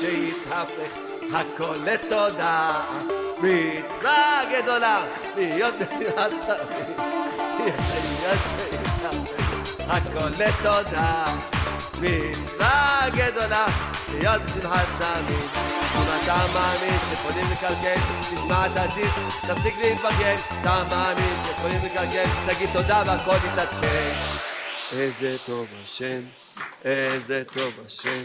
שיתהפך 0.00 0.92
הכל 1.32 1.76
לתודה. 1.84 2.80
מצווה 3.38 4.42
גדולה 4.52 5.04
להיות 5.36 5.74
בשמחת 5.74 6.30
תמיד 6.46 6.98
יש 7.66 7.80
שיתהפך 7.90 9.46
הכל 9.88 10.28
לתודה. 10.38 11.24
מצווה 12.00 13.02
גדולה 13.14 13.66
להיות 14.12 14.42
בשמחת 14.42 14.86
תמיד 14.98 15.50
אם 15.96 16.06
אתה 16.22 16.46
מאמין 16.54 16.98
שיכולים 17.08 17.50
לקלקל, 17.52 18.00
תשמע 18.34 18.66
את 18.66 18.76
הדיסק, 18.76 19.46
תפסיק 19.46 19.74
להתבגן 19.78 20.36
אתה 20.60 20.84
מאמין 20.90 21.36
שיכולים 21.46 21.80
לקלקל, 21.84 22.24
תגיד 22.46 22.68
תודה 22.72 23.02
והכל 23.06 23.36
יתעדכן 23.52 24.12
איזה 24.92 25.36
טוב 25.46 25.66
השם, 25.84 26.20
איזה 26.84 27.42
טוב 27.52 27.72
השם 27.86 28.24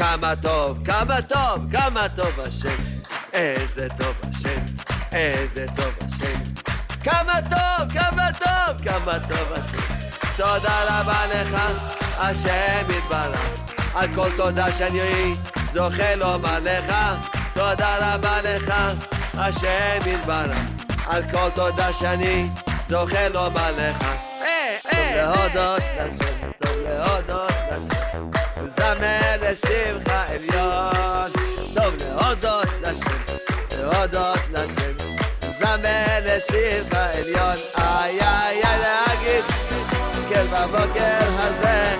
כמה 0.00 0.36
טוב, 0.42 0.78
כמה 0.84 1.22
טוב, 1.22 1.72
כמה 1.72 2.08
טוב 2.08 2.40
השם, 2.40 2.76
איזה 3.32 3.88
טוב 3.98 4.16
השם, 4.28 4.60
איזה 5.12 5.66
טוב 5.76 5.98
השם, 6.00 6.40
כמה 7.04 7.34
טוב, 7.42 7.92
כמה 7.92 8.28
טוב, 8.38 8.82
כמה 8.84 9.18
טוב 9.28 9.52
השם. 9.52 9.78
תודה 10.36 10.80
רבה 10.88 11.26
לך, 11.26 11.56
השם 12.18 12.86
יתברך, 12.98 13.62
על 13.94 14.14
כל 14.14 14.28
תודה 14.36 14.72
שאני 14.72 15.34
זוכה 15.72 16.14
לומר 16.14 16.58
לך, 16.60 16.94
תודה 17.54 18.14
רבה 18.14 18.42
לך, 18.42 18.74
השם 19.34 20.00
יתברך, 20.06 20.74
על 21.06 21.22
כל 21.30 21.50
תודה 21.54 21.92
שאני 21.92 22.44
זוכה 22.88 23.28
לומר 23.28 23.72
לך. 23.76 24.06
טוב 24.82 24.92
להודות 25.14 25.82
לשם, 26.00 26.50
טוב 26.58 26.76
להודות 26.84 27.59
זמר 27.78 29.36
לשמך 29.40 30.08
עליון, 30.08 31.30
טוב 31.74 31.94
להודות 32.00 32.68
לשם, 32.82 33.16
להודות 33.78 34.38
לשם, 34.50 34.94
זמר 35.58 36.18
לשמך 36.20 36.94
עליון, 36.94 37.56
איי 37.78 38.20
איי 38.20 38.62
איי 38.64 38.80
להגיד, 38.80 39.44
כן 40.28 40.44
בבוקר 40.46 41.18
הזה, 41.38 41.96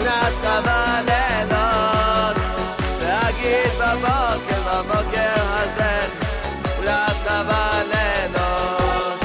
נתת 0.00 0.64
בלילות, 0.64 2.36
להגיד 3.02 3.72
בבוקר, 3.80 4.60
בבוקר 4.66 5.34
הזה, 5.36 5.98
נתת 6.80 7.30
בלילות. 7.48 9.20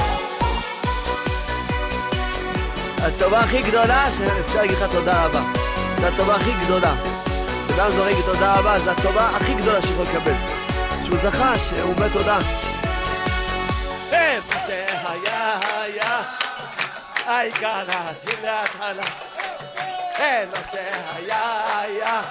הטובה 2.98 3.38
הכי 3.38 3.62
גדולה 3.62 4.06
שאפשר 4.12 4.60
להגיד 4.60 4.76
לך 4.76 4.90
תודה 4.90 5.26
רבה. 5.26 5.65
זו 6.00 6.06
הטובה 6.06 6.36
הכי 6.36 6.52
גדולה. 6.64 6.94
אדם 7.74 7.90
זורק 7.90 8.16
תודה 8.24 8.54
רבה, 8.58 8.78
זו 8.78 8.90
הטובה 8.90 9.28
הכי 9.28 9.54
גדולה 9.54 9.82
שיכול 9.82 10.04
לקבל. 10.04 10.34
שהוא 11.04 11.18
זכה, 11.22 11.52
שהוא 11.58 11.94
אומר 11.94 12.08
תודה. 12.08 12.38
איפה 14.12 14.54
שהיה 14.66 15.58
היה, 15.80 16.22
היי 17.26 17.52
קראתי 17.52 18.42
להתחלה. 18.42 19.02
איפה 20.18 20.70
שהיה 20.70 21.80
היה, 21.80 22.22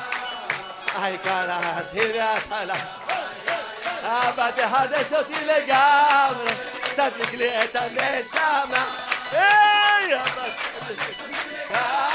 היי 1.02 1.18
קראתי 1.18 2.14
להתחלה. 2.14 2.76
אבא 4.04 4.52
תחדש 4.52 5.14
אותי 5.14 5.46
לגמרי, 5.46 6.54
תדליק 6.96 7.34
לי 7.34 7.64
את 7.64 7.76
הנשמה. 7.76 8.86
היי, 9.32 10.16
אבא 10.16 10.46
תחדש 10.76 11.20
אותי 11.20 11.32
לגמרי, 11.52 12.15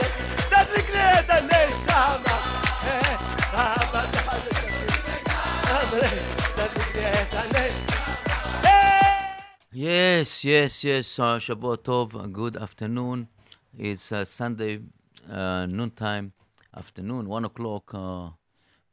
Yes, 9.81 10.45
yes, 10.45 10.83
yes. 10.83 11.17
Uh, 11.17 11.39
Shavua 11.39 11.75
Tov. 11.75 12.31
Good 12.31 12.55
afternoon. 12.55 13.27
It's 13.75 14.11
uh, 14.11 14.25
Sunday 14.25 14.79
uh, 15.27 15.65
noontime, 15.65 16.33
afternoon, 16.77 17.27
one 17.27 17.45
o'clock. 17.45 17.91
Uh, 17.91 18.29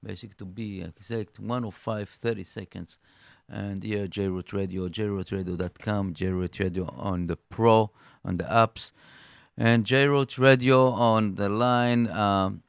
basic 0.03 0.35
to 0.39 0.47
be 0.47 0.81
exact, 0.81 1.41
105, 1.41 2.09
30 2.09 2.45
seconds. 2.45 2.99
And 3.51 3.85
here, 3.85 4.07
JRoot 4.07 4.51
Radio, 4.55 4.89
jrootradio.com, 4.89 6.15
JRoot 6.15 6.59
Radio 6.59 6.87
on 6.97 7.27
the 7.27 7.37
Pro, 7.37 7.91
on 8.25 8.39
the 8.39 8.45
apps, 8.45 8.93
and 9.59 9.85
JRoot 9.85 10.39
Radio 10.39 10.87
on 10.87 11.35
the 11.35 11.51
line. 11.51 12.09
Um, 12.09 12.63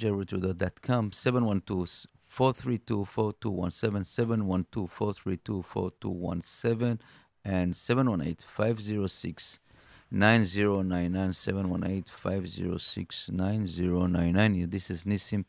jrootradio.com 0.00 1.12
712 1.12 2.06
432 2.26 3.04
4217 3.04 4.04
712 4.04 4.90
432 4.90 5.62
4217 5.62 6.98
and 7.46 7.76
718 7.76 8.36
506 8.46 9.60
9099 10.10 11.32
718 11.32 12.04
506 12.04 13.30
9099 13.30 14.70
this 14.70 14.90
is 14.90 15.04
Nissim 15.04 15.44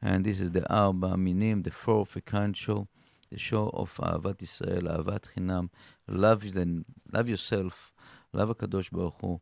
and 0.00 0.24
this 0.24 0.40
is 0.40 0.50
the 0.52 0.66
Arba 0.72 1.16
Minim 1.16 1.62
the 1.62 1.70
Four 1.70 2.06
fourth 2.06 2.16
account 2.16 2.56
show 2.56 2.88
the 3.30 3.38
show 3.38 3.68
of 3.74 3.92
Ahavat 3.96 4.42
Israel 4.42 4.82
Ahavat 4.82 5.24
Chinam. 5.34 5.68
Love 6.06 6.52
then. 6.54 6.84
Love 7.12 7.28
yourself. 7.28 7.92
Love 8.32 8.50
HaKadosh 8.50 8.92
Baruch 8.92 9.14
Hu. 9.20 9.40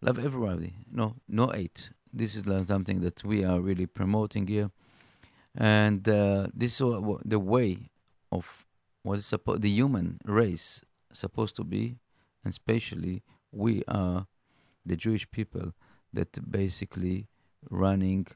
Love 0.00 0.18
everybody. 0.18 0.72
No, 0.90 1.14
no 1.28 1.48
hate. 1.48 1.90
This 2.12 2.34
is 2.36 2.44
something 2.66 3.00
that 3.00 3.22
we 3.22 3.44
are 3.44 3.60
really 3.60 3.86
promoting 3.86 4.46
here, 4.46 4.70
and 5.54 6.06
uh, 6.08 6.46
this 6.54 6.80
is 6.80 6.92
the 7.24 7.38
way 7.38 7.90
of 8.30 8.64
what 9.02 9.18
is 9.18 9.26
supposed 9.26 9.62
the 9.62 9.70
human 9.70 10.18
race 10.24 10.84
supposed 11.12 11.56
to 11.56 11.64
be, 11.64 11.98
and 12.44 12.50
especially 12.50 13.22
we 13.50 13.82
are 13.88 14.26
the 14.84 14.96
Jewish 14.96 15.30
people 15.30 15.72
that 16.12 16.50
basically 16.50 17.28
running 17.70 18.26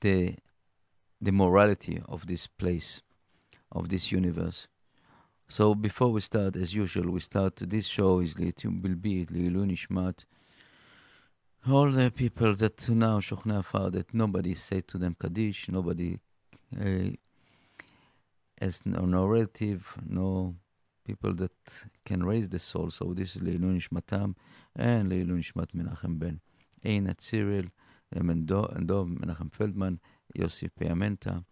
the 0.00 0.36
the 1.20 1.32
morality 1.32 2.02
of 2.08 2.26
this 2.26 2.46
place, 2.46 3.02
of 3.72 3.88
this 3.88 4.12
universe. 4.12 4.68
So 5.48 5.74
before 5.74 6.10
we 6.12 6.20
start, 6.20 6.56
as 6.56 6.74
usual, 6.74 7.10
we 7.10 7.20
start. 7.20 7.56
This 7.56 7.86
show 7.86 8.18
is 8.20 8.38
lit- 8.38 8.64
will 8.64 8.96
be 8.96 9.24
Leilu 9.26 9.64
Nishmat 9.64 10.24
all 11.68 11.90
the 11.90 12.10
people 12.10 12.54
that 12.54 12.88
now 12.88 13.18
Shochnei 13.18 13.58
Afar 13.58 13.90
that 13.90 14.14
nobody 14.14 14.54
say 14.54 14.80
to 14.82 14.98
them 14.98 15.16
Kaddish, 15.18 15.68
nobody 15.68 16.18
uh, 16.80 17.10
has 18.60 18.86
no, 18.86 19.00
no 19.04 19.26
relative, 19.26 19.94
no 20.06 20.54
people 21.05 21.33
that 21.33 21.51
can 22.05 22.23
raise 22.23 22.49
the 22.49 22.59
soul. 22.59 22.91
So 22.91 23.13
this 23.13 23.35
is 23.35 23.41
Leilu 23.41 23.79
Nishmatam 23.79 24.35
and 24.75 25.11
Leilu 25.11 25.37
Nishmat 25.39 25.67
Menachem 25.75 26.19
Ben. 26.19 26.41
Einat 26.83 27.21
Cyril, 27.21 27.65
and 28.11 28.47
Dov 28.47 29.07
Menachem 29.07 29.53
Feldman, 29.53 29.99
Yossi 30.37 30.69
Piamenta, 30.79 31.43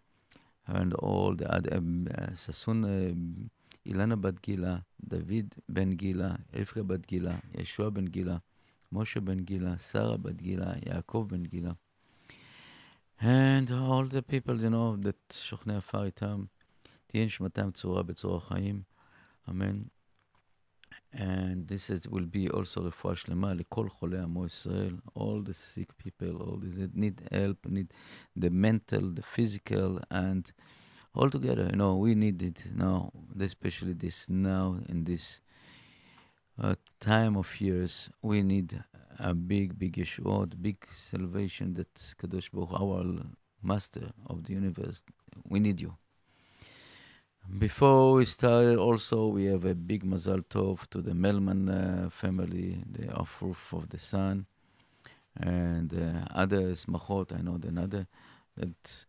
and 0.67 0.93
all 0.95 1.35
the 1.35 1.51
other, 1.51 1.77
um, 1.77 2.07
uh, 2.17 2.33
Sassoon, 2.33 2.83
uh, 2.83 3.89
Ilana 3.89 4.19
Bat 4.19 4.41
Gila, 4.41 4.85
David 5.07 5.55
Ben 5.67 5.91
Gila, 5.91 6.39
Efra 6.53 6.85
Bat 6.85 7.07
Gila, 7.07 7.41
Yeshua 7.55 7.93
Ben 7.93 8.05
Gila, 8.05 8.41
Moshe 8.93 9.23
Ben 9.23 9.39
Gila, 9.39 9.79
Sarah 9.79 10.17
Bat 10.17 10.37
Gila, 10.37 10.77
Yaakov 10.85 11.29
Ben 11.29 11.43
Gila, 11.43 11.77
and 13.21 13.71
all 13.71 14.05
the 14.05 14.21
people, 14.21 14.59
you 14.59 14.69
know, 14.69 14.95
that 14.97 15.33
שוכני 15.33 15.75
עפר 15.75 16.03
איתם, 16.03 16.43
תהיה 17.07 17.25
נשמתם 17.25 17.71
צורה 17.71 18.03
בצורה 18.03 18.39
חיים, 18.39 18.81
אמן. 19.49 19.83
And 21.11 21.67
this 21.67 21.89
is, 21.89 22.07
will 22.07 22.25
be 22.25 22.49
also 22.49 22.81
רפואה 22.81 23.15
שלמה 23.15 23.53
לכל 23.53 23.89
חולי 23.89 24.19
עמו 24.19 24.45
ישראל, 24.45 24.97
all 25.15 25.43
the 25.43 25.53
sick 25.53 25.97
people, 25.97 26.41
all 26.41 26.57
the, 26.57 26.69
that 26.77 26.95
need 26.95 27.21
help, 27.31 27.65
need 27.65 27.93
the 28.35 28.49
mental, 28.49 29.09
the 29.15 29.23
physical, 29.23 29.99
and 30.11 30.51
all 31.15 31.29
together. 31.29 31.67
You 31.71 31.77
know, 31.77 31.95
we 31.95 32.13
need 32.13 32.41
it 32.43 32.63
now, 32.75 33.11
especially 33.39 33.93
this 33.93 34.29
now 34.29 34.77
in 34.87 35.03
this 35.03 35.41
uh, 36.61 36.75
time 36.99 37.35
of 37.35 37.59
years. 37.59 38.11
We 38.21 38.43
need 38.43 38.83
a 39.17 39.33
big, 39.33 39.79
big 39.79 39.93
Yeshuot, 39.97 40.61
big 40.61 40.85
salvation 41.11 41.73
that 41.73 41.93
Kadosh 42.19 42.51
Baruch, 42.51 42.79
our 42.79 43.03
Master 43.61 44.11
of 44.27 44.43
the 44.45 44.53
universe, 44.53 45.01
we 45.43 45.59
need 45.59 45.81
you. 45.81 45.93
Before 47.46 48.14
we 48.14 48.24
start, 48.24 48.78
also 48.78 49.26
we 49.26 49.44
have 49.44 49.66
a 49.66 49.74
big 49.74 50.02
Mazal 50.02 50.42
Tov 50.46 50.88
to 50.88 51.02
the 51.02 51.12
Melman 51.12 51.68
uh, 52.06 52.08
family, 52.08 52.82
the 52.90 53.08
Afruf 53.08 53.72
of 53.74 53.90
the 53.90 53.98
Sun, 53.98 54.46
and 55.36 55.92
uh, 55.92 56.24
other 56.34 56.70
I 56.70 57.42
know 57.42 57.58
the 57.58 57.80
other 57.80 58.06
that 58.56 59.04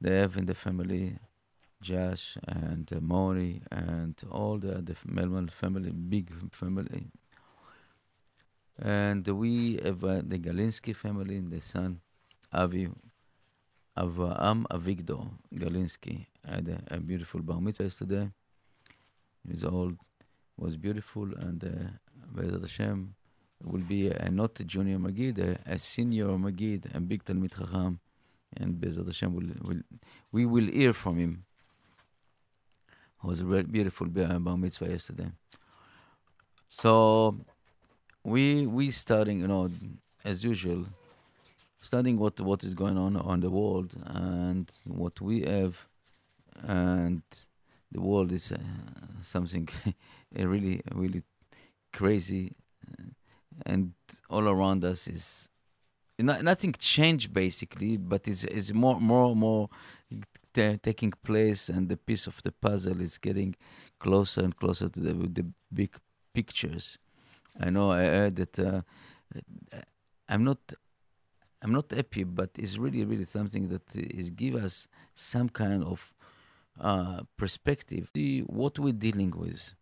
they 0.00 0.18
have 0.18 0.36
in 0.36 0.46
the 0.46 0.54
family, 0.54 1.16
Josh 1.80 2.36
and 2.48 2.92
uh, 2.92 3.00
Mori 3.00 3.62
and 3.70 4.20
all 4.30 4.58
the 4.58 4.78
other 4.78 4.94
Melman 5.06 5.48
family, 5.48 5.92
big 5.92 6.32
family. 6.52 7.06
And 8.80 9.26
we 9.28 9.78
have 9.84 10.02
uh, 10.02 10.22
the 10.26 10.40
Galinsky 10.40 10.94
family 10.94 11.36
and 11.36 11.52
the 11.52 11.60
son, 11.60 12.00
Avi, 12.52 12.88
Avraham 13.96 14.64
Avigdor 14.70 15.30
Galinsky 15.54 16.26
had 16.44 16.68
a, 16.68 16.96
a, 16.96 17.00
beautiful 17.00 17.40
bar 17.40 17.60
mitzvah 17.60 17.84
yesterday. 17.84 18.28
His 19.48 19.64
old 19.64 19.96
was 20.56 20.76
beautiful, 20.76 21.28
and 21.38 21.62
uh, 21.62 21.90
Be'ezat 22.34 22.62
Hashem 22.62 23.14
will 23.62 23.82
be 23.82 24.08
a, 24.08 24.30
not 24.30 24.58
a 24.58 24.64
junior 24.64 24.98
Magid, 24.98 25.38
a, 25.38 25.58
a 25.70 25.78
senior 25.78 26.26
Magid, 26.26 26.92
a 26.94 27.00
big 27.00 27.24
Talmid 27.24 27.56
Chacham, 27.56 28.00
and 28.56 28.80
Be'ezat 28.80 29.06
Hashem 29.06 29.32
will, 29.32 29.48
will, 29.62 29.82
we 30.32 30.44
will 30.44 30.66
hear 30.66 30.92
from 30.92 31.18
him. 31.18 31.44
It 33.22 33.26
was 33.26 33.40
a 33.40 33.44
beautiful 33.44 34.08
bar 34.08 34.56
mitzvah 34.58 34.90
yesterday. 34.90 35.30
So 36.68 37.38
we 38.24 38.66
we 38.66 38.90
starting, 38.90 39.38
you 39.38 39.46
know, 39.46 39.70
as 40.24 40.42
usual 40.42 40.86
studying 41.84 42.18
what 42.18 42.40
what 42.40 42.64
is 42.64 42.74
going 42.74 42.98
on 42.98 43.16
on 43.16 43.40
the 43.40 43.50
world 43.50 43.94
and 44.06 44.70
what 44.86 45.20
we 45.20 45.42
have, 45.42 45.86
and 46.62 47.22
the 47.92 48.00
world 48.00 48.32
is 48.32 48.50
uh, 48.52 48.58
something 49.20 49.68
really 50.36 50.80
really 50.94 51.22
crazy, 51.92 52.56
and 53.66 53.92
all 54.30 54.48
around 54.48 54.84
us 54.84 55.06
is 55.06 55.48
not, 56.18 56.42
nothing 56.42 56.74
changed 56.78 57.32
basically, 57.32 57.96
but 57.96 58.26
it's 58.26 58.44
it's 58.44 58.72
more 58.72 59.00
more 59.00 59.36
more 59.36 59.68
t- 60.54 60.78
taking 60.78 61.12
place, 61.22 61.68
and 61.68 61.88
the 61.88 61.96
piece 61.96 62.26
of 62.26 62.42
the 62.42 62.52
puzzle 62.52 63.00
is 63.00 63.18
getting 63.18 63.54
closer 63.98 64.42
and 64.42 64.56
closer 64.56 64.88
to 64.88 65.00
the 65.00 65.12
the 65.12 65.46
big 65.72 65.96
pictures. 66.32 66.98
I 67.60 67.70
know 67.70 67.90
I 67.90 68.04
heard 68.04 68.36
that. 68.36 68.58
Uh, 68.58 68.82
I'm 70.28 70.42
not 70.42 70.58
I'm 71.64 71.72
not 71.72 71.90
happy, 71.90 72.24
but 72.24 72.50
it's 72.58 72.76
really, 72.76 73.06
really 73.06 73.24
something 73.24 73.68
that 73.68 73.96
is 73.96 74.28
give 74.28 74.54
us 74.54 74.86
some 75.14 75.48
kind 75.48 75.82
of 75.82 76.12
uh, 76.78 77.22
perspective. 77.38 78.10
See 78.14 78.40
what 78.42 78.78
we're 78.78 78.92
dealing 78.92 79.32
with. 79.34 79.72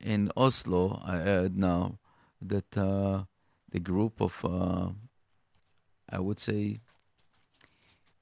In 0.00 0.30
Oslo, 0.36 1.02
I 1.04 1.16
heard 1.16 1.56
now 1.58 1.98
that 2.40 2.78
uh, 2.78 3.24
the 3.72 3.80
group 3.80 4.20
of, 4.20 4.40
uh, 4.44 4.90
I 6.08 6.20
would 6.20 6.38
say, 6.38 6.78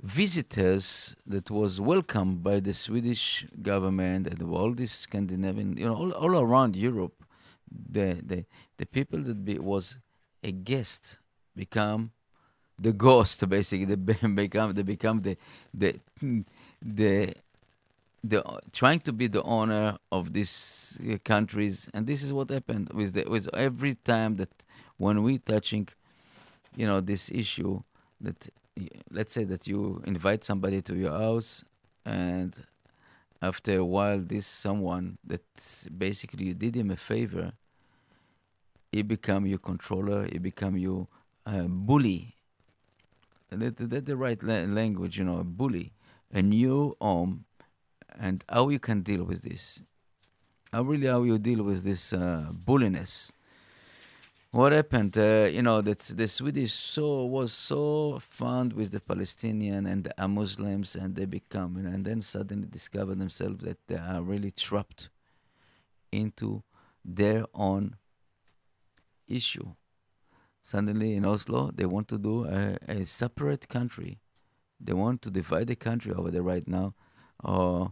visitors 0.00 1.14
that 1.26 1.50
was 1.50 1.82
welcomed 1.82 2.43
by 2.43 2.58
the 2.61 2.73
Swedish 2.73 3.44
government 3.61 4.29
and 4.29 4.43
all 4.43 4.73
this 4.73 4.93
Scandinavian, 4.93 5.76
you 5.76 5.84
know, 5.84 5.94
all, 5.94 6.12
all 6.12 6.41
around 6.41 6.75
Europe, 6.75 7.23
the 7.70 8.23
the 8.25 8.46
the 8.79 8.87
people 8.87 9.20
that 9.20 9.44
be, 9.44 9.58
was 9.58 9.99
a 10.43 10.52
guest 10.52 11.19
become 11.55 12.12
the 12.78 12.92
ghost 12.92 13.48
basically 13.56 13.84
they 13.84 13.96
become 14.34 14.72
they 14.72 14.82
become 14.82 15.22
the 15.22 15.36
the 15.75 15.98
the 16.82 17.34
the 18.25 18.42
trying 18.72 19.00
to 19.00 19.12
be 19.12 19.28
the 19.28 19.42
owner 19.42 19.96
of 20.10 20.32
these 20.32 20.98
uh, 21.08 21.16
countries. 21.25 21.88
And 21.94 22.06
this 22.06 22.22
is 22.25 22.32
what 22.32 22.50
happened 22.50 22.90
with 22.92 23.12
the, 23.14 23.25
with 23.28 23.48
every 23.54 23.94
time 23.94 24.36
that 24.36 24.50
when 24.96 25.22
we 25.22 25.38
touching 25.38 25.88
you 26.76 26.86
know 26.86 27.00
this 27.00 27.30
issue 27.30 27.82
that 28.20 28.48
let's 29.10 29.32
say 29.32 29.44
that 29.44 29.66
you 29.66 30.02
invite 30.06 30.44
somebody 30.44 30.81
to 30.82 30.94
your 30.94 31.10
house 31.10 31.64
and 32.04 32.54
after 33.42 33.78
a 33.78 33.84
while 33.84 34.19
this 34.19 34.46
someone 34.46 35.19
that 35.24 35.42
basically 35.96 36.46
you 36.46 36.54
did 36.54 36.76
him 36.76 36.90
a 36.90 36.96
favor 36.96 37.52
he 38.92 39.02
become 39.02 39.46
your 39.46 39.58
controller 39.58 40.28
he 40.31 40.38
become 40.38 40.76
your 40.76 41.08
uh, 41.46 41.62
bully 41.62 42.36
that, 43.50 43.76
that 43.76 44.06
the 44.06 44.16
right 44.16 44.42
la- 44.42 44.62
language, 44.62 45.18
you 45.18 45.24
know, 45.24 45.38
a 45.38 45.44
bully, 45.44 45.92
a 46.32 46.42
new 46.42 46.96
home, 47.00 47.44
and 48.18 48.44
how 48.48 48.68
you 48.68 48.78
can 48.78 49.02
deal 49.02 49.24
with 49.24 49.42
this. 49.42 49.80
How 50.72 50.82
really 50.82 51.06
how 51.06 51.22
you 51.22 51.38
deal 51.38 51.62
with 51.62 51.84
this 51.84 52.12
uh, 52.12 52.46
bulliness. 52.52 53.32
What 54.50 54.72
happened? 54.72 55.16
Uh, 55.16 55.48
you 55.50 55.62
know 55.62 55.82
that 55.82 55.98
the 56.00 56.26
Swedish 56.26 56.72
so 56.72 57.24
was 57.26 57.52
so 57.52 58.18
fond 58.20 58.72
with 58.72 58.90
the 58.90 59.00
Palestinian 59.00 59.86
and 59.86 60.04
the 60.04 60.28
Muslims, 60.28 60.96
and 60.96 61.14
they 61.14 61.26
become, 61.26 61.76
you 61.76 61.82
know, 61.82 61.90
and 61.90 62.04
then 62.04 62.22
suddenly 62.22 62.66
discover 62.66 63.14
themselves 63.14 63.62
that 63.64 63.78
they 63.86 63.96
are 63.96 64.22
really 64.22 64.50
trapped 64.50 65.10
into 66.10 66.62
their 67.05 67.44
own 67.55 67.96
issue 69.26 69.74
suddenly 70.72 71.10
in 71.17 71.25
Oslo 71.25 71.70
they 71.79 71.87
want 71.87 72.06
to 72.08 72.19
do 72.19 72.44
a, 72.44 72.77
a 72.89 73.05
separate 73.06 73.69
country. 73.69 74.13
They 74.87 74.93
want 74.93 75.22
to 75.22 75.31
divide 75.31 75.69
the 75.69 75.77
country 75.77 76.13
over 76.13 76.31
there 76.31 76.46
right 76.55 76.69
now 76.69 76.94
uh, 77.43 77.84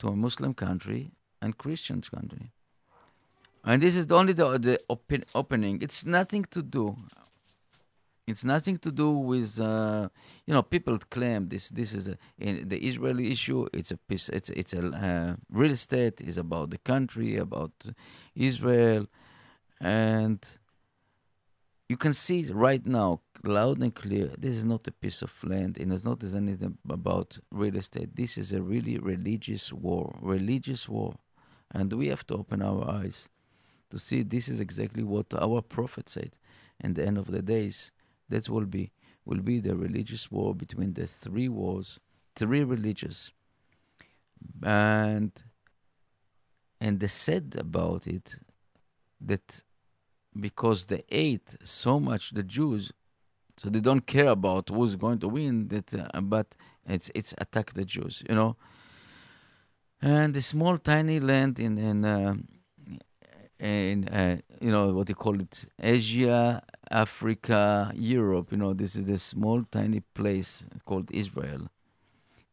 to 0.00 0.08
a 0.08 0.16
Muslim 0.16 0.52
country 0.52 1.12
and 1.40 1.56
Christian 1.56 2.00
country. 2.02 2.46
And 3.64 3.80
this 3.80 3.94
is 3.94 4.10
only 4.10 4.32
the, 4.32 4.58
the 4.58 4.80
open, 4.90 5.24
opening. 5.34 5.80
It's 5.80 6.04
nothing 6.04 6.44
to 6.50 6.60
do. 6.62 6.96
It's 8.26 8.44
nothing 8.44 8.78
to 8.78 8.90
do 8.90 9.10
with 9.12 9.60
uh, 9.60 10.08
you 10.46 10.54
know 10.54 10.62
people 10.62 10.98
claim 11.16 11.48
this 11.48 11.68
this 11.68 11.92
is 11.98 12.08
a, 12.08 12.16
the 12.72 12.78
Israeli 12.90 13.30
issue. 13.30 13.66
It's 13.72 13.92
a 13.92 13.98
piece. 14.08 14.28
It's 14.30 14.50
it's 14.60 14.72
a 14.72 14.82
uh, 14.88 15.36
real 15.60 15.72
estate 15.72 16.20
is 16.30 16.36
about 16.38 16.70
the 16.70 16.78
country 16.78 17.36
about 17.36 17.74
Israel, 18.34 19.06
and 19.80 20.40
you 21.88 21.96
can 21.96 22.14
see 22.14 22.44
right 22.50 22.84
now, 22.86 23.20
loud 23.42 23.82
and 23.82 23.94
clear, 23.94 24.30
this 24.38 24.56
is 24.56 24.64
not 24.64 24.88
a 24.88 24.92
piece 24.92 25.20
of 25.22 25.32
land 25.44 25.76
and 25.78 25.92
it's 25.92 26.04
not 26.04 26.22
anything 26.24 26.78
about 26.88 27.38
real 27.50 27.76
estate. 27.76 28.16
This 28.16 28.38
is 28.38 28.52
a 28.52 28.62
really 28.62 28.98
religious 28.98 29.72
war, 29.72 30.16
religious 30.20 30.88
war. 30.88 31.14
And 31.70 31.92
we 31.92 32.08
have 32.08 32.26
to 32.28 32.34
open 32.34 32.62
our 32.62 32.88
eyes 32.88 33.28
to 33.90 33.98
see 33.98 34.22
this 34.22 34.48
is 34.48 34.60
exactly 34.60 35.02
what 35.02 35.26
our 35.34 35.60
prophet 35.60 36.08
said. 36.08 36.38
And 36.80 36.94
the 36.94 37.06
end 37.06 37.18
of 37.18 37.26
the 37.26 37.42
days, 37.42 37.92
that 38.28 38.48
will 38.48 38.66
be 38.66 38.90
will 39.26 39.40
be 39.40 39.60
the 39.60 39.74
religious 39.74 40.30
war 40.30 40.54
between 40.54 40.92
the 40.94 41.06
three 41.06 41.48
wars, 41.48 41.98
three 42.36 42.62
religious, 42.64 43.32
And 44.62 45.32
and 46.80 47.00
they 47.00 47.06
said 47.06 47.56
about 47.58 48.06
it 48.06 48.36
that 49.20 49.62
because 50.38 50.86
they 50.86 51.04
hate 51.08 51.56
so 51.62 52.00
much 52.00 52.30
the 52.30 52.42
Jews, 52.42 52.92
so 53.56 53.68
they 53.70 53.80
don't 53.80 54.06
care 54.06 54.28
about 54.28 54.68
who's 54.68 54.96
going 54.96 55.18
to 55.20 55.28
win. 55.28 55.68
That, 55.68 55.94
uh, 55.94 56.20
but 56.20 56.56
it's 56.86 57.10
it's 57.14 57.34
attack 57.38 57.72
the 57.72 57.84
Jews, 57.84 58.22
you 58.28 58.34
know. 58.34 58.56
And 60.02 60.34
the 60.34 60.42
small 60.42 60.76
tiny 60.78 61.20
land 61.20 61.60
in 61.60 61.78
in 61.78 62.04
uh, 62.04 62.34
in 63.58 64.08
uh, 64.08 64.38
you 64.60 64.70
know 64.70 64.92
what 64.92 65.06
they 65.06 65.14
call 65.14 65.40
it, 65.40 65.66
Asia, 65.80 66.62
Africa, 66.90 67.92
Europe. 67.94 68.52
You 68.52 68.58
know, 68.58 68.74
this 68.74 68.96
is 68.96 69.08
a 69.08 69.18
small 69.18 69.64
tiny 69.70 70.00
place 70.00 70.66
called 70.84 71.10
Israel, 71.12 71.68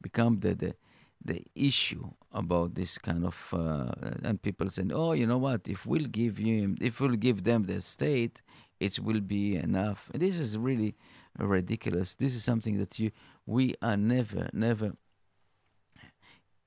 become 0.02 0.40
the 0.40 0.56
the 0.56 0.76
the 1.24 1.44
issue 1.56 2.10
about 2.34 2.76
this 2.76 2.98
kind 2.98 3.26
of 3.26 3.54
uh, 3.54 3.92
and 4.24 4.42
people 4.42 4.70
saying, 4.70 4.92
"Oh, 4.94 5.14
you 5.14 5.26
know 5.26 5.38
what? 5.38 5.68
If 5.68 5.86
we'll 5.86 6.06
give 6.06 6.40
you, 6.40 6.76
if 6.82 7.00
we'll 7.00 7.16
give 7.16 7.44
them 7.44 7.64
the 7.64 7.82
state, 7.82 8.42
it 8.80 9.00
will 9.00 9.22
be 9.22 9.56
enough." 9.56 10.10
This 10.14 10.38
is 10.38 10.58
really 10.58 10.96
ridiculous. 11.38 12.16
This 12.16 12.36
is 12.36 12.44
something 12.44 12.78
that 12.78 13.00
you 13.00 13.12
we 13.46 13.76
are 13.82 13.98
never, 13.98 14.50
never. 14.54 14.94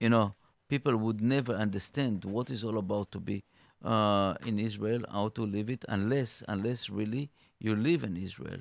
You 0.00 0.10
know, 0.10 0.34
people 0.68 0.96
would 0.96 1.20
never 1.20 1.54
understand 1.54 2.24
what 2.24 2.50
is 2.50 2.64
all 2.64 2.78
about 2.78 3.10
to 3.12 3.20
be 3.20 3.44
uh, 3.84 4.34
in 4.46 4.58
Israel 4.58 5.04
how 5.10 5.28
to 5.28 5.42
live 5.46 5.70
it 5.70 5.84
unless 5.88 6.42
unless 6.48 6.90
really 6.90 7.30
you 7.60 7.74
live 7.76 8.04
in 8.04 8.16
Israel. 8.16 8.60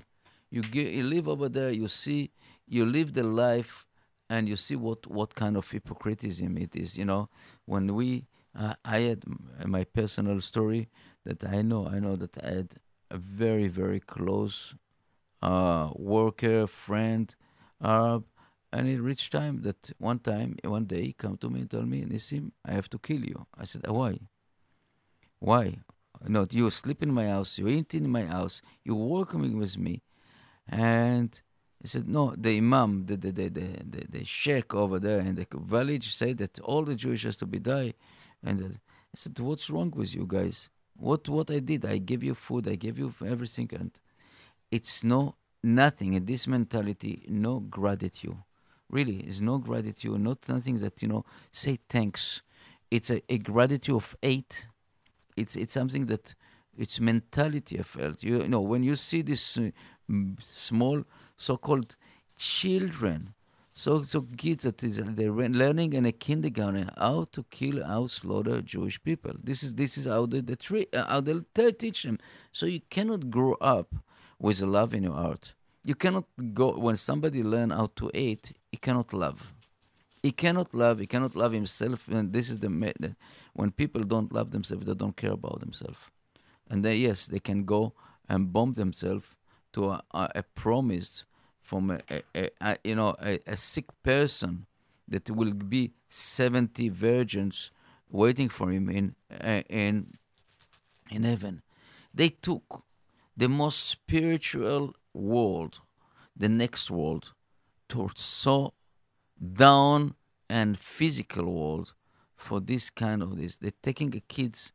You, 0.50 0.62
you 0.72 1.04
live 1.04 1.28
over 1.28 1.50
there, 1.50 1.72
you 1.72 1.88
see, 1.88 2.30
you 2.68 2.86
live 2.86 3.14
the 3.14 3.24
life, 3.24 3.88
and 4.34 4.50
you 4.50 4.56
see 4.56 4.76
what, 4.76 5.06
what 5.06 5.36
kind 5.36 5.56
of 5.56 5.70
hypocritism 5.70 6.58
it 6.58 6.76
is. 6.76 6.98
You 6.98 7.06
know, 7.06 7.30
when 7.66 7.94
we, 7.94 8.26
uh, 8.58 8.74
I 8.84 9.00
had 9.10 9.24
my 9.66 9.84
personal 9.84 10.42
story 10.42 10.90
that 11.24 11.44
I 11.44 11.62
know, 11.62 11.88
I 11.88 12.00
know 12.00 12.16
that 12.16 12.36
I 12.44 12.50
had 12.60 12.70
a 13.12 13.18
very, 13.18 13.68
very 13.68 14.00
close 14.00 14.74
uh, 15.44 15.92
worker, 15.96 16.66
friend, 16.66 17.36
Arab, 17.80 18.24
and 18.72 18.88
it 18.88 19.00
reached 19.00 19.32
time 19.32 19.62
that 19.62 19.92
one 20.00 20.18
time, 20.18 20.56
one 20.64 20.86
day, 20.86 21.04
he 21.04 21.14
come 21.14 21.38
to 21.38 21.50
me 21.52 21.60
and 21.62 21.70
tell 21.70 21.84
me, 21.84 22.02
Nissim, 22.02 22.54
I 22.66 22.72
have 22.72 22.90
to 22.90 22.98
kill 22.98 23.24
you. 23.24 23.46
I 23.56 23.66
said, 23.66 23.86
why? 23.88 24.18
Why? 25.38 25.78
No, 26.28 26.48
you 26.50 26.72
sleep 26.72 27.04
in 27.04 27.14
my 27.14 27.28
house, 27.28 27.60
you 27.60 27.68
eat 27.68 27.94
in 27.94 28.10
my 28.10 28.26
house, 28.26 28.64
you're 28.84 28.96
working 28.96 29.60
with 29.60 29.78
me. 29.78 30.02
And 30.68 31.40
he 31.84 31.88
said, 31.88 32.08
no, 32.08 32.34
the 32.36 32.58
imam, 32.58 33.06
the, 33.06 33.16
the, 33.18 33.32
the, 33.32 33.50
the, 33.50 34.08
the, 34.10 34.26
sheikh 34.26 34.74
over 34.74 35.00
there 35.00 35.20
in 35.20 35.36
the 35.36 35.46
village 35.54 36.16
say 36.16 36.34
that 36.34 36.60
all 36.62 36.84
the 36.84 36.96
Jewish 36.96 37.24
has 37.24 37.38
to 37.38 37.46
be 37.46 37.60
die. 37.60 37.94
And 38.44 38.62
uh, 38.62 38.68
I 38.68 39.16
said, 39.16 39.38
what's 39.40 39.70
wrong 39.70 39.94
with 39.96 40.16
you 40.16 40.26
guys? 40.28 40.70
What 40.98 41.28
what 41.30 41.52
I 41.52 41.60
did? 41.60 41.86
I 41.86 41.98
gave 42.00 42.24
you 42.24 42.34
food, 42.34 42.68
I 42.68 42.76
gave 42.76 42.98
you 42.98 43.14
everything. 43.26 43.70
And 43.78 43.92
it's 44.72 45.04
no, 45.04 45.36
nothing 45.62 46.14
in 46.14 46.26
this 46.26 46.48
mentality, 46.48 47.26
no 47.28 47.60
gratitude. 47.60 48.38
Really, 48.90 49.18
it's 49.18 49.42
no 49.42 49.58
gratitude, 49.60 50.20
not 50.20 50.46
something 50.46 50.78
that, 50.78 51.02
you 51.02 51.10
know, 51.10 51.26
say 51.52 51.80
thanks. 51.90 52.42
It's 52.90 53.12
a, 53.12 53.22
a 53.28 53.38
gratitude 53.38 53.96
of 53.96 54.16
eight 54.24 54.68
it's 55.36 55.56
it's 55.56 55.74
something 55.74 56.06
that 56.08 56.36
it's 56.78 57.00
mentality 57.00 57.80
I 57.80 57.84
felt. 57.84 58.24
You, 58.24 58.42
you 58.42 58.48
know, 58.48 58.62
when 58.62 58.84
you 58.84 58.96
see 58.96 59.22
this 59.22 59.58
uh, 59.58 59.70
small 60.40 61.04
so-called 61.44 61.96
children, 62.38 63.34
so 63.74 64.04
so 64.04 64.28
kids 64.38 64.64
that 64.64 64.84
is 64.84 64.98
they're 64.98 65.32
learning 65.32 65.94
in 65.94 66.06
a 66.06 66.12
kindergarten 66.12 66.90
how 66.98 67.26
to 67.32 67.44
kill, 67.58 67.84
how 67.84 68.04
to 68.04 68.10
slaughter 68.10 68.62
Jewish 68.62 68.98
people. 69.04 69.34
This 69.44 69.64
is 69.64 69.74
this 69.74 69.98
is 69.98 70.06
how 70.06 70.26
they, 70.26 70.42
they 70.42 70.56
treat, 70.56 70.96
uh, 70.96 71.06
how 71.06 71.22
they 71.22 71.72
teach 71.72 72.04
them. 72.04 72.20
So 72.52 72.66
you 72.66 72.82
cannot 72.90 73.30
grow 73.30 73.54
up 73.76 73.90
with 74.40 74.62
love 74.62 74.94
in 74.94 75.04
your 75.04 75.18
heart. 75.26 75.54
You 75.84 75.96
cannot 75.96 76.26
go 76.54 76.68
when 76.86 76.96
somebody 76.96 77.44
learn 77.44 77.72
how 77.72 77.88
to 77.96 78.12
eat. 78.14 78.54
He 78.72 78.78
cannot 78.78 79.14
love. 79.14 79.54
He 80.22 80.32
cannot 80.32 80.74
love. 80.74 81.00
He 81.00 81.08
cannot 81.08 81.36
love 81.36 81.52
himself. 81.52 82.08
And 82.08 82.32
this 82.32 82.50
is 82.50 82.60
the, 82.60 82.70
the 83.00 83.16
when 83.54 83.72
people 83.72 84.04
don't 84.04 84.32
love 84.32 84.52
themselves, 84.52 84.86
they 84.86 84.94
don't 84.94 85.18
care 85.18 85.34
about 85.34 85.60
themselves. 85.60 86.00
And 86.70 86.86
they, 86.86 86.96
yes, 86.96 87.28
they 87.28 87.40
can 87.40 87.66
go 87.66 87.94
and 88.30 88.54
bomb 88.54 88.74
themselves 88.74 89.36
to 89.74 89.90
a, 89.90 90.04
a, 90.12 90.30
a 90.36 90.44
promise 90.44 91.26
from 91.64 91.90
a, 91.92 92.00
a, 92.36 92.50
a 92.62 92.78
you 92.84 92.96
know 92.96 93.16
a, 93.24 93.40
a, 93.48 93.58
sick 93.58 93.86
person 94.04 94.66
that 95.08 95.30
will 95.32 95.54
be 95.54 95.94
70 96.10 96.90
virgins 96.90 97.72
waiting 98.10 98.50
for 98.50 98.70
him 98.70 98.90
in 98.90 99.16
uh, 99.42 99.64
in 99.70 100.18
in 101.10 101.24
heaven. 101.24 101.64
They 102.14 102.30
took 102.30 102.84
the 103.36 103.50
most 103.50 103.88
spiritual 103.88 104.94
world, 105.14 105.80
the 106.36 106.50
next 106.50 106.92
world, 106.92 107.34
towards 107.90 108.22
so 108.22 108.74
down 109.42 110.16
and 110.50 110.78
physical 110.78 111.46
world 111.46 111.94
for 112.36 112.60
this 112.60 112.90
kind 112.90 113.24
of 113.24 113.38
this. 113.38 113.56
They're 113.56 113.72
taking 113.82 114.12
the 114.12 114.22
kids 114.22 114.74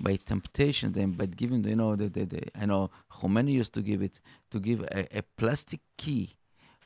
by 0.00 0.16
temptation 0.16 0.92
them 0.92 1.12
by 1.12 1.26
giving 1.26 1.62
you 1.64 1.76
know 1.76 1.94
the, 1.96 2.08
the, 2.08 2.24
the 2.24 2.42
I 2.54 2.66
know 2.66 2.90
Khomeini 3.12 3.52
used 3.52 3.74
to 3.74 3.82
give 3.82 4.02
it 4.02 4.20
to 4.50 4.58
give 4.58 4.82
a, 4.82 5.18
a, 5.18 5.22
plastic 5.36 5.80
key 5.96 6.30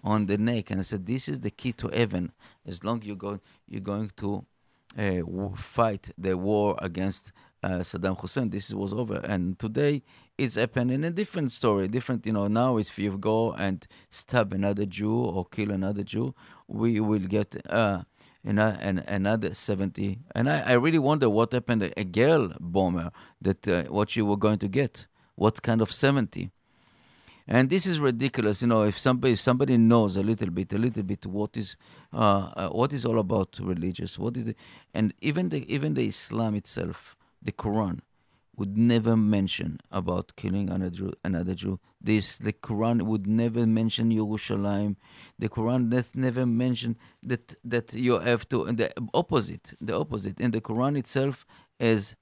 on 0.02 0.26
the 0.26 0.36
neck. 0.36 0.70
And 0.70 0.80
I 0.80 0.82
said 0.82 1.06
this 1.06 1.28
is 1.28 1.40
the 1.40 1.50
key 1.50 1.72
to 1.72 1.88
heaven. 1.88 2.32
As 2.66 2.84
long 2.84 3.02
you 3.02 3.16
go 3.16 3.40
you're 3.68 3.80
going 3.80 4.10
to 4.18 4.44
uh, 4.98 5.54
fight 5.56 6.10
the 6.18 6.36
war 6.36 6.76
against 6.80 7.32
uh, 7.62 7.80
Saddam 7.80 8.20
Hussein. 8.20 8.50
This 8.50 8.72
was 8.72 8.92
over. 8.92 9.20
And 9.24 9.58
today 9.58 10.02
it's 10.36 10.56
happening 10.56 11.04
a 11.04 11.10
different 11.10 11.52
story 11.52 11.86
different 11.86 12.26
you 12.26 12.32
know 12.32 12.48
now 12.48 12.76
if 12.76 12.98
you 12.98 13.16
go 13.16 13.52
and 13.52 13.86
stab 14.10 14.52
another 14.52 14.84
Jew 14.84 15.16
or 15.16 15.44
kill 15.46 15.70
another 15.70 16.02
Jew 16.02 16.34
we 16.66 16.98
will 16.98 17.20
get 17.20 17.54
uh, 17.70 18.02
and, 18.44 18.60
and 18.60 19.04
another 19.06 19.54
70. 19.54 20.18
And 20.34 20.48
I, 20.50 20.60
I 20.60 20.72
really 20.74 20.98
wonder 20.98 21.28
what 21.30 21.52
happened 21.52 21.92
a 21.96 22.04
girl 22.04 22.52
bomber 22.60 23.10
that 23.40 23.66
uh, 23.66 23.84
what 23.84 24.16
you 24.16 24.26
were 24.26 24.36
going 24.36 24.58
to 24.58 24.68
get. 24.68 25.06
What 25.36 25.62
kind 25.62 25.80
of 25.80 25.92
70? 25.92 26.50
And 27.46 27.68
this 27.68 27.84
is 27.84 28.00
ridiculous, 28.00 28.62
you 28.62 28.68
know. 28.68 28.82
If 28.82 28.98
somebody 28.98 29.34
if 29.34 29.40
somebody 29.40 29.76
knows 29.76 30.16
a 30.16 30.22
little 30.22 30.50
bit, 30.50 30.72
a 30.72 30.78
little 30.78 31.02
bit 31.02 31.26
what 31.26 31.56
is 31.58 31.76
uh, 32.12 32.50
uh, 32.56 32.68
what 32.70 32.92
is 32.94 33.04
all 33.04 33.18
about 33.18 33.58
religious, 33.60 34.18
what 34.18 34.36
is, 34.36 34.46
the, 34.46 34.54
and 34.94 35.12
even 35.20 35.50
the 35.50 35.70
even 35.72 35.92
the 35.92 36.06
Islam 36.06 36.54
itself, 36.54 37.16
the 37.42 37.52
Quran, 37.52 38.00
would 38.56 38.76
never 38.76 39.16
mention 39.16 39.78
about 39.90 40.32
killing 40.36 40.70
another 40.70 41.12
another 41.24 41.54
Jew. 41.54 41.78
This 42.00 42.38
the 42.38 42.52
Quran 42.52 43.02
would 43.02 43.26
never 43.26 43.66
mention 43.66 44.10
Yerushalayim. 44.10 44.96
The 45.38 45.48
Quran 45.48 45.90
does 45.90 46.10
never 46.14 46.46
mention 46.46 46.96
that 47.22 47.54
that 47.64 47.94
you 47.94 48.18
have 48.18 48.48
to 48.50 48.64
the 48.72 48.92
opposite. 49.12 49.74
The 49.80 49.98
opposite. 49.98 50.40
In 50.40 50.50
the 50.50 50.60
Quran 50.60 50.98
itself 50.98 51.46
is 51.78 52.16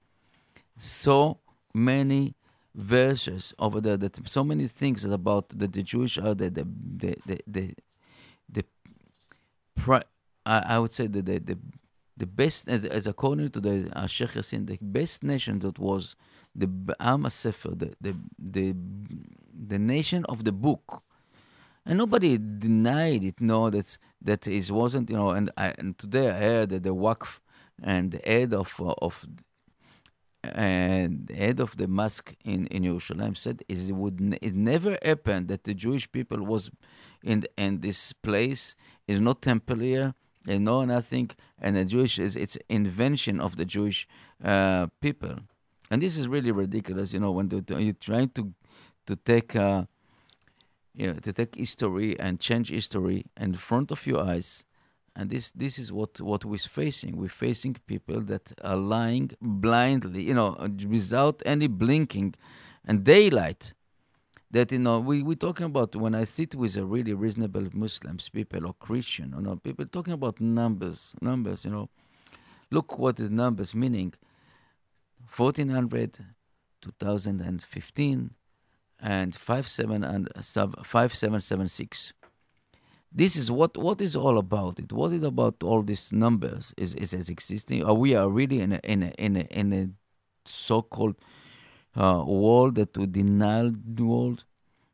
so 0.76 1.38
many 1.74 2.34
verses 2.74 3.52
over 3.58 3.80
there 3.80 3.96
that 3.98 4.26
so 4.28 4.42
many 4.42 4.66
things 4.66 5.04
about 5.04 5.50
that 5.50 5.72
the 5.72 5.82
Jewish 5.82 6.18
are 6.18 6.34
the 6.34 6.50
the 6.50 6.64
the 6.96 7.16
the 7.26 7.38
the, 7.46 7.74
the, 8.48 8.64
the 9.86 10.04
I, 10.46 10.58
I 10.74 10.78
would 10.78 10.92
say 10.92 11.06
the 11.06 11.22
the, 11.22 11.38
the 11.38 11.58
the 12.16 12.26
best, 12.26 12.68
as, 12.68 12.84
as 12.84 13.06
according 13.06 13.50
to 13.50 13.60
the 13.60 13.90
uh, 13.94 14.06
Sheikh 14.06 14.30
Yassin, 14.30 14.66
the 14.66 14.78
best 14.80 15.22
nation 15.22 15.58
that 15.60 15.78
was 15.78 16.16
the 16.54 16.68
Am 17.00 17.28
Sefer, 17.30 17.70
the, 17.70 17.94
the, 18.00 18.14
the, 18.38 18.74
the 19.68 19.78
nation 19.78 20.24
of 20.28 20.44
the 20.44 20.52
book. 20.52 21.02
And 21.84 21.98
nobody 21.98 22.38
denied 22.38 23.24
it, 23.24 23.40
no, 23.40 23.68
that 23.70 23.98
that 24.20 24.46
it 24.46 24.70
wasn't, 24.70 25.10
you 25.10 25.16
know. 25.16 25.30
And, 25.30 25.50
I, 25.56 25.74
and 25.78 25.98
today 25.98 26.28
I 26.30 26.38
heard 26.38 26.68
that 26.68 26.84
the 26.84 26.94
Waqf 26.94 27.40
and 27.82 28.12
the 28.12 28.20
head 28.24 28.54
of 28.54 28.80
uh, 28.80 28.94
of 29.02 29.26
and 30.44 31.30
head 31.30 31.60
of 31.60 31.76
the 31.76 31.88
mosque 31.88 32.34
in 32.44 32.66
in 32.68 32.84
Jerusalem 32.84 33.34
said 33.34 33.62
is 33.68 33.88
it 33.90 33.92
would 33.92 34.38
it 34.42 34.54
never 34.54 34.98
happened 35.02 35.48
that 35.48 35.64
the 35.64 35.74
Jewish 35.74 36.10
people 36.10 36.42
was 36.44 36.70
in 37.22 37.44
in 37.56 37.80
this 37.80 38.12
place 38.12 38.74
is 39.06 39.20
not 39.20 39.42
temple 39.42 39.78
here 39.78 40.14
they 40.44 40.58
know 40.58 40.84
nothing, 40.84 41.30
and 41.60 41.76
the 41.76 41.84
Jewish 41.84 42.18
is 42.18 42.36
it's 42.36 42.56
invention 42.68 43.40
of 43.40 43.56
the 43.56 43.64
Jewish 43.64 44.08
uh, 44.44 44.88
people, 45.00 45.36
and 45.90 46.02
this 46.02 46.16
is 46.18 46.28
really 46.28 46.52
ridiculous. 46.52 47.12
You 47.12 47.20
know, 47.20 47.30
when 47.32 47.50
you're 47.50 47.92
trying 47.92 48.30
to 48.30 48.52
to 49.06 49.16
take 49.16 49.56
uh, 49.56 49.84
you 50.94 51.06
know, 51.08 51.14
to 51.14 51.32
take 51.32 51.54
history 51.54 52.18
and 52.18 52.38
change 52.40 52.70
history 52.70 53.24
in 53.40 53.54
front 53.54 53.90
of 53.90 54.06
your 54.06 54.20
eyes, 54.22 54.64
and 55.16 55.30
this 55.30 55.50
this 55.52 55.78
is 55.78 55.92
what 55.92 56.20
what 56.20 56.44
we're 56.44 56.58
facing. 56.58 57.16
We're 57.16 57.28
facing 57.28 57.76
people 57.86 58.20
that 58.22 58.52
are 58.62 58.76
lying 58.76 59.32
blindly, 59.40 60.22
you 60.22 60.34
know, 60.34 60.56
without 60.88 61.42
any 61.46 61.68
blinking, 61.68 62.34
and 62.84 63.04
daylight 63.04 63.72
that 64.52 64.70
you 64.70 64.78
know 64.78 65.00
we 65.00 65.22
we 65.22 65.34
talking 65.34 65.66
about 65.66 65.96
when 65.96 66.14
I 66.14 66.24
sit 66.24 66.54
with 66.54 66.76
a 66.76 66.84
really 66.84 67.14
reasonable 67.14 67.66
Muslims 67.72 68.28
people 68.28 68.66
or 68.66 68.74
Christian, 68.74 69.34
you 69.36 69.42
know, 69.42 69.56
people 69.56 69.86
talking 69.86 70.12
about 70.12 70.40
numbers, 70.40 71.14
numbers. 71.20 71.64
You 71.64 71.70
know, 71.70 71.88
look 72.70 72.98
what 72.98 73.18
is 73.18 73.30
numbers 73.30 73.74
meaning. 73.74 74.14
1400, 75.34 76.18
2015, 76.82 78.30
and 79.00 79.34
57 79.34 80.04
and 80.04 80.28
uh, 80.36 80.42
5776. 80.42 82.12
This 83.14 83.36
is 83.36 83.50
what 83.50 83.76
what 83.76 84.00
is 84.00 84.14
all 84.14 84.38
about 84.38 84.78
it. 84.78 84.92
What 84.92 85.12
is 85.12 85.22
about 85.22 85.62
all 85.62 85.82
these 85.82 86.12
numbers? 86.12 86.74
Is 86.76 86.94
is, 86.94 87.14
is 87.14 87.30
existing? 87.30 87.84
Are 87.84 87.94
we 87.94 88.14
are 88.14 88.28
really 88.28 88.60
in 88.60 88.72
a 88.72 88.80
in 88.84 89.02
a 89.02 89.08
in 89.18 89.36
a, 89.36 89.40
in 89.50 89.72
a 89.72 89.88
so-called 90.44 91.16
uh, 91.96 92.22
world 92.26 92.74
deny 93.12 93.70
the 93.94 94.04
world. 94.04 94.44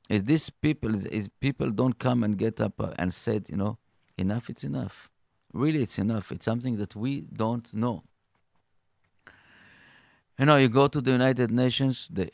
Is 0.09 0.25
this 0.25 0.49
people 0.51 0.95
is 0.95 1.29
people 1.41 1.71
don't 1.71 1.99
come 1.99 2.25
and 2.25 2.37
get 2.39 2.61
up 2.61 2.81
uh, 2.81 2.95
and 2.99 3.13
said, 3.13 3.49
you 3.49 3.57
know, 3.57 3.79
enough, 4.17 4.49
it's 4.49 4.65
enough. 4.65 5.11
Really, 5.53 5.83
it's 5.83 5.99
enough. 5.99 6.33
It's 6.33 6.45
something 6.45 6.77
that 6.77 6.97
we 6.97 7.21
don't 7.21 7.73
know. 7.75 8.05
You 10.39 10.47
know, 10.47 10.57
you 10.57 10.69
go 10.69 10.89
to 10.89 11.01
the 11.01 11.11
United 11.11 11.51
Nations, 11.51 12.09
the 12.11 12.31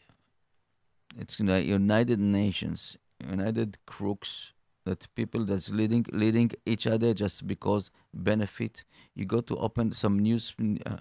it's 1.19 1.39
you 1.39 1.47
know, 1.47 1.57
United 1.57 2.21
Nations, 2.21 2.97
United 3.29 3.79
crooks, 3.87 4.53
that 4.85 5.07
people 5.15 5.45
that's 5.45 5.71
leading 5.71 6.07
leading 6.13 6.51
each 6.67 6.87
other 6.87 7.15
just 7.15 7.47
because 7.47 7.91
benefit. 8.13 8.85
You 9.15 9.25
go 9.25 9.41
to 9.41 9.57
open 9.57 9.93
some 9.93 10.19
news, 10.19 10.55
uh, 10.87 10.99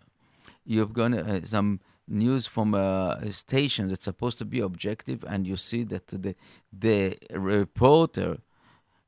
you've 0.65 0.93
gone 0.93 1.13
uh, 1.13 1.41
some 1.43 1.79
news 2.07 2.45
from 2.45 2.73
a 2.73 3.31
station 3.31 3.87
that's 3.87 4.05
supposed 4.05 4.37
to 4.39 4.45
be 4.45 4.59
objective, 4.59 5.23
and 5.27 5.47
you 5.47 5.55
see 5.55 5.83
that 5.85 6.07
the 6.07 6.35
the 6.71 7.17
reporter 7.31 8.37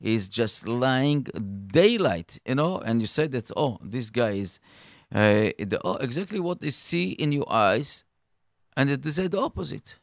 is 0.02 0.30
just 0.30 0.68
lying 0.68 1.24
daylight, 1.68 2.40
you 2.46 2.56
know, 2.56 2.78
and 2.78 3.02
you 3.02 3.08
say 3.08 3.28
that 3.28 3.52
oh, 3.56 3.80
this 3.82 4.10
guy 4.10 4.32
is 4.32 4.60
uh, 5.14 5.52
the, 5.58 5.80
oh, 5.84 5.96
exactly 5.96 6.40
what 6.40 6.60
they 6.60 6.72
see 6.72 7.12
in 7.12 7.32
your 7.32 7.52
eyes, 7.52 8.04
and 8.76 8.90
they 8.90 9.12
say 9.12 9.28
the 9.28 9.40
opposite. 9.40 9.98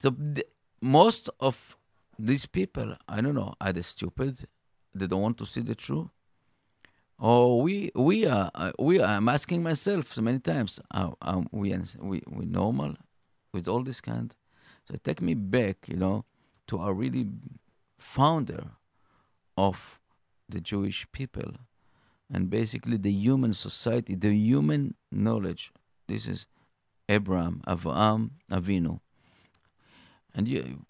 So 0.00 0.10
the, 0.10 0.46
most 0.80 1.30
of 1.40 1.76
these 2.18 2.46
people, 2.46 2.96
I 3.08 3.20
don't 3.20 3.34
know, 3.34 3.54
are 3.60 3.72
they 3.72 3.82
stupid? 3.82 4.46
They 4.94 5.06
don't 5.06 5.22
want 5.22 5.38
to 5.38 5.46
see 5.46 5.62
the 5.62 5.74
truth. 5.74 6.08
Or 7.18 7.62
we 7.62 7.90
we 7.94 8.26
are 8.26 8.50
uh, 8.54 8.72
we 8.78 9.00
are. 9.00 9.16
I'm 9.16 9.28
asking 9.28 9.62
myself 9.62 10.12
so 10.12 10.22
many 10.22 10.38
times. 10.38 10.80
Are, 10.90 11.14
are 11.22 11.44
we 11.50 11.74
we 11.98 12.22
we 12.28 12.44
normal 12.44 12.94
with 13.52 13.68
all 13.68 13.82
this 13.82 14.00
kind? 14.00 14.34
So 14.84 14.94
take 15.02 15.22
me 15.22 15.34
back, 15.34 15.88
you 15.88 15.96
know, 15.96 16.24
to 16.68 16.78
our 16.78 16.94
really 16.94 17.26
founder 17.98 18.70
of 19.56 20.00
the 20.48 20.60
Jewish 20.60 21.06
people 21.12 21.52
and 22.32 22.50
basically 22.50 22.96
the 22.96 23.12
human 23.12 23.54
society, 23.54 24.14
the 24.14 24.34
human 24.34 24.94
knowledge. 25.10 25.72
This 26.06 26.26
is 26.26 26.46
Abraham, 27.08 27.62
Avraham, 27.66 28.30
Avinu. 28.50 29.00
And 30.34 30.46
you, 30.46 30.84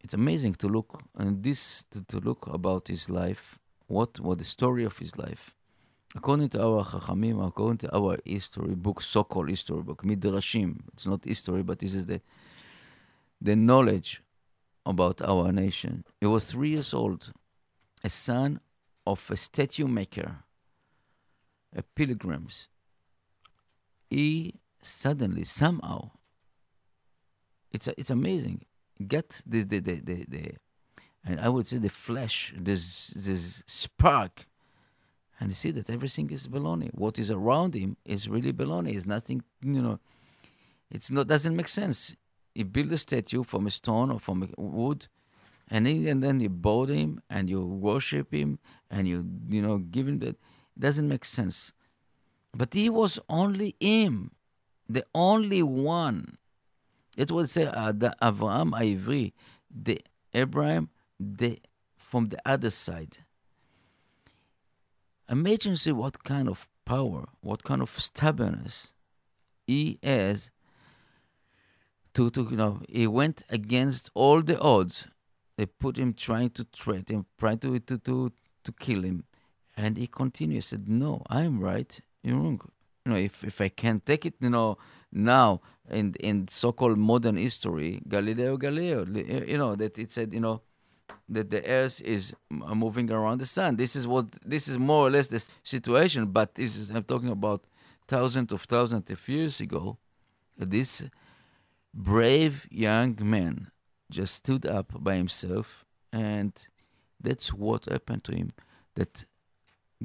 it's 0.00 0.14
amazing 0.14 0.54
to 0.54 0.66
look 0.66 1.02
and 1.16 1.42
this 1.42 1.84
to, 1.90 2.02
to 2.04 2.18
look 2.18 2.46
about 2.48 2.88
his 2.88 3.08
life, 3.08 3.58
what 3.92 4.18
what 4.20 4.38
the 4.38 4.44
story 4.44 4.84
of 4.84 4.96
his 4.98 5.16
life. 5.18 5.54
According 6.14 6.50
to 6.50 6.62
our 6.62 6.84
Chachamim, 6.84 7.46
according 7.46 7.78
to 7.78 7.96
our 7.96 8.18
history 8.24 8.74
book, 8.74 9.00
so-called 9.00 9.48
history 9.48 9.82
book, 9.82 10.02
Midrashim, 10.02 10.80
it's 10.92 11.06
not 11.06 11.24
history, 11.24 11.62
but 11.62 11.78
this 11.78 11.94
is 11.94 12.06
the 12.06 12.20
the 13.40 13.56
knowledge 13.56 14.22
about 14.84 15.20
our 15.22 15.52
nation. 15.52 16.04
He 16.20 16.26
was 16.26 16.50
three 16.50 16.70
years 16.70 16.92
old, 16.94 17.32
a 18.02 18.10
son 18.10 18.60
of 19.06 19.30
a 19.30 19.36
statue 19.36 19.86
maker, 19.86 20.38
a 21.74 21.82
pilgrims. 21.82 22.68
He 24.10 24.54
suddenly, 24.82 25.44
somehow, 25.44 26.10
it's 27.72 27.88
it's 27.88 28.10
amazing. 28.10 28.64
Get 29.06 29.40
the 29.46 29.62
the 29.64 29.78
the 29.80 29.94
the, 30.00 30.24
the 30.28 30.44
and 31.24 31.40
I 31.40 31.48
would 31.48 31.66
say 31.66 31.78
the 31.78 31.88
flesh, 31.88 32.52
this 32.56 33.08
this 33.08 33.62
spark, 33.66 34.46
and 35.38 35.50
you 35.50 35.54
see 35.54 35.70
that 35.72 35.90
everything 35.90 36.30
is 36.30 36.48
baloney. 36.48 36.90
What 36.92 37.18
is 37.18 37.30
around 37.30 37.74
him 37.74 37.96
is 38.04 38.28
really 38.28 38.52
baloney. 38.52 38.94
It's 38.94 39.06
nothing, 39.06 39.42
you 39.62 39.82
know. 39.82 39.98
It's 40.90 41.10
not 41.10 41.26
doesn't 41.26 41.56
make 41.56 41.68
sense 41.68 42.16
you 42.54 42.64
build 42.64 42.92
a 42.92 42.98
statue 42.98 43.42
from 43.42 43.66
a 43.66 43.70
stone 43.70 44.10
or 44.10 44.18
from 44.18 44.42
a 44.42 44.60
wood, 44.60 45.08
and 45.68 45.86
then, 45.86 46.06
and 46.06 46.22
then 46.22 46.40
you 46.40 46.48
bow 46.48 46.86
him 46.86 47.22
and 47.30 47.48
you 47.48 47.64
worship 47.64 48.32
him 48.32 48.58
and 48.90 49.08
you 49.08 49.24
you 49.48 49.62
know 49.62 49.78
give 49.78 50.08
him 50.08 50.18
that. 50.20 50.36
It 50.76 50.80
doesn't 50.80 51.08
make 51.08 51.24
sense. 51.24 51.72
But 52.54 52.74
he 52.74 52.90
was 52.90 53.18
only 53.28 53.76
him, 53.80 54.32
the 54.88 55.04
only 55.14 55.62
one. 55.62 56.36
It 57.16 57.30
was 57.30 57.52
say 57.52 57.66
uh, 57.66 57.92
the 57.92 58.14
Avraham 58.22 58.72
Ivri, 58.72 59.32
the 59.70 60.00
Abraham, 60.34 60.90
the 61.36 61.60
from 61.96 62.28
the 62.28 62.38
other 62.44 62.70
side. 62.70 63.18
Imagine 65.28 65.76
see 65.76 65.92
what 65.92 66.24
kind 66.24 66.48
of 66.48 66.68
power, 66.84 67.28
what 67.40 67.64
kind 67.64 67.80
of 67.80 67.90
stubbornness 67.98 68.92
he 69.66 69.98
has 70.02 70.50
to, 72.14 72.28
to 72.30 72.48
you 72.50 72.56
know 72.56 72.80
he 72.88 73.06
went 73.06 73.44
against 73.48 74.10
all 74.14 74.42
the 74.42 74.58
odds. 74.60 75.08
They 75.56 75.66
put 75.66 75.96
him 75.96 76.14
trying 76.14 76.50
to 76.50 76.66
threaten 76.72 77.16
him, 77.16 77.26
trying 77.38 77.58
to 77.60 77.78
to 77.78 77.98
to, 77.98 78.32
to 78.64 78.72
kill 78.72 79.02
him, 79.02 79.24
and 79.76 79.96
he 79.96 80.06
continued. 80.06 80.64
Said, 80.64 80.88
"No, 80.88 81.22
I'm 81.30 81.60
right. 81.60 81.98
You're 82.22 82.36
wrong. 82.36 82.60
You 83.04 83.12
know, 83.12 83.18
if 83.18 83.44
if 83.44 83.60
I 83.60 83.68
can't 83.68 84.04
take 84.04 84.26
it, 84.26 84.34
you 84.40 84.50
know, 84.50 84.76
now 85.10 85.60
in 85.90 86.14
in 86.20 86.48
so-called 86.48 86.98
modern 86.98 87.36
history, 87.36 88.02
Galileo 88.06 88.56
Galilei, 88.58 89.48
you 89.48 89.58
know 89.58 89.74
that 89.76 89.98
it 89.98 90.10
said, 90.10 90.32
you 90.32 90.40
know." 90.40 90.62
That 91.28 91.50
the 91.50 91.66
earth 91.66 92.00
is 92.02 92.34
uh, 92.50 92.74
moving 92.74 93.10
around 93.10 93.40
the 93.40 93.46
sun. 93.46 93.76
This 93.76 93.96
is 93.96 94.06
what 94.06 94.26
this 94.44 94.68
is 94.68 94.78
more 94.78 95.06
or 95.06 95.10
less 95.10 95.28
the 95.28 95.44
situation. 95.62 96.26
But 96.26 96.54
this 96.54 96.76
is 96.76 96.90
I'm 96.90 97.04
talking 97.04 97.30
about 97.30 97.64
thousands 98.06 98.52
of 98.52 98.62
thousands 98.62 99.10
of 99.10 99.28
years 99.28 99.60
ago. 99.60 99.98
This 100.56 101.02
brave 101.94 102.66
young 102.70 103.18
man 103.20 103.70
just 104.10 104.34
stood 104.34 104.66
up 104.66 104.92
by 105.02 105.16
himself, 105.16 105.84
and 106.12 106.52
that's 107.20 107.52
what 107.52 107.86
happened 107.86 108.24
to 108.24 108.32
him. 108.34 108.50
That 108.94 109.24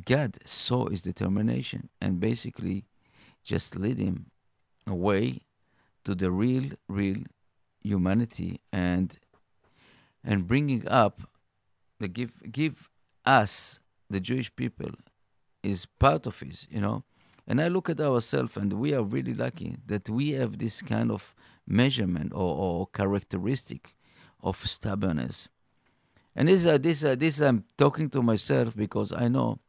God 0.05 0.37
saw 0.45 0.87
his 0.89 1.01
determination 1.01 1.89
and 2.01 2.19
basically 2.19 2.85
just 3.43 3.75
led 3.75 3.99
him 3.99 4.27
away 4.85 5.41
to 6.03 6.15
the 6.15 6.31
real, 6.31 6.69
real 6.87 7.23
humanity 7.81 8.59
and 8.71 9.17
and 10.23 10.47
bringing 10.47 10.87
up 10.87 11.21
the 11.99 12.07
give 12.07 12.31
give 12.51 12.89
us 13.25 13.79
the 14.09 14.19
Jewish 14.19 14.55
people 14.55 14.91
is 15.63 15.85
part 15.85 16.27
of 16.27 16.39
his, 16.39 16.67
you 16.69 16.81
know. 16.81 17.03
And 17.47 17.61
I 17.61 17.69
look 17.69 17.89
at 17.89 17.99
ourselves, 17.99 18.57
and 18.57 18.73
we 18.73 18.93
are 18.93 19.03
really 19.03 19.33
lucky 19.33 19.77
that 19.85 20.09
we 20.09 20.31
have 20.31 20.57
this 20.57 20.81
kind 20.81 21.11
of 21.11 21.33
measurement 21.65 22.33
or, 22.33 22.55
or 22.57 22.87
characteristic 22.87 23.95
of 24.43 24.57
stubbornness. 24.65 25.47
And 26.35 26.49
this, 26.49 26.65
uh, 26.65 26.77
this, 26.77 27.03
uh, 27.03 27.15
this 27.15 27.39
I'm 27.39 27.63
talking 27.77 28.09
to 28.11 28.21
myself 28.21 28.75
because 28.75 29.11
I 29.13 29.27
know 29.27 29.59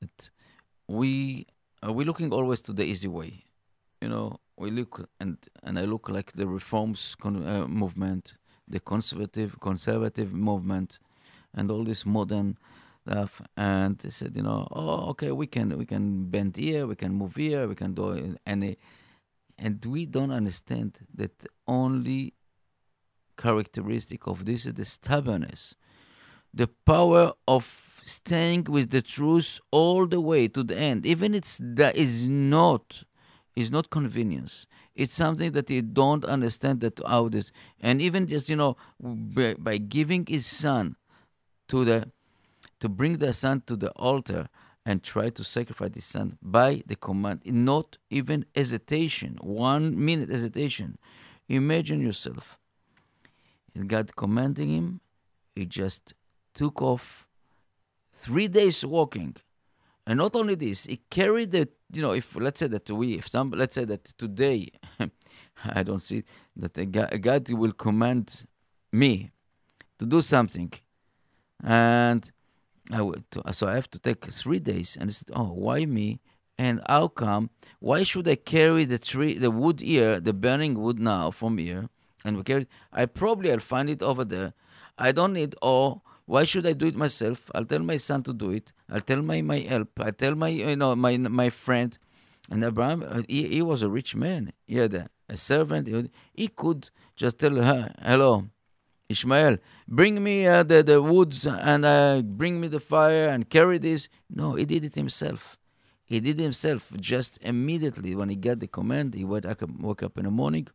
that 0.00 0.30
we 0.86 1.46
uh, 1.86 1.92
we're 1.92 2.06
looking 2.06 2.32
always 2.32 2.60
to 2.62 2.72
the 2.72 2.84
easy 2.84 3.08
way. 3.08 3.44
You 4.00 4.08
know, 4.08 4.40
we 4.56 4.70
look 4.70 5.08
and 5.20 5.36
and 5.62 5.78
I 5.78 5.82
look 5.82 6.08
like 6.08 6.32
the 6.32 6.46
reforms 6.46 7.16
con- 7.20 7.46
uh, 7.46 7.66
movement, 7.66 8.36
the 8.68 8.80
conservative 8.80 9.58
conservative 9.60 10.32
movement, 10.32 10.98
and 11.54 11.70
all 11.70 11.84
this 11.84 12.04
modern 12.04 12.58
stuff. 13.06 13.42
And 13.56 13.98
they 13.98 14.10
said, 14.10 14.36
you 14.36 14.42
know, 14.42 14.68
oh, 14.70 15.10
okay, 15.10 15.32
we 15.32 15.46
can 15.46 15.76
we 15.78 15.86
can 15.86 16.24
bend 16.30 16.56
here, 16.56 16.86
we 16.86 16.96
can 16.96 17.14
move 17.14 17.36
here, 17.36 17.66
we 17.66 17.74
can 17.74 17.94
do 17.94 18.36
any 18.46 18.76
and 19.58 19.82
we 19.84 20.04
don't 20.04 20.30
understand 20.30 20.98
that 21.14 21.38
the 21.38 21.48
only 21.66 22.34
characteristic 23.38 24.26
of 24.26 24.44
this 24.44 24.66
is 24.66 24.74
the 24.74 24.84
stubbornness, 24.84 25.74
the 26.52 26.68
power 26.84 27.32
of 27.48 28.02
staying 28.04 28.64
with 28.64 28.90
the 28.90 29.02
truth 29.02 29.60
all 29.70 30.06
the 30.06 30.20
way 30.20 30.48
to 30.48 30.62
the 30.62 30.76
end, 30.76 31.06
even 31.06 31.34
it's 31.34 31.58
that 31.62 31.96
is 31.96 32.28
not 32.28 33.04
is 33.56 33.70
not 33.70 33.90
convenience. 33.90 34.66
It's 34.94 35.16
something 35.16 35.52
that 35.52 35.70
you 35.70 35.82
don't 35.82 36.24
understand 36.24 36.82
that 36.82 37.00
how 37.06 37.28
this, 37.28 37.50
and 37.80 38.00
even 38.00 38.26
just 38.26 38.48
you 38.50 38.56
know 38.56 38.76
by, 39.00 39.54
by 39.58 39.78
giving 39.78 40.26
his 40.26 40.46
son 40.46 40.96
to 41.68 41.84
the 41.84 42.10
to 42.78 42.88
bring 42.88 43.18
the 43.18 43.32
son 43.32 43.62
to 43.66 43.74
the 43.74 43.90
altar 43.92 44.48
and 44.84 45.02
try 45.02 45.30
to 45.30 45.42
sacrifice 45.42 45.94
his 45.94 46.04
son 46.04 46.38
by 46.40 46.82
the 46.86 46.94
command, 46.94 47.40
not 47.44 47.96
even 48.10 48.44
hesitation, 48.54 49.38
one 49.40 50.04
minute 50.04 50.28
hesitation. 50.28 50.98
Imagine 51.48 52.00
yourself. 52.00 52.58
God 53.86 54.14
commanding 54.16 54.70
him, 54.70 55.00
he 55.54 55.66
just 55.66 56.14
took 56.54 56.80
off 56.80 57.26
three 58.12 58.48
days 58.48 58.84
walking. 58.84 59.36
And 60.06 60.18
not 60.18 60.36
only 60.36 60.54
this, 60.54 60.84
he 60.84 61.00
carried 61.10 61.50
the, 61.50 61.68
you 61.92 62.00
know, 62.00 62.12
if 62.12 62.36
let's 62.36 62.60
say 62.60 62.68
that 62.68 62.88
we, 62.90 63.14
if 63.14 63.28
some, 63.28 63.50
let's 63.50 63.74
say 63.74 63.84
that 63.84 64.04
today, 64.18 64.70
I 65.64 65.82
don't 65.82 66.02
see 66.02 66.22
that 66.56 66.74
God, 66.92 67.20
God 67.20 67.50
will 67.50 67.72
command 67.72 68.46
me 68.92 69.32
to 69.98 70.06
do 70.06 70.20
something. 70.20 70.72
And 71.62 72.30
I 72.92 73.02
would, 73.02 73.24
so 73.50 73.66
I 73.66 73.74
have 73.74 73.90
to 73.90 73.98
take 73.98 74.26
three 74.26 74.60
days. 74.60 74.96
And 75.00 75.10
I 75.10 75.12
said, 75.12 75.30
oh, 75.34 75.52
why 75.52 75.86
me? 75.86 76.20
And 76.58 76.80
how 76.88 77.08
come? 77.08 77.50
Why 77.80 78.02
should 78.02 78.28
I 78.28 78.36
carry 78.36 78.84
the 78.84 78.98
tree, 78.98 79.36
the 79.36 79.50
wood 79.50 79.80
here, 79.80 80.20
the 80.20 80.32
burning 80.32 80.80
wood 80.80 80.98
now 80.98 81.30
from 81.30 81.58
here? 81.58 81.88
And 82.24 82.36
we 82.36 82.44
carry. 82.44 82.66
I 82.92 83.06
probably 83.06 83.52
I'll 83.52 83.58
find 83.58 83.90
it 83.90 84.02
over 84.02 84.24
there. 84.24 84.54
I 84.98 85.12
don't 85.12 85.34
need. 85.34 85.54
Oh, 85.60 86.00
why 86.25 86.43
should 86.43 86.65
I 86.65 86.73
do 86.73 86.87
it 86.87 86.95
myself? 86.95 87.49
I'll 87.53 87.65
tell 87.65 87.79
my 87.79 87.97
son 87.97 88.23
to 88.23 88.33
do 88.33 88.51
it. 88.51 88.71
I'll 88.89 88.99
tell 89.01 89.21
my 89.21 89.41
my 89.41 89.59
help. 89.59 89.99
I 89.99 90.11
tell 90.11 90.35
my 90.35 90.49
you 90.49 90.75
know 90.75 90.95
my 90.95 91.17
my 91.17 91.49
friend. 91.49 91.97
And 92.49 92.63
Abraham, 92.63 93.03
uh, 93.07 93.21
he, 93.29 93.47
he 93.47 93.61
was 93.61 93.81
a 93.81 93.89
rich 93.89 94.15
man. 94.15 94.51
He 94.67 94.75
had 94.77 94.93
a, 94.93 95.07
a 95.29 95.37
servant. 95.37 95.87
He, 95.87 96.09
he 96.33 96.47
could 96.47 96.89
just 97.15 97.39
tell 97.39 97.55
her, 97.55 97.93
"Hello, 98.01 98.45
Ishmael, 99.11 99.57
bring 99.87 100.23
me 100.23 100.47
uh, 100.47 100.63
the, 100.63 100.83
the 100.83 101.01
woods 101.01 101.45
and 101.45 101.85
uh, 101.85 102.21
bring 102.23 102.59
me 102.59 102.67
the 102.67 102.79
fire 102.79 103.27
and 103.27 103.49
carry 103.49 103.77
this. 103.77 104.09
No, 104.29 104.55
he 104.55 104.65
did 104.65 104.83
it 104.85 104.95
himself. 104.95 105.57
He 106.03 106.19
did 106.19 106.39
himself 106.39 106.91
just 106.99 107.37
immediately 107.41 108.15
when 108.15 108.29
he 108.29 108.35
got 108.35 108.59
the 108.59 108.67
command. 108.67 109.13
He 109.13 109.23
woke 109.23 109.45
up, 109.45 109.61
woke 109.79 110.03
up 110.03 110.17
in 110.17 110.25
the 110.25 110.31
morning, 110.31 110.67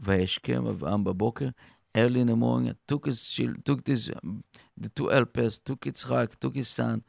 וישכם 0.00 0.66
אברהם 0.66 1.04
בבוקר, 1.04 1.48
early 1.95 2.21
in 2.21 2.27
the 2.27 2.35
morning, 2.35 2.75
took 2.87 3.05
his 3.05 3.23
child, 3.27 3.65
took 3.65 3.87
his, 3.87 4.09
um, 4.09 4.43
the 4.77 4.89
two 4.89 5.07
helpers, 5.07 5.57
took 5.59 5.81
Yitzchak, 5.81 6.39
took 6.39 6.55
his 6.55 6.67
son, 6.67 7.03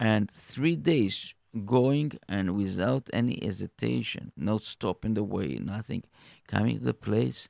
and 0.00 0.30
three 0.30 0.76
days 0.76 1.34
going 1.66 2.12
and 2.28 2.56
without 2.56 3.08
any 3.12 3.38
hesitation, 3.42 4.32
no 4.36 4.58
stop 4.58 5.04
in 5.04 5.14
the 5.14 5.22
way, 5.22 5.58
nothing, 5.62 6.02
coming 6.48 6.78
to 6.78 6.84
the 6.84 6.94
place 6.94 7.48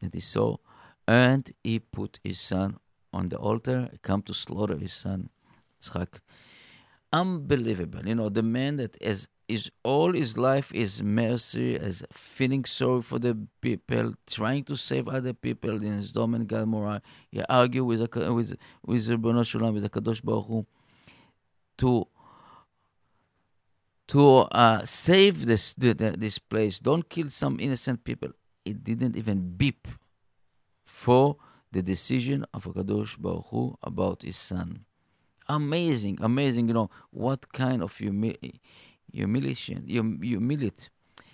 that 0.00 0.14
he 0.14 0.20
saw, 0.20 0.56
and 1.08 1.52
he 1.64 1.78
put 1.78 2.20
his 2.22 2.40
son 2.40 2.78
on 3.12 3.28
the 3.28 3.36
altar, 3.36 3.90
come 4.02 4.22
to 4.22 4.32
slaughter 4.32 4.76
his 4.76 4.92
son, 4.92 5.28
Yitzchak. 5.80 6.20
Unbelievable. 7.12 8.06
You 8.06 8.14
know, 8.14 8.28
the 8.28 8.44
man 8.44 8.76
that 8.76 8.96
is 9.00 9.26
is 9.50 9.70
all 9.82 10.12
his 10.12 10.38
life 10.38 10.72
is 10.72 11.02
mercy, 11.02 11.74
is 11.74 12.04
feeling 12.12 12.64
sorry 12.64 13.02
for 13.02 13.18
the 13.18 13.36
people, 13.60 14.14
trying 14.26 14.62
to 14.64 14.76
save 14.76 15.08
other 15.08 15.32
people 15.32 15.74
in 15.82 15.92
his 15.98 16.10
Sodom 16.10 16.34
and 16.34 16.46
Gomorrah. 16.46 17.02
He 17.30 17.42
argue 17.48 17.84
with 17.84 18.00
with 18.00 18.56
with 18.86 19.06
Shel 19.06 19.18
Olam, 19.18 19.74
with 19.74 19.82
the 19.82 19.90
Kadosh 19.90 20.22
Baruch 20.22 20.46
Hu, 20.46 20.66
to 21.78 22.06
to 24.08 24.26
uh, 24.64 24.84
save 24.84 25.46
this 25.46 25.74
this 25.76 26.38
place. 26.38 26.78
Don't 26.78 27.08
kill 27.08 27.28
some 27.28 27.58
innocent 27.58 28.04
people. 28.04 28.30
It 28.64 28.84
didn't 28.84 29.16
even 29.16 29.56
beep 29.56 29.88
for 30.84 31.36
the 31.72 31.82
decision 31.82 32.46
of 32.54 32.64
Kadosh 32.66 33.18
Baruch 33.18 33.46
Hu 33.50 33.76
about 33.82 34.22
his 34.22 34.36
son. 34.36 34.84
Amazing, 35.48 36.18
amazing. 36.20 36.68
You 36.68 36.74
know 36.74 36.90
what 37.10 37.52
kind 37.52 37.82
of 37.82 37.96
humility 37.96 38.60
humiliation, 39.12 39.86
hum, 39.90 40.20
humility, 40.22 40.88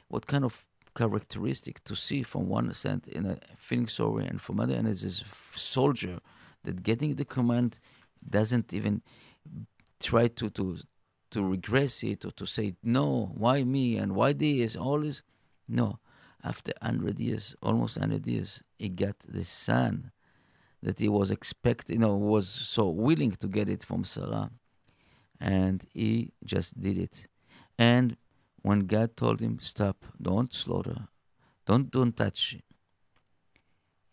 what 0.09 0.27
kind 0.27 0.45
of 0.45 0.67
characteristic 0.95 1.85
to 1.85 1.95
see 1.95 2.23
from 2.23 2.49
one 2.49 2.73
side 2.73 3.07
in 3.09 3.27
a 3.27 3.39
feeling 3.57 3.87
sorry, 3.87 4.27
and 4.27 4.41
from 4.41 4.61
other 4.61 4.75
end 4.75 4.89
is 4.89 5.03
this 5.03 5.25
soldier 5.55 6.19
that 6.65 6.83
getting 6.83 7.15
the 7.15 7.25
command 7.25 7.79
doesn't 8.29 8.73
even 8.73 9.03
try 10.01 10.27
to 10.29 10.51
to 10.51 10.77
to 11.31 11.45
regress 11.45 12.03
it 12.03 12.25
or 12.25 12.31
to 12.31 12.47
say 12.47 12.75
no, 12.83 13.31
why 13.35 13.63
me 13.65 13.97
and 13.97 14.15
why 14.15 14.33
this, 14.33 14.77
all 14.77 15.01
this. 15.01 15.23
No, 15.69 15.99
after 16.43 16.73
hundred 16.81 17.21
years, 17.21 17.55
almost 17.63 17.99
hundred 17.99 18.27
years, 18.27 18.63
he 18.79 18.89
got 18.89 19.19
the 19.21 19.45
son 19.45 20.13
that 20.83 20.99
he 21.01 21.09
was 21.09 21.31
expecting, 21.31 21.97
you 21.97 22.01
know, 22.01 22.17
was 22.17 22.49
so 22.49 22.89
willing 22.89 23.33
to 23.33 23.49
get 23.49 23.69
it 23.69 23.83
from 23.83 24.05
Sarah, 24.05 24.51
and 25.41 25.85
he 25.93 26.33
just 26.45 26.81
did 26.81 26.99
it. 26.99 27.27
And 27.79 28.17
when 28.63 28.87
God 28.87 29.17
told 29.17 29.41
him, 29.41 29.59
"Stop! 29.61 30.05
Don't 30.21 30.53
slaughter! 30.53 31.09
Don't 31.67 31.91
don't 31.91 32.17
touch," 32.17 32.57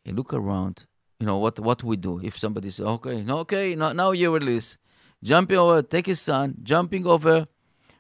he 0.04 0.12
look 0.12 0.34
around. 0.34 0.86
You 1.20 1.28
know 1.28 1.38
what 1.38 1.60
what 1.60 1.84
we 1.84 1.96
do 1.96 2.20
if 2.22 2.38
somebody 2.38 2.70
says, 2.70 2.86
"Okay, 2.86 3.26
okay, 3.28 3.76
no, 3.76 3.94
now 3.94 4.12
you 4.12 4.34
release," 4.34 4.78
jumping 5.24 5.58
over, 5.58 5.82
take 5.82 6.08
his 6.08 6.22
son, 6.22 6.58
jumping 6.62 7.08
over, 7.08 7.48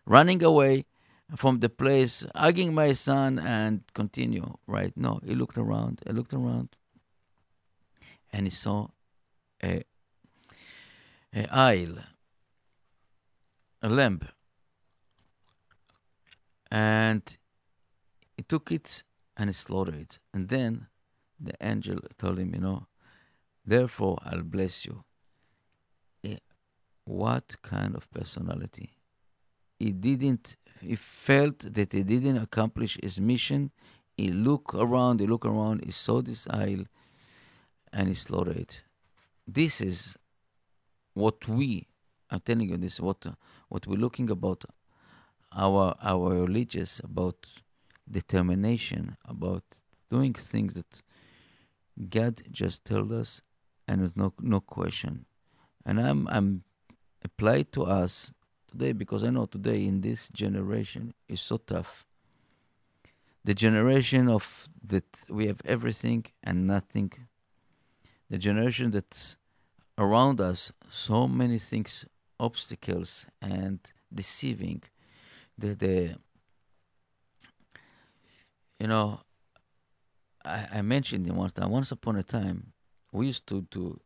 running 0.05 0.43
away 0.43 0.85
from 1.35 1.59
the 1.59 1.69
place, 1.69 2.25
hugging 2.35 2.73
my 2.73 2.93
son, 2.93 3.39
and 3.39 3.81
continue. 3.93 4.57
Right? 4.67 4.95
No, 4.97 5.21
he 5.25 5.35
looked 5.35 5.57
around. 5.57 6.01
He 6.05 6.11
looked 6.11 6.33
around, 6.33 6.75
and 8.31 8.45
he 8.45 8.51
saw 8.51 8.89
a 9.63 9.83
a 11.33 11.47
ayil, 11.47 12.03
a 13.81 13.89
lamp 13.89 14.25
and 16.73 17.37
he 18.35 18.41
took 18.41 18.71
it 18.71 19.03
and 19.37 19.47
he 19.47 19.53
slaughtered 19.53 19.95
it. 19.95 20.19
And 20.33 20.49
then 20.49 20.87
the 21.39 21.53
angel 21.61 21.99
told 22.17 22.39
him, 22.39 22.53
You 22.55 22.61
know, 22.61 22.87
therefore 23.63 24.17
I'll 24.25 24.41
bless 24.41 24.83
you. 24.83 25.03
Eh, 26.23 26.37
what 27.05 27.55
kind 27.61 27.95
of 27.95 28.09
personality? 28.09 28.89
He 29.79 29.91
didn't, 29.91 30.57
he 30.81 30.95
felt 30.95 31.59
that 31.59 31.93
he 31.93 32.01
didn't 32.01 32.37
accomplish 32.37 32.97
his 33.01 33.21
mission. 33.21 33.69
He 34.17 34.29
looked 34.29 34.73
around, 34.73 35.19
he 35.19 35.27
looked 35.27 35.45
around, 35.45 35.85
he 35.85 35.91
saw 35.91 36.23
this 36.23 36.47
ayil 36.47 36.87
and 37.91 38.07
he 38.07 38.15
slaughtered 38.15 38.57
it. 38.57 38.81
This 39.47 39.79
is 39.79 40.17
what 41.13 41.47
we, 41.47 41.87
I'm 42.31 42.39
telling 42.39 42.69
you 42.69 42.77
this, 42.77 42.99
what, 42.99 43.27
what 43.69 43.85
we're 43.85 43.99
looking 43.99 44.31
about 44.31 44.65
our 45.55 45.95
our 46.01 46.29
religious 46.41 46.99
about 46.99 47.47
determination, 48.09 49.17
about 49.25 49.63
doing 50.09 50.33
things 50.33 50.73
that 50.73 51.01
God 52.09 52.41
just 52.51 52.85
told 52.85 53.11
us, 53.11 53.41
and 53.87 54.01
with 54.01 54.17
no 54.17 54.33
no 54.39 54.59
question. 54.59 55.25
And 55.85 55.99
I'm 55.99 56.27
I'm 56.27 56.63
applied 57.23 57.71
to 57.73 57.83
us 57.83 58.33
today 58.69 58.93
because 58.93 59.23
I 59.23 59.29
know 59.29 59.45
today 59.45 59.85
in 59.85 60.01
this 60.01 60.29
generation 60.29 61.13
is 61.27 61.41
so 61.41 61.57
tough. 61.57 62.05
The 63.45 63.53
generation 63.53 64.29
of 64.29 64.69
that 64.87 65.05
we 65.29 65.47
have 65.47 65.61
everything 65.65 66.25
and 66.43 66.65
nothing. 66.65 67.11
The 68.29 68.37
generation 68.37 68.91
that's 68.91 69.37
around 69.97 70.41
us 70.41 70.71
so 70.89 71.27
many 71.27 71.59
things, 71.59 72.05
obstacles 72.39 73.27
and 73.41 73.79
deceiving 74.13 74.81
the 75.57 75.75
the 75.75 76.15
you 78.79 78.87
know 78.87 79.19
I, 80.45 80.67
I 80.73 80.81
mentioned 80.81 81.27
it 81.27 81.33
once 81.33 81.53
time 81.53 81.71
once 81.71 81.91
upon 81.91 82.15
a 82.17 82.23
time 82.23 82.73
we 83.11 83.27
used 83.27 83.47
to 83.47 83.63
to 83.71 83.99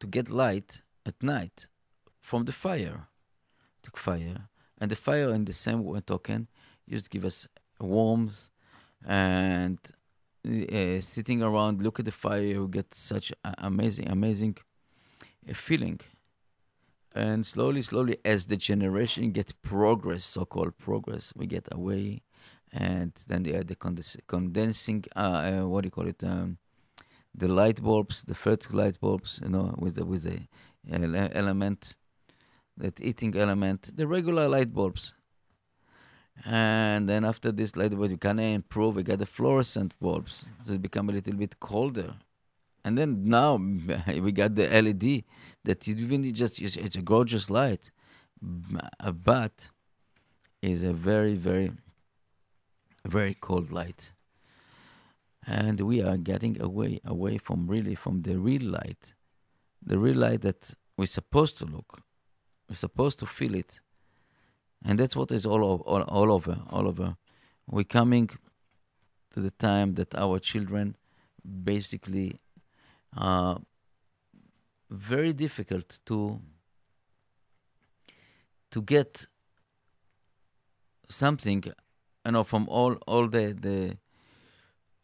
to 0.00 0.06
get 0.06 0.30
light 0.30 0.82
at 1.06 1.22
night 1.22 1.66
from 2.20 2.44
the 2.44 2.52
fire. 2.52 3.08
Took 3.82 3.98
fire 3.98 4.48
and 4.80 4.90
the 4.90 4.96
fire 4.96 5.32
in 5.32 5.44
the 5.44 5.52
same 5.52 6.00
token 6.06 6.48
used 6.86 7.04
to 7.04 7.10
give 7.10 7.24
us 7.24 7.46
warmth 7.78 8.50
and 9.06 9.78
uh, 10.46 11.00
sitting 11.00 11.42
around 11.42 11.80
look 11.80 11.98
at 11.98 12.04
the 12.04 12.12
fire 12.12 12.42
you 12.42 12.68
get 12.68 12.92
such 12.94 13.32
amazing 13.58 14.08
amazing 14.08 14.56
feeling 15.52 16.00
and 17.14 17.46
slowly, 17.46 17.82
slowly, 17.82 18.18
as 18.24 18.46
the 18.46 18.56
generation 18.56 19.30
get 19.30 19.60
progress, 19.62 20.24
so-called 20.24 20.76
progress, 20.78 21.32
we 21.36 21.46
get 21.46 21.68
away, 21.70 22.22
and 22.72 23.12
then 23.28 23.44
the 23.44 23.76
condens- 23.76 24.16
condensing, 24.26 25.04
uh, 25.14 25.60
uh, 25.60 25.66
what 25.66 25.82
do 25.82 25.86
you 25.86 25.90
call 25.90 26.08
it, 26.08 26.22
um, 26.24 26.58
the 27.34 27.48
light 27.48 27.82
bulbs, 27.82 28.22
the 28.22 28.34
first 28.34 28.72
light 28.74 28.98
bulbs, 29.00 29.40
you 29.42 29.48
know, 29.48 29.74
with 29.78 29.94
the 29.96 30.04
with 30.04 30.24
the 30.24 30.40
element, 31.36 31.94
that 32.76 33.00
eating 33.00 33.36
element, 33.36 33.96
the 33.96 34.06
regular 34.06 34.48
light 34.48 34.72
bulbs. 34.72 35.14
And 36.44 37.08
then 37.08 37.24
after 37.24 37.52
this 37.52 37.76
light 37.76 37.92
bulb, 37.96 38.10
you 38.10 38.18
can 38.18 38.40
improve. 38.40 38.96
We 38.96 39.04
got 39.04 39.20
the 39.20 39.26
fluorescent 39.26 39.94
bulbs, 40.00 40.46
it 40.68 40.82
become 40.82 41.08
a 41.08 41.12
little 41.12 41.34
bit 41.34 41.60
colder. 41.60 42.14
And 42.84 42.98
then 42.98 43.24
now 43.24 43.56
we 44.20 44.32
got 44.32 44.54
the 44.54 44.68
LED 44.68 45.24
that 45.64 45.86
you 45.86 46.06
really 46.06 46.32
just 46.32 46.60
it's 46.60 46.96
a 46.96 47.02
gorgeous 47.02 47.48
light, 47.48 47.90
uh, 49.00 49.12
but 49.12 49.70
is 50.62 50.82
a 50.82 50.92
very 50.92 51.34
very 51.34 51.72
very 53.06 53.34
cold 53.34 53.70
light. 53.70 54.12
And 55.46 55.80
we 55.80 56.02
are 56.02 56.16
getting 56.16 56.60
away 56.60 57.00
away 57.04 57.38
from 57.38 57.66
really 57.66 57.94
from 57.94 58.22
the 58.22 58.38
real 58.38 58.62
light, 58.62 59.14
the 59.82 59.98
real 59.98 60.16
light 60.16 60.42
that 60.42 60.74
we're 60.96 61.06
supposed 61.06 61.58
to 61.58 61.66
look, 61.66 62.00
we're 62.68 62.76
supposed 62.76 63.18
to 63.20 63.26
feel 63.26 63.54
it, 63.54 63.80
and 64.84 64.98
that's 64.98 65.16
what 65.16 65.32
is 65.32 65.46
all 65.46 65.62
all, 65.62 66.02
all 66.02 66.32
over 66.32 66.58
all 66.70 66.86
over. 66.86 67.16
We're 67.66 67.84
coming 67.84 68.30
to 69.30 69.40
the 69.40 69.50
time 69.50 69.94
that 69.94 70.14
our 70.14 70.38
children 70.38 70.96
basically 71.64 72.40
uh, 73.16 73.56
very 74.90 75.32
difficult 75.32 75.98
to 76.06 76.40
to 78.70 78.82
get 78.82 79.26
something 81.08 81.62
you 82.26 82.32
know 82.32 82.44
from 82.44 82.68
all 82.68 82.94
all 83.06 83.28
the 83.28 83.56
the 83.60 83.96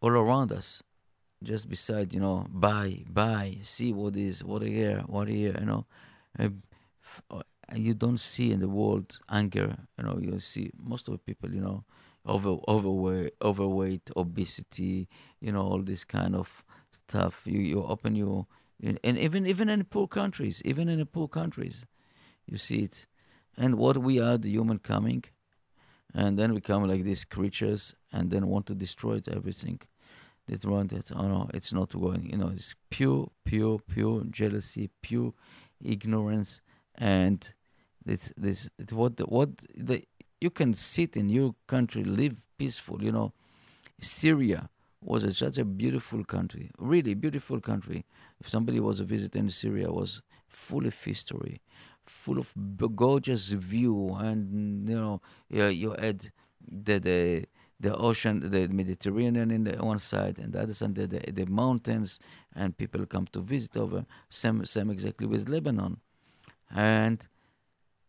all 0.01 0.11
around 0.11 0.53
us. 0.53 0.83
Just 1.43 1.69
beside 1.69 2.13
you 2.13 2.21
know 2.21 2.47
buy 2.51 3.05
buy 3.09 3.59
see 3.63 3.93
what 3.93 4.17
is 4.17 4.45
what 4.45 4.63
here 4.63 5.03
what 5.07 5.29
here 5.29 5.57
you 5.59 5.67
know. 5.67 5.87
Uh, 6.39 6.51
you 7.75 7.95
don't 7.95 8.21
see 8.21 8.53
in 8.53 8.61
the 8.61 8.69
world 8.69 9.19
anger 9.31 9.77
you 9.97 10.05
know. 10.05 10.19
You 10.21 10.41
see 10.41 10.71
most 10.79 11.09
of 11.09 11.13
the 11.13 11.19
people 11.19 11.53
you 11.53 11.61
know 11.61 11.85
over 12.27 12.57
overweight 12.69 13.33
overweight 13.41 14.11
obesity 14.17 15.09
you 15.41 15.53
know 15.53 15.63
all 15.63 15.81
this 15.81 16.05
kind 16.05 16.37
of 16.37 16.63
stuff. 16.91 17.43
You 17.45 17.61
you 17.61 17.85
open 17.85 18.17
your 18.17 18.47
and 18.83 18.99
even 19.05 19.47
even 19.47 19.69
in 19.69 19.85
poor 19.85 20.09
countries, 20.09 20.63
even 20.65 20.89
in 20.89 20.99
the 20.99 21.07
poor 21.07 21.29
countries, 21.29 21.87
you 22.47 22.57
see 22.57 22.83
it. 22.85 23.07
And 23.57 23.75
what 23.75 23.99
we 23.99 24.21
are, 24.21 24.39
the 24.39 24.51
human 24.51 24.79
coming, 24.79 25.25
and 26.15 26.39
then 26.39 26.55
we 26.55 26.61
come 26.61 26.87
like 26.87 27.05
these 27.05 27.25
creatures, 27.25 27.95
and 28.13 28.31
then 28.31 28.47
want 28.47 28.67
to 28.67 28.75
destroy 28.75 29.21
everything. 29.31 29.81
This 30.47 30.65
one, 30.65 30.87
that 30.89 31.13
oh 31.15 31.29
no, 31.29 31.51
it's 31.53 31.73
not 31.73 31.93
going. 31.93 32.31
You 32.31 32.39
know, 32.39 32.49
it's 32.49 32.75
pure, 32.91 33.31
pure, 33.45 33.79
pure 33.79 34.25
jealousy, 34.31 34.91
pure 35.03 35.35
ignorance, 35.83 36.63
and 36.97 37.53
it's 38.07 38.33
this, 38.37 38.69
it, 38.79 38.93
what, 38.93 39.17
the, 39.17 39.25
what 39.25 39.51
the, 39.77 40.03
you 40.41 40.51
can 40.51 40.75
sit 40.75 41.17
in 41.17 41.29
your 41.29 41.55
country, 41.67 42.03
live 42.03 42.37
peaceful. 42.59 43.05
You 43.05 43.13
know, 43.13 43.33
Syria 44.01 44.71
was 45.03 45.25
a, 45.25 45.33
such 45.33 45.59
a 45.59 45.65
beautiful 45.65 46.25
country, 46.25 46.71
really 46.79 47.15
beautiful 47.15 47.61
country. 47.61 48.05
If 48.41 48.49
somebody 48.49 48.81
was 48.81 49.01
a 49.01 49.05
in 49.35 49.49
Syria, 49.51 49.91
was 49.91 50.23
full 50.49 50.87
of 50.87 51.03
history, 51.03 51.61
full 52.05 52.39
of 52.39 52.53
gorgeous 52.97 53.49
view, 53.49 54.15
and 54.19 54.89
you 54.89 54.97
know, 54.97 55.21
you, 55.49 55.67
you 55.67 55.91
had 55.99 56.31
the 56.67 56.99
the 56.99 57.45
the 57.79 57.97
ocean, 57.97 58.51
the 58.51 58.69
Mediterranean 58.69 59.51
in 59.51 59.65
the 59.65 59.77
one 59.83 59.99
side, 59.99 60.39
and 60.39 60.53
the 60.53 60.61
other 60.61 60.75
side 60.75 60.95
the, 60.95 61.07
the, 61.07 61.33
the 61.33 61.47
mountains, 61.47 62.21
and 62.55 62.77
people 62.77 63.07
come 63.07 63.27
to 63.33 63.41
visit 63.41 63.77
over. 63.77 64.05
Same 64.29 64.65
same 64.67 64.91
exactly 64.91 65.27
with 65.27 65.49
Lebanon, 65.49 65.99
and 66.71 67.27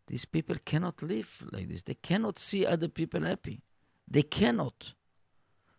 these 0.08 0.26
people 0.26 0.58
cannot 0.66 1.02
live 1.02 1.44
like 1.54 1.70
this. 1.70 1.84
They 1.84 1.94
cannot 1.94 2.38
see 2.38 2.66
other 2.66 2.90
people 2.90 3.22
happy. 3.22 3.62
They 4.10 4.24
cannot. 4.24 4.94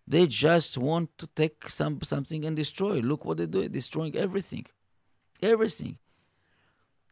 They 0.07 0.27
just 0.27 0.77
want 0.79 1.17
to 1.19 1.27
take 1.29 1.69
some 1.69 2.01
something 2.03 2.45
and 2.45 2.57
destroy. 2.57 3.01
Look 3.01 3.25
what 3.25 3.39
they 3.39 3.47
do, 3.47 3.69
destroying 3.69 4.17
everything. 4.17 4.67
Everything. 5.41 5.99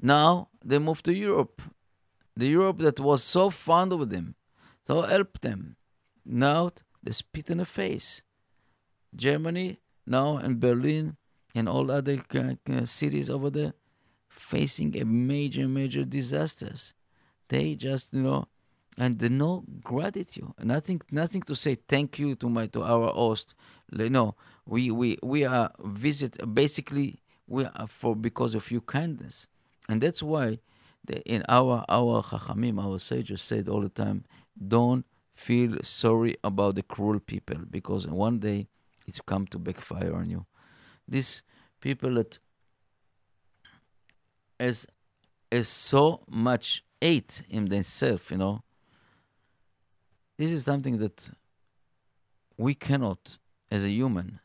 Now 0.01 0.49
they 0.65 0.79
move 0.79 1.03
to 1.05 1.15
Europe. 1.15 1.63
The 2.37 2.49
Europe 2.49 2.79
that 2.79 3.01
was 3.01 3.23
so 3.23 3.51
fond 3.51 3.93
of 3.93 4.09
them, 4.09 4.35
so 4.87 5.03
helped 5.03 5.43
them. 5.43 5.77
Now 6.25 6.71
they 7.03 7.13
spit 7.13 7.51
in 7.51 7.59
the 7.59 7.65
face. 7.65 8.23
Germany 9.15 9.81
now 10.07 10.37
and 10.37 10.61
Berlin 10.61 11.17
and 11.55 11.69
all 11.69 11.91
other 11.91 12.23
cities 12.85 13.29
over 13.29 13.51
there 13.51 13.75
facing 14.29 14.97
a 14.97 15.05
major, 15.05 15.69
major 15.69 16.05
disasters. 16.05 16.95
They 17.49 17.75
just, 17.75 18.15
you 18.15 18.23
know, 18.23 18.47
and 19.01 19.19
no 19.31 19.65
gratitude, 19.83 20.53
nothing, 20.63 21.01
nothing 21.11 21.41
to 21.43 21.57
say 21.57 21.75
thank 21.75 22.19
you 22.19 22.35
to 22.37 22.51
my 22.51 22.67
to 22.67 22.83
our 22.83 23.09
host. 23.09 23.55
Know, 23.91 24.37
we 24.67 24.91
we 24.91 25.19
we 25.23 25.45
are 25.45 25.73
visit 25.83 26.37
basically 26.55 27.23
we 27.49 27.65
are 27.65 27.87
for 27.89 28.15
because 28.15 28.55
of 28.55 28.71
your 28.71 28.83
kindness, 28.83 29.47
and 29.89 30.03
that's 30.03 30.23
why 30.23 30.59
the, 31.03 31.23
in 31.23 31.43
our 31.49 31.83
our 31.89 32.23
chachamim, 32.23 32.79
our 32.79 32.99
sages 32.99 33.41
said 33.41 33.69
all 33.69 33.81
the 33.81 33.89
time, 33.89 34.25
don't 34.69 35.07
feel 35.35 35.79
sorry 35.83 36.37
about 36.45 36.75
the 36.75 36.83
cruel 36.83 37.21
people 37.21 37.57
because 37.71 38.07
one 38.07 38.39
day 38.39 38.69
it's 39.09 39.21
come 39.23 39.47
to 39.47 39.59
backfire 39.59 40.15
on 40.15 40.29
you. 40.29 40.45
These 41.09 41.43
people 41.81 42.15
that 42.17 42.39
as 44.61 44.87
as 45.51 45.69
so 45.69 46.21
much 46.29 46.85
hate 47.01 47.43
in 47.49 47.71
themselves, 47.71 48.31
you 48.31 48.37
know. 48.37 48.63
This 50.41 50.53
is 50.53 50.65
something 50.65 50.97
that 50.97 51.29
we 52.57 52.75
cannot, 52.75 53.37
as 53.71 53.85
a 53.85 53.91
human, 53.91 54.41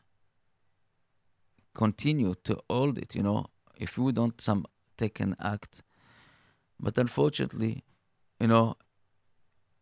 continue 1.74 2.34
to 2.44 2.58
hold 2.68 2.98
it, 2.98 3.14
you 3.14 3.22
know, 3.22 3.46
if 3.78 3.96
we 3.96 4.12
don't 4.12 4.38
some 4.38 4.66
take 4.98 5.20
an 5.20 5.34
act. 5.40 5.82
But 6.78 6.98
unfortunately, 6.98 7.82
you 8.38 8.46
know, 8.46 8.76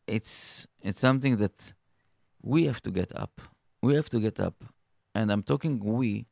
it's 0.06 0.68
it's 0.84 1.00
something 1.00 1.38
that 1.38 1.74
we 2.42 2.66
have 2.66 2.80
to 2.82 2.92
get 2.92 3.10
up. 3.18 3.40
We 3.82 3.96
have 3.96 4.08
to 4.10 4.20
get 4.20 4.38
up. 4.38 4.62
And 5.16 5.32
I'm 5.32 5.42
talking 5.42 5.80
we. 5.80 6.26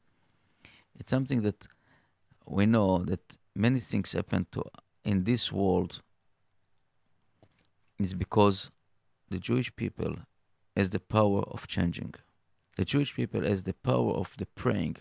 It's 0.94 1.10
something 1.10 1.42
that 1.42 1.66
we 2.46 2.66
know 2.66 2.98
that 2.98 3.36
many 3.56 3.80
things 3.80 4.12
happen 4.12 4.46
to 4.52 4.62
in 5.04 5.24
this 5.24 5.50
world 5.50 6.02
is 7.98 8.14
because 8.14 8.70
the 9.32 9.38
Jewish 9.38 9.74
people 9.74 10.14
has 10.76 10.90
the 10.90 11.00
power 11.00 11.42
of 11.54 11.66
changing. 11.66 12.14
The 12.76 12.84
Jewish 12.84 13.14
people 13.14 13.42
has 13.42 13.62
the 13.62 13.74
power 13.74 14.12
of 14.12 14.36
the 14.36 14.46
praying. 14.46 14.96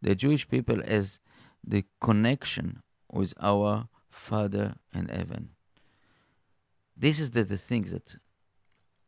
The 0.00 0.14
Jewish 0.14 0.48
people 0.48 0.82
has 0.94 1.20
the 1.64 1.84
connection 2.00 2.82
with 3.10 3.34
our 3.40 3.88
Father 4.10 4.74
in 4.92 5.08
heaven. 5.08 5.50
This 6.96 7.20
is 7.20 7.30
the, 7.30 7.44
the 7.44 7.56
things 7.56 7.92
that, 7.92 8.16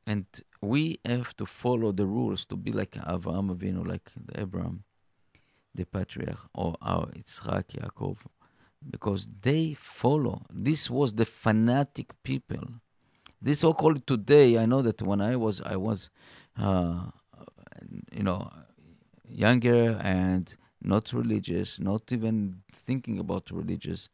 and 0.06 0.26
we 0.60 1.00
have 1.04 1.36
to 1.36 1.46
follow 1.46 1.90
the 1.92 2.06
rules 2.06 2.44
to 2.46 2.56
be 2.56 2.72
like 2.72 2.92
Avraham 2.92 3.54
Avinu, 3.54 3.86
like 3.86 4.10
Abraham, 4.36 4.84
the 5.74 5.84
patriarch, 5.84 6.48
or 6.54 6.76
our 6.80 7.06
Yitzchak, 7.06 7.66
Yaakov, 7.78 8.18
because 8.88 9.28
they 9.42 9.74
follow. 9.74 10.42
This 10.50 10.88
was 10.88 11.12
the 11.12 11.26
fanatic 11.26 12.12
people 12.22 12.64
this 13.44 13.60
so-called 13.60 14.06
today, 14.06 14.58
I 14.58 14.64
know 14.64 14.80
that 14.80 15.02
when 15.02 15.20
I 15.20 15.36
was, 15.36 15.60
I 15.60 15.76
was, 15.76 16.08
uh, 16.58 17.10
you 18.10 18.22
know, 18.22 18.50
younger 19.28 20.00
and 20.02 20.56
not 20.80 21.12
religious, 21.12 21.78
not 21.78 22.10
even 22.10 22.62
thinking 22.72 23.18
about 23.18 23.50
religious, 23.50 24.08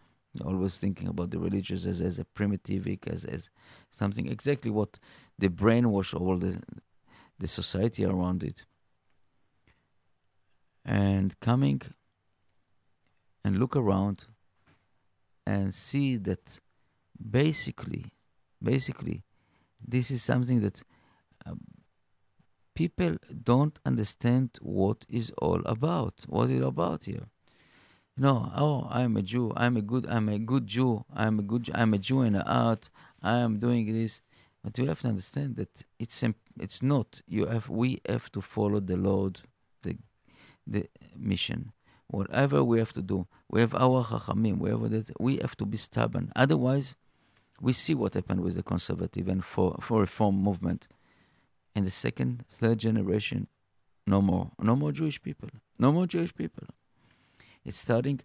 always 0.44 0.76
thinking 0.78 1.06
about 1.06 1.30
the 1.30 1.38
religious 1.38 1.86
as, 1.86 2.00
as 2.00 2.18
a 2.18 2.24
primitive, 2.24 2.88
as, 3.06 3.24
as 3.24 3.50
something 3.90 4.26
exactly 4.26 4.70
what 4.70 4.98
the 5.38 5.48
brainwash 5.48 6.12
all 6.12 6.36
the, 6.36 6.60
the 7.38 7.46
society 7.46 8.04
around 8.04 8.42
it. 8.42 8.64
And 10.84 11.38
coming 11.38 11.82
and 13.44 13.60
look 13.60 13.76
around 13.76 14.26
and 15.46 15.72
see 15.72 16.16
that 16.16 16.58
basically 17.30 18.12
Basically, 18.62 19.22
this 19.86 20.10
is 20.10 20.22
something 20.22 20.60
that 20.60 20.82
um, 21.46 21.60
people 22.74 23.16
don't 23.42 23.78
understand 23.84 24.58
what 24.60 25.04
is 25.08 25.32
all 25.38 25.62
about. 25.64 26.24
What 26.28 26.44
is 26.44 26.50
it 26.50 26.62
about 26.62 27.04
here? 27.04 27.26
Know, 28.16 28.52
oh, 28.54 28.86
I'm 28.90 29.16
a 29.16 29.22
Jew. 29.22 29.52
I'm 29.56 29.76
a 29.76 29.82
good. 29.82 30.06
I'm 30.06 30.28
a 30.28 30.38
good 30.38 30.66
Jew. 30.66 31.04
I'm 31.14 31.38
a 31.38 31.42
good. 31.42 31.70
I'm 31.74 31.94
a 31.94 31.98
Jew 31.98 32.20
in 32.20 32.36
art. 32.36 32.90
I 33.22 33.38
am 33.38 33.58
doing 33.58 33.90
this. 33.92 34.20
But 34.62 34.76
you 34.78 34.86
have 34.86 35.00
to 35.00 35.08
understand 35.08 35.56
that 35.56 35.84
it's 35.98 36.22
it's 36.58 36.82
not. 36.82 37.22
You 37.26 37.46
have 37.46 37.68
we 37.70 38.00
have 38.06 38.30
to 38.32 38.42
follow 38.42 38.80
the 38.80 38.96
Lord, 38.96 39.40
the 39.82 39.96
the 40.66 40.88
mission. 41.16 41.72
Whatever 42.08 42.62
we 42.64 42.78
have 42.78 42.92
to 42.94 43.02
do, 43.02 43.26
we 43.48 43.60
have 43.60 43.74
our 43.74 44.04
chachamim. 44.04 44.58
Whatever 44.58 44.88
that, 44.88 45.18
we 45.18 45.38
have 45.38 45.56
to 45.56 45.64
be 45.64 45.78
stubborn. 45.78 46.32
Otherwise, 46.36 46.96
we 47.60 47.72
see 47.72 47.94
what 47.94 48.14
happened 48.14 48.40
with 48.40 48.54
the 48.56 48.62
conservative 48.62 49.28
and 49.28 49.44
for, 49.44 49.76
for 49.80 50.00
reform 50.00 50.36
movement. 50.36 50.88
In 51.74 51.84
the 51.84 51.90
second, 51.90 52.44
third 52.48 52.78
generation, 52.78 53.46
no 54.06 54.20
more. 54.20 54.50
No 54.58 54.74
more 54.74 54.92
Jewish 54.92 55.22
people. 55.22 55.50
No 55.78 55.92
more 55.92 56.06
Jewish 56.06 56.34
people. 56.34 56.66
It's 57.64 57.78
starting. 57.78 58.20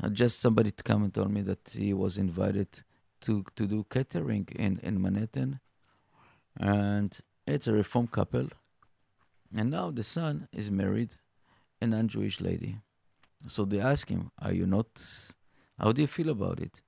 Uh, 0.00 0.10
just 0.10 0.40
somebody 0.40 0.70
to 0.70 0.82
come 0.82 1.02
and 1.02 1.12
told 1.12 1.30
me 1.30 1.40
that 1.42 1.70
he 1.72 1.94
was 1.94 2.18
invited 2.18 2.84
to, 3.22 3.44
to 3.56 3.66
do 3.66 3.86
catering 3.90 4.46
in, 4.54 4.78
in 4.82 5.00
Manhattan. 5.00 5.58
And 6.60 7.18
it's 7.46 7.66
a 7.66 7.72
reform 7.72 8.08
couple. 8.08 8.48
And 9.56 9.70
now 9.70 9.90
the 9.90 10.04
son 10.04 10.48
is 10.52 10.70
married, 10.70 11.16
a 11.80 11.86
non 11.86 12.08
Jewish 12.08 12.40
lady. 12.40 12.78
So 13.48 13.64
they 13.64 13.80
ask 13.80 14.08
him, 14.08 14.30
Are 14.40 14.52
you 14.52 14.66
not? 14.66 14.86
How 15.78 15.92
do 15.92 16.02
you 16.02 16.08
feel 16.08 16.28
about 16.28 16.60
it? 16.60 16.82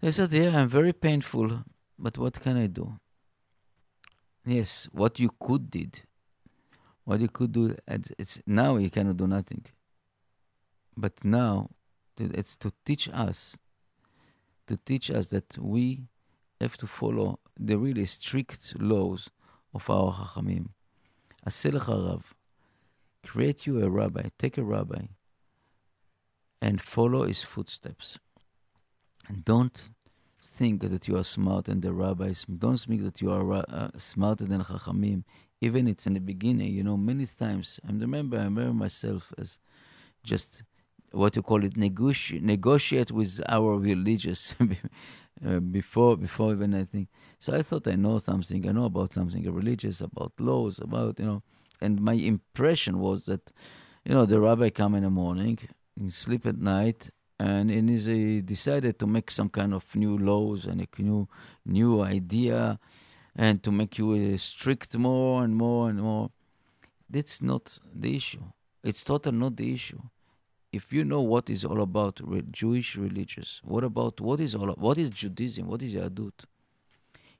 They 0.00 0.12
said, 0.12 0.32
Yeah, 0.32 0.58
I'm 0.58 0.68
very 0.68 0.92
painful, 0.92 1.62
but 1.98 2.16
what 2.16 2.40
can 2.40 2.56
I 2.56 2.66
do? 2.66 2.98
Yes, 4.46 4.88
what 4.92 5.20
you 5.20 5.30
could 5.38 5.70
did, 5.70 6.02
what 7.04 7.20
you 7.20 7.28
could 7.28 7.52
do, 7.52 7.76
it's 7.86 8.40
now 8.46 8.76
you 8.76 8.88
cannot 8.88 9.18
do 9.18 9.26
nothing. 9.26 9.66
But 10.96 11.22
now, 11.22 11.70
it's 12.18 12.56
to 12.56 12.72
teach 12.84 13.08
us, 13.12 13.58
to 14.66 14.78
teach 14.78 15.10
us 15.10 15.26
that 15.26 15.58
we 15.58 16.04
have 16.60 16.76
to 16.78 16.86
follow 16.86 17.38
the 17.58 17.76
really 17.78 18.06
strict 18.06 18.80
laws 18.80 19.30
of 19.74 19.88
our 19.90 20.12
Chachamim. 20.12 20.68
Aselech 21.46 21.88
Rav, 21.88 22.34
create 23.24 23.66
you 23.66 23.82
a 23.82 23.90
rabbi, 23.90 24.28
take 24.38 24.56
a 24.56 24.62
rabbi, 24.62 25.02
and 26.60 26.80
follow 26.80 27.24
his 27.24 27.42
footsteps. 27.42 28.18
And 29.30 29.44
don't 29.44 29.90
think 30.42 30.82
that 30.82 31.06
you 31.06 31.16
are 31.16 31.22
smarter 31.22 31.70
than 31.70 31.82
the 31.82 31.92
rabbis. 31.92 32.44
Don't 32.44 32.76
think 32.76 33.02
that 33.02 33.22
you 33.22 33.30
are 33.30 33.52
uh, 33.52 33.90
smarter 33.96 34.44
than 34.44 34.60
Chachamim. 34.64 35.22
Even 35.60 35.86
it's 35.86 36.04
in 36.08 36.14
the 36.14 36.20
beginning, 36.20 36.72
you 36.72 36.82
know, 36.82 36.96
many 36.96 37.26
times. 37.26 37.78
I 37.88 37.92
remember, 37.92 38.38
I 38.38 38.44
remember 38.44 38.72
myself 38.72 39.32
as 39.38 39.58
just 40.24 40.64
what 41.12 41.36
you 41.36 41.42
call 41.42 41.62
it, 41.64 41.76
negotiate, 41.76 42.42
negotiate 42.42 43.12
with 43.12 43.40
our 43.48 43.78
religious 43.78 44.56
uh, 45.46 45.60
before 45.60 46.16
before 46.16 46.50
even 46.50 46.74
anything. 46.74 47.06
So 47.38 47.54
I 47.54 47.62
thought 47.62 47.86
I 47.86 47.94
know 47.94 48.18
something. 48.18 48.68
I 48.68 48.72
know 48.72 48.86
about 48.86 49.12
something 49.12 49.44
religious, 49.52 50.00
about 50.00 50.32
laws, 50.40 50.80
about 50.80 51.20
you 51.20 51.26
know. 51.26 51.42
And 51.80 52.00
my 52.00 52.14
impression 52.14 52.98
was 52.98 53.26
that, 53.26 53.52
you 54.04 54.12
know, 54.12 54.26
the 54.26 54.40
rabbi 54.40 54.70
come 54.70 54.96
in 54.96 55.04
the 55.04 55.10
morning, 55.10 55.56
sleep 56.08 56.46
at 56.46 56.58
night, 56.58 57.10
and 57.48 57.70
in 57.70 57.88
his, 57.88 58.04
he 58.06 58.40
decided 58.42 58.98
to 59.00 59.06
make 59.06 59.30
some 59.30 59.48
kind 59.48 59.72
of 59.74 59.84
new 59.96 60.14
laws 60.18 60.60
and 60.66 60.80
a 60.80 61.02
new 61.02 61.28
new 61.64 62.02
idea, 62.02 62.78
and 63.34 63.62
to 63.64 63.70
make 63.70 63.98
you 63.98 64.36
strict 64.38 64.96
more 64.96 65.44
and 65.44 65.56
more 65.56 65.88
and 65.90 66.00
more. 66.00 66.30
That's 67.08 67.42
not 67.42 67.64
the 68.02 68.14
issue. 68.16 68.44
It's 68.84 69.02
totally 69.04 69.36
not 69.36 69.56
the 69.56 69.74
issue 69.74 70.00
if 70.72 70.92
you 70.92 71.04
know 71.04 71.20
what 71.20 71.50
is 71.50 71.64
all 71.64 71.80
about 71.82 72.20
re- 72.22 72.44
Jewish 72.50 72.96
religious, 72.96 73.60
what 73.64 73.84
about 73.84 74.20
what 74.20 74.40
is 74.40 74.54
all 74.54 74.68
what 74.86 74.98
is 74.98 75.10
Judaism, 75.10 75.66
what 75.66 75.82
is 75.82 75.92
Yahudut, 75.92 76.44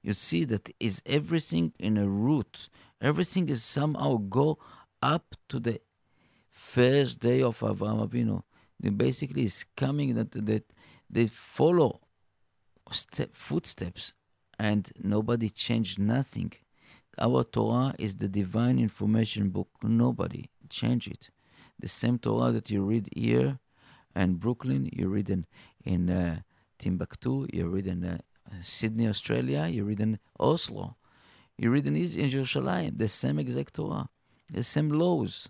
you 0.02 0.14
see 0.14 0.44
that 0.44 0.70
is 0.80 1.02
everything 1.06 1.72
in 1.78 1.96
a 1.96 2.08
root. 2.08 2.68
Everything 3.00 3.48
is 3.48 3.62
somehow 3.62 4.16
go 4.16 4.58
up 5.02 5.34
to 5.48 5.58
the 5.58 5.80
first 6.50 7.20
day 7.20 7.42
of 7.42 7.58
Avraham 7.60 8.06
Avinu. 8.06 8.42
Basically 8.97 9.45
is 9.45 9.64
coming 9.77 10.14
that 10.14 10.33
that 10.33 10.64
they 11.09 11.27
follow 11.27 12.01
step, 12.90 13.35
footsteps, 13.35 14.14
and 14.59 14.90
nobody 15.03 15.51
changed 15.51 15.99
nothing. 15.99 16.53
Our 17.19 17.45
Torah 17.45 17.95
is 17.99 18.14
the 18.14 18.29
divine 18.29 18.79
information 18.79 19.51
book. 19.51 19.69
Nobody 19.83 20.49
change 20.69 21.07
it 21.09 21.31
the 21.81 21.88
same 21.88 22.19
Torah 22.19 22.53
that 22.53 22.71
you 22.71 22.83
read 22.83 23.09
here 23.14 23.59
in 24.14 24.35
Brooklyn, 24.35 24.88
you 24.93 25.09
read 25.09 25.31
in, 25.31 25.47
in 25.85 26.11
uh, 26.11 26.40
Timbuktu, 26.79 27.47
you 27.53 27.66
read 27.66 27.87
in 27.87 28.05
uh, 28.05 28.19
Sydney, 28.61 29.09
Australia, 29.09 29.66
you 29.66 29.85
read 29.85 30.01
in 30.01 30.19
Oslo, 30.38 30.97
you 31.57 31.71
read 31.71 31.87
in, 31.87 31.97
in 31.97 32.29
Jerusalem, 32.29 32.93
the 32.97 33.09
same 33.09 33.38
exact 33.38 33.75
Torah, 33.75 34.09
the 34.53 34.62
same 34.62 34.90
laws. 34.90 35.49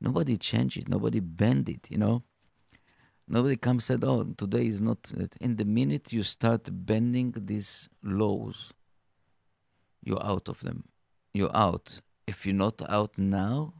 Nobody 0.00 0.36
changed 0.36 0.76
it, 0.76 0.88
nobody 0.88 1.20
bend 1.20 1.68
it, 1.68 1.90
you 1.90 1.98
know. 1.98 2.22
Nobody 3.30 3.56
comes 3.56 3.84
said, 3.84 4.04
oh, 4.04 4.24
today 4.36 4.66
is 4.66 4.80
not. 4.80 5.12
In 5.40 5.56
the 5.56 5.66
minute 5.66 6.12
you 6.12 6.22
start 6.22 6.68
bending 6.70 7.34
these 7.36 7.88
laws, 8.02 8.72
you're 10.02 10.24
out 10.24 10.48
of 10.48 10.60
them. 10.60 10.84
You're 11.34 11.54
out. 11.54 12.00
If 12.26 12.46
you're 12.46 12.54
not 12.54 12.80
out 12.88 13.18
now, 13.18 13.74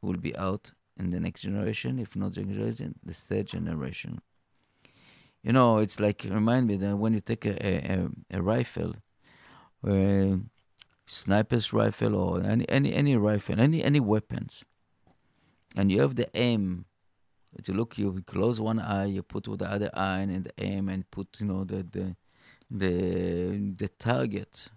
you 0.00 0.08
will 0.08 0.18
be 0.18 0.36
out 0.36 0.72
in 0.96 1.10
the 1.10 1.18
next 1.18 1.42
generation, 1.42 1.98
if 1.98 2.14
not 2.14 2.32
generation, 2.32 2.94
the 3.04 3.14
third 3.14 3.46
generation. 3.46 4.20
You 5.42 5.52
know, 5.52 5.78
it's 5.78 5.98
like 5.98 6.24
remind 6.24 6.68
me 6.68 6.76
that 6.76 6.96
when 6.96 7.12
you 7.12 7.20
take 7.20 7.44
a 7.44 7.56
a, 7.64 8.08
a 8.30 8.40
rifle, 8.40 8.94
a 9.84 10.38
sniper's 11.06 11.72
rifle 11.72 12.14
or 12.14 12.42
any 12.44 12.68
any 12.68 12.94
any 12.94 13.16
rifle, 13.16 13.58
any 13.58 13.82
any 13.82 13.98
weapons, 13.98 14.64
and 15.76 15.90
you 15.90 16.00
have 16.00 16.14
the 16.14 16.28
aim. 16.36 16.84
To 17.64 17.72
look, 17.72 17.98
you 17.98 18.22
close 18.26 18.60
one 18.60 18.80
eye, 18.80 19.06
you 19.06 19.22
put 19.22 19.46
with 19.46 19.60
the 19.60 19.70
other 19.70 19.90
eye 19.92 20.20
and 20.20 20.44
the 20.44 20.52
aim, 20.58 20.88
and 20.88 21.08
put 21.10 21.38
you 21.38 21.46
know 21.46 21.64
the 21.64 21.82
the 21.82 22.16
the 22.70 23.74
the 23.76 23.88
target 23.88 24.68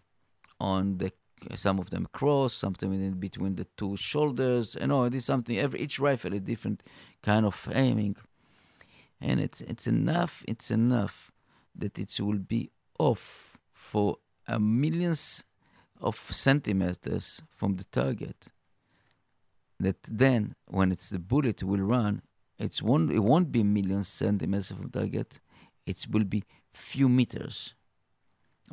on 0.59 0.97
the 0.97 1.11
some 1.55 1.79
of 1.79 1.89
them 1.89 2.07
cross, 2.11 2.53
something 2.53 2.93
in 2.93 3.13
between 3.13 3.55
the 3.55 3.65
two 3.77 3.95
shoulders. 3.97 4.75
You 4.79 4.87
know, 4.87 5.03
it 5.05 5.13
is 5.13 5.25
something. 5.25 5.57
Every 5.57 5.81
each 5.81 5.99
rifle 5.99 6.33
a 6.33 6.39
different 6.39 6.83
kind 7.23 7.45
of 7.45 7.69
aiming, 7.73 8.17
and 9.21 9.39
it's 9.39 9.61
it's 9.61 9.87
enough. 9.87 10.43
It's 10.47 10.69
enough 10.69 11.31
that 11.75 11.97
it 11.97 12.19
will 12.19 12.39
be 12.39 12.71
off 12.99 13.57
for 13.73 14.17
a 14.47 14.59
millions 14.59 15.43
of 16.01 16.17
centimeters 16.31 17.41
from 17.49 17.75
the 17.75 17.85
target. 17.85 18.51
That 19.79 20.01
then, 20.03 20.55
when 20.67 20.91
it's 20.91 21.09
the 21.09 21.19
bullet 21.19 21.63
will 21.63 21.81
run, 21.81 22.21
it's 22.57 22.81
one. 22.81 23.11
It 23.11 23.19
won't 23.23 23.51
be 23.51 23.61
a 23.61 23.65
million 23.65 24.03
centimeters 24.03 24.71
from 24.71 24.89
target. 24.89 25.39
It 25.85 26.05
will 26.09 26.23
be 26.23 26.43
few 26.73 27.09
meters, 27.09 27.75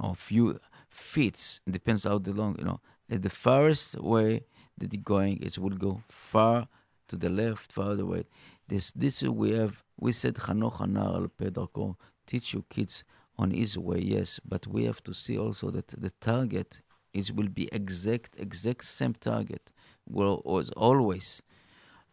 or 0.03 0.14
few 0.14 0.59
feet. 0.88 1.61
It 1.66 1.73
depends 1.73 2.05
how 2.05 2.18
the 2.18 2.33
long, 2.33 2.57
you 2.59 2.64
know. 2.64 2.81
The 3.09 3.29
farthest 3.29 4.01
way 4.01 4.45
that 4.79 4.92
you're 4.92 5.03
going, 5.03 5.42
it 5.42 5.59
will 5.59 5.77
go 5.77 6.03
far 6.09 6.68
to 7.09 7.16
the 7.16 7.29
left, 7.29 7.73
far 7.73 7.92
away. 7.92 8.25
This, 8.68 8.90
this 8.92 9.23
we 9.23 9.53
have. 9.53 9.83
We 10.01 10.12
said 10.12 10.38
al 10.49 11.31
teach 12.27 12.55
your 12.55 12.64
kids 12.71 13.05
on 13.38 13.51
his 13.51 13.77
way. 13.77 14.01
Yes, 14.01 14.40
but 14.45 14.66
we 14.66 14.85
have 14.85 15.03
to 15.05 15.12
see 15.12 15.38
also 15.38 15.71
that 15.71 15.88
the 15.88 16.11
target 16.21 16.81
is 17.12 17.33
will 17.33 17.49
be 17.49 17.68
exact, 17.73 18.37
exact 18.38 18.85
same 18.85 19.14
target. 19.14 19.73
Well, 20.09 20.42
was 20.45 20.71
always. 20.71 21.42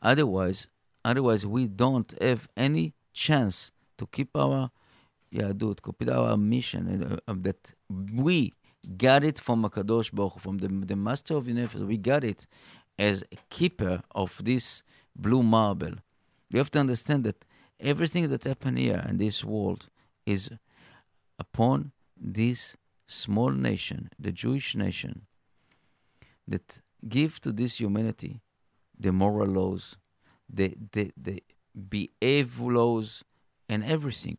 Otherwise, 0.02 0.68
otherwise 1.04 1.46
we 1.46 1.68
don't 1.68 2.14
have 2.22 2.48
any 2.56 2.94
chance 3.14 3.72
to 3.98 4.08
keep 4.08 4.36
our 4.36 4.72
yeah, 5.32 5.52
dude, 5.56 5.82
keep 5.84 6.10
our 6.10 6.36
mission 6.38 7.20
uh, 7.28 7.34
that 7.42 7.74
we 7.90 8.54
got 8.98 9.24
it 9.24 9.40
from 9.40 9.64
Akadosh 9.64 10.12
Baruch 10.12 10.40
from 10.40 10.58
the, 10.58 10.68
the 10.68 10.96
master 10.96 11.36
of 11.36 11.46
the 11.46 11.52
universe. 11.52 11.82
We 11.82 11.98
got 11.98 12.24
it 12.24 12.48
as 12.98 13.24
a 13.32 13.38
keeper 13.50 14.02
of 14.12 14.42
this 14.44 14.84
blue 15.16 15.44
marble. 15.44 15.94
You 16.50 16.58
have 16.58 16.72
to 16.72 16.80
understand 16.80 17.24
that 17.26 17.46
everything 17.80 18.30
that 18.30 18.44
happened 18.44 18.80
here 18.80 19.06
in 19.08 19.18
this 19.18 19.44
world 19.44 19.88
is 20.26 20.50
upon 21.38 21.92
this 22.18 22.76
small 23.08 23.52
nation, 23.52 24.10
the 24.20 24.32
Jewish 24.32 24.76
nation, 24.76 25.28
that 26.48 26.82
give 27.08 27.40
to 27.42 27.52
this 27.52 27.80
humanity 27.80 28.42
the 29.00 29.12
moral 29.12 29.48
laws, 29.48 29.98
the 30.50 30.76
the, 30.92 31.12
the 31.16 31.44
behavior 31.90 32.72
laws, 32.74 33.24
and 33.68 33.84
everything. 33.84 34.38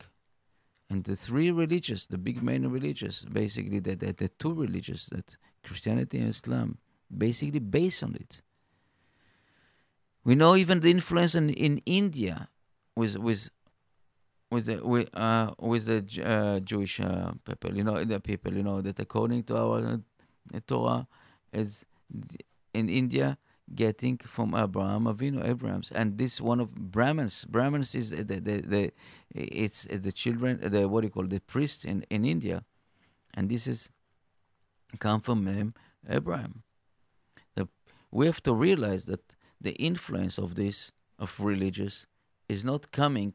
And 0.90 1.04
the 1.04 1.14
three 1.14 1.52
religious, 1.52 2.06
the 2.06 2.18
big 2.18 2.42
main 2.42 2.66
religious, 2.66 3.24
basically 3.24 3.78
the, 3.78 3.94
the, 3.94 4.12
the 4.12 4.28
two 4.28 4.52
religious, 4.52 5.06
that 5.06 5.36
Christianity 5.62 6.18
and 6.18 6.30
Islam, 6.30 6.78
basically 7.16 7.60
based 7.60 8.02
on 8.02 8.16
it. 8.16 8.42
We 10.24 10.34
know 10.34 10.56
even 10.56 10.80
the 10.80 10.90
influence 10.90 11.36
in, 11.36 11.50
in 11.50 11.78
India 11.86 12.48
with 12.96 13.16
with 13.16 13.50
with 14.50 14.66
the 14.66 14.84
with, 14.84 15.08
uh, 15.14 15.52
with 15.60 15.86
the 15.86 16.04
uh, 16.24 16.60
Jewish 16.60 16.98
uh, 16.98 17.32
people, 17.44 17.76
you 17.76 17.84
know, 17.84 18.04
the 18.04 18.18
people, 18.18 18.52
you 18.52 18.64
know, 18.64 18.80
that 18.80 18.98
according 18.98 19.44
to 19.44 19.56
our 19.56 19.78
uh, 19.78 20.60
Torah, 20.66 21.06
is 21.52 21.84
in 22.74 22.88
India 22.88 23.38
getting 23.74 24.18
from 24.18 24.54
Abraham 24.54 25.04
Avinu, 25.04 25.46
Abraham's, 25.46 25.90
and 25.92 26.18
this 26.18 26.40
one 26.40 26.60
of 26.60 26.74
Brahmins. 26.74 27.44
Brahmins 27.44 27.94
is 27.94 28.10
the 28.10 28.24
the, 28.24 28.60
the 28.62 28.92
it's 29.34 29.84
the 29.84 30.12
children, 30.12 30.60
the 30.62 30.88
what 30.88 31.02
do 31.02 31.06
you 31.06 31.10
call 31.10 31.26
the 31.26 31.40
priest 31.40 31.84
in 31.84 32.04
in 32.10 32.24
India, 32.24 32.64
and 33.34 33.48
this 33.48 33.66
is 33.66 33.90
come 34.98 35.20
from 35.20 35.44
name 35.44 35.74
Abraham. 36.08 36.62
The, 37.54 37.68
we 38.10 38.26
have 38.26 38.42
to 38.42 38.54
realize 38.54 39.04
that 39.04 39.36
the 39.60 39.72
influence 39.74 40.38
of 40.38 40.54
this 40.54 40.92
of 41.18 41.38
religious 41.38 42.06
is 42.48 42.64
not 42.64 42.90
coming 42.90 43.34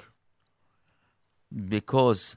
because 1.70 2.36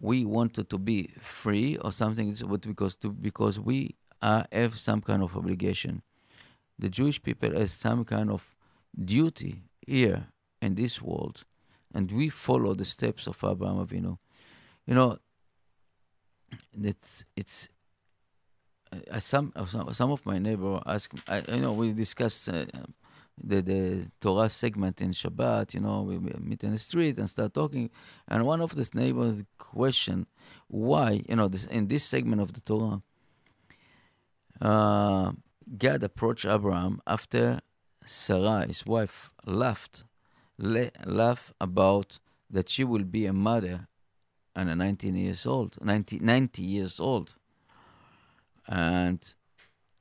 we 0.00 0.24
wanted 0.24 0.68
to 0.70 0.78
be 0.78 1.10
free 1.20 1.76
or 1.76 1.92
something, 1.92 2.34
but 2.48 2.62
because 2.62 2.96
to 2.96 3.10
because 3.10 3.60
we 3.60 3.94
are, 4.20 4.46
have 4.50 4.78
some 4.78 5.00
kind 5.00 5.22
of 5.22 5.36
obligation 5.36 6.02
the 6.78 6.88
Jewish 6.88 7.22
people 7.22 7.52
has 7.52 7.72
some 7.72 8.04
kind 8.04 8.30
of 8.30 8.54
duty 9.04 9.62
here 9.86 10.26
in 10.60 10.74
this 10.74 11.00
world, 11.00 11.44
and 11.94 12.10
we 12.10 12.28
follow 12.28 12.74
the 12.74 12.84
steps 12.84 13.26
of 13.26 13.36
Abraham 13.44 13.86
Avinu. 13.86 14.18
You 14.86 14.94
know, 14.94 15.18
it's 16.80 17.24
it's 17.36 17.68
uh, 18.92 19.20
some, 19.20 19.52
some 19.66 19.92
some 19.92 20.10
of 20.10 20.24
my 20.24 20.38
neighbor 20.38 20.80
ask. 20.86 21.12
You 21.48 21.60
know, 21.60 21.72
we 21.72 21.92
discuss 21.92 22.48
uh, 22.48 22.66
the 23.42 23.62
the 23.62 24.10
Torah 24.20 24.48
segment 24.48 25.00
in 25.00 25.12
Shabbat. 25.12 25.74
You 25.74 25.80
know, 25.80 26.02
we 26.02 26.18
meet 26.18 26.64
in 26.64 26.72
the 26.72 26.78
street 26.78 27.18
and 27.18 27.28
start 27.28 27.54
talking, 27.54 27.90
and 28.28 28.46
one 28.46 28.60
of 28.60 28.74
the 28.74 28.88
neighbors 28.94 29.42
question 29.58 30.26
why 30.68 31.22
you 31.28 31.36
know 31.36 31.48
this 31.48 31.64
in 31.66 31.88
this 31.88 32.04
segment 32.04 32.40
of 32.40 32.52
the 32.52 32.60
Torah. 32.60 33.02
Uh, 34.60 35.32
God 35.78 36.02
approached 36.02 36.44
Abraham 36.44 37.00
after 37.06 37.60
Sarah, 38.04 38.66
his 38.66 38.86
wife, 38.86 39.32
laughed, 39.44 40.04
le- 40.58 40.90
laughed 41.04 41.52
about 41.60 42.18
that 42.48 42.68
she 42.68 42.84
will 42.84 43.02
be 43.02 43.26
a 43.26 43.32
mother 43.32 43.88
and 44.54 44.70
a 44.70 44.76
19 44.76 45.14
years 45.14 45.44
old, 45.44 45.76
90, 45.82 46.20
90 46.20 46.62
years 46.62 47.00
old. 47.00 47.34
And 48.68 49.20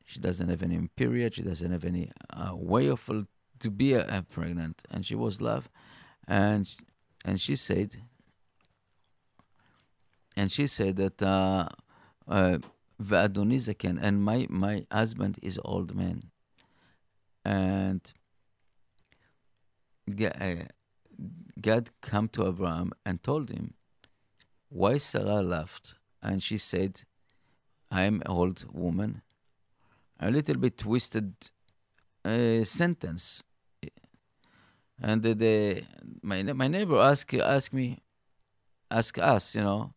she 0.06 0.20
doesn't 0.20 0.50
have 0.50 0.62
any 0.62 0.88
period, 0.96 1.36
she 1.36 1.42
doesn't 1.42 1.72
have 1.72 1.84
any 1.84 2.12
uh, 2.32 2.52
way 2.56 2.88
of 2.88 3.10
uh, 3.10 3.24
to 3.60 3.72
be 3.72 3.94
a 3.94 4.26
pregnant. 4.30 4.84
And 4.92 5.06
she 5.06 5.16
was 5.16 5.42
laughed. 5.42 5.72
And, 6.28 6.70
and 7.24 7.42
she 7.42 7.56
said, 7.56 7.98
and 10.38 10.52
she 10.52 10.68
said 10.68 10.98
that 10.98 11.22
uh, 11.22 11.70
"Va'adoni 13.02 13.58
zaken," 13.58 14.00
and 14.02 14.24
my 14.24 14.48
my 14.50 14.86
husband 14.92 15.38
is 15.42 15.60
old 15.66 15.96
man, 15.96 16.32
and 17.44 18.14
uh, 20.08 20.56
God 21.62 21.90
come 22.02 22.30
to 22.30 22.48
Abraham 22.48 22.94
and 23.06 23.22
told 23.22 23.52
him 23.52 23.74
why 24.70 24.98
Sarah 24.98 25.42
laughed, 25.42 25.96
and 26.22 26.42
she 26.42 26.58
said, 26.58 27.04
"I 27.92 28.04
am 28.04 28.22
old 28.26 28.66
woman." 28.74 29.22
A 30.20 30.32
little 30.32 30.56
bit 30.56 30.78
twisted 30.78 31.34
uh, 32.24 32.64
sentence, 32.64 33.44
and 35.02 35.22
the, 35.22 35.34
the 35.34 35.84
my 36.22 36.42
my 36.44 36.68
neighbor 36.70 37.00
asked 37.00 37.34
asked 37.34 37.74
me, 37.74 38.00
ask 38.90 39.18
us, 39.18 39.56
you 39.56 39.62
know, 39.62 39.94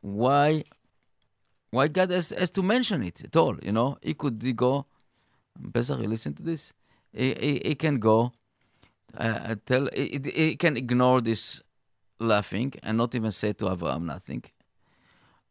why 0.00 0.64
why 1.70 1.88
God 1.88 2.10
has, 2.10 2.30
has 2.30 2.50
to 2.50 2.62
mention 2.62 3.02
it 3.02 3.24
at 3.24 3.36
all, 3.36 3.56
you 3.62 3.72
know? 3.72 3.98
He 4.02 4.14
could 4.14 4.56
go, 4.56 4.86
Pesach, 5.72 6.00
listen 6.00 6.34
to 6.34 6.42
this. 6.42 6.72
He, 7.12 7.34
he, 7.34 7.62
he 7.64 7.74
can 7.74 7.98
go, 7.98 8.32
uh, 9.16 9.56
tell, 9.66 9.88
he, 9.94 10.20
he 10.32 10.56
can 10.56 10.76
ignore 10.76 11.20
this 11.20 11.62
laughing 12.18 12.72
and 12.82 12.98
not 12.98 13.14
even 13.14 13.30
say 13.30 13.52
to 13.54 13.70
Abraham 13.70 14.06
nothing. 14.06 14.44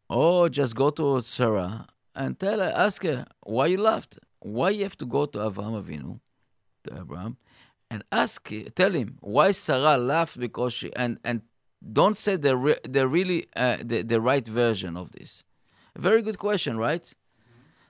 Or 0.10 0.50
just 0.50 0.76
go 0.76 0.90
to 0.92 1.22
Sarah 1.22 1.88
and 2.16 2.40
tell 2.40 2.60
her, 2.60 2.74
ask 2.76 3.04
her, 3.04 3.26
why 3.42 3.68
you 3.68 3.78
laughed? 3.78 4.20
Why 4.40 4.72
you 4.72 4.84
have 4.84 4.98
to 4.98 5.06
go 5.06 5.26
to 5.26 5.40
Avraham 5.40 5.82
Avinu, 5.84 6.20
to 6.86 7.00
Abraham, 7.00 7.38
and 7.92 8.04
ask, 8.12 8.52
tell 8.76 8.92
him 8.92 9.18
why 9.20 9.52
Sarah 9.52 9.98
laughed 9.98 10.40
because 10.40 10.74
she, 10.74 10.94
and, 10.96 11.20
and 11.24 11.42
don't 11.94 12.18
say 12.18 12.36
the, 12.36 12.58
re, 12.58 12.76
the 12.84 13.08
really, 13.08 13.48
uh, 13.56 13.78
the, 13.84 14.02
the 14.02 14.20
right 14.20 14.46
version 14.46 14.98
of 14.98 15.12
this. 15.12 15.44
Very 16.00 16.22
good 16.22 16.39
question, 16.39 16.78
right? 16.78 17.14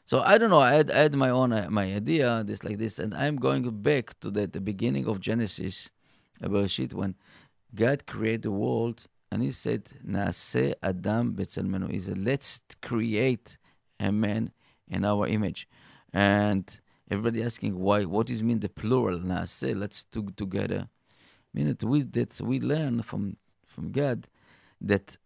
So 0.04 0.20
I 0.20 0.40
don't 0.40 0.50
know. 0.50 0.60
I 0.60 0.74
had, 0.74 0.90
I 0.90 1.00
had 1.02 1.14
my 1.14 1.30
own 1.30 1.54
uh, 1.54 1.68
my 1.70 1.94
idea, 1.94 2.44
this 2.44 2.64
like 2.64 2.80
this, 2.80 2.98
and 2.98 3.14
I'm 3.14 3.36
going 3.36 3.70
back 3.84 4.20
to 4.22 4.32
the, 4.32 4.48
the 4.48 4.60
beginning 4.60 5.06
of 5.08 5.20
Genesis, 5.20 5.92
Bereshit, 6.42 6.96
when 6.96 7.14
God 7.76 8.08
created 8.08 8.42
the 8.42 8.52
world, 8.52 9.06
and 9.32 9.44
He 9.44 9.52
said, 9.52 9.84
"Naase 10.04 10.74
Adam 10.82 11.36
b'tzelmenu." 11.36 11.92
He 11.92 12.00
said, 12.00 12.18
"Let's 12.18 12.62
create 12.82 13.60
a 14.00 14.12
man 14.12 14.52
in 14.88 15.06
our 15.06 15.28
image," 15.28 15.68
and 16.12 16.66
everybody 17.12 17.44
asking 17.44 17.78
why. 17.78 18.06
What 18.06 18.26
does 18.26 18.42
mean 18.42 18.60
the 18.60 18.70
plural 18.70 19.20
Naase? 19.20 19.78
Let's 19.78 20.06
do 20.06 20.28
together. 20.36 20.88
I 20.90 21.52
mean 21.54 21.68
that 21.68 21.84
we 21.84 22.02
that 22.02 22.42
we 22.42 22.60
learn 22.60 23.04
from 23.04 23.38
from 23.68 23.92
God 23.92 24.28
that 24.82 25.18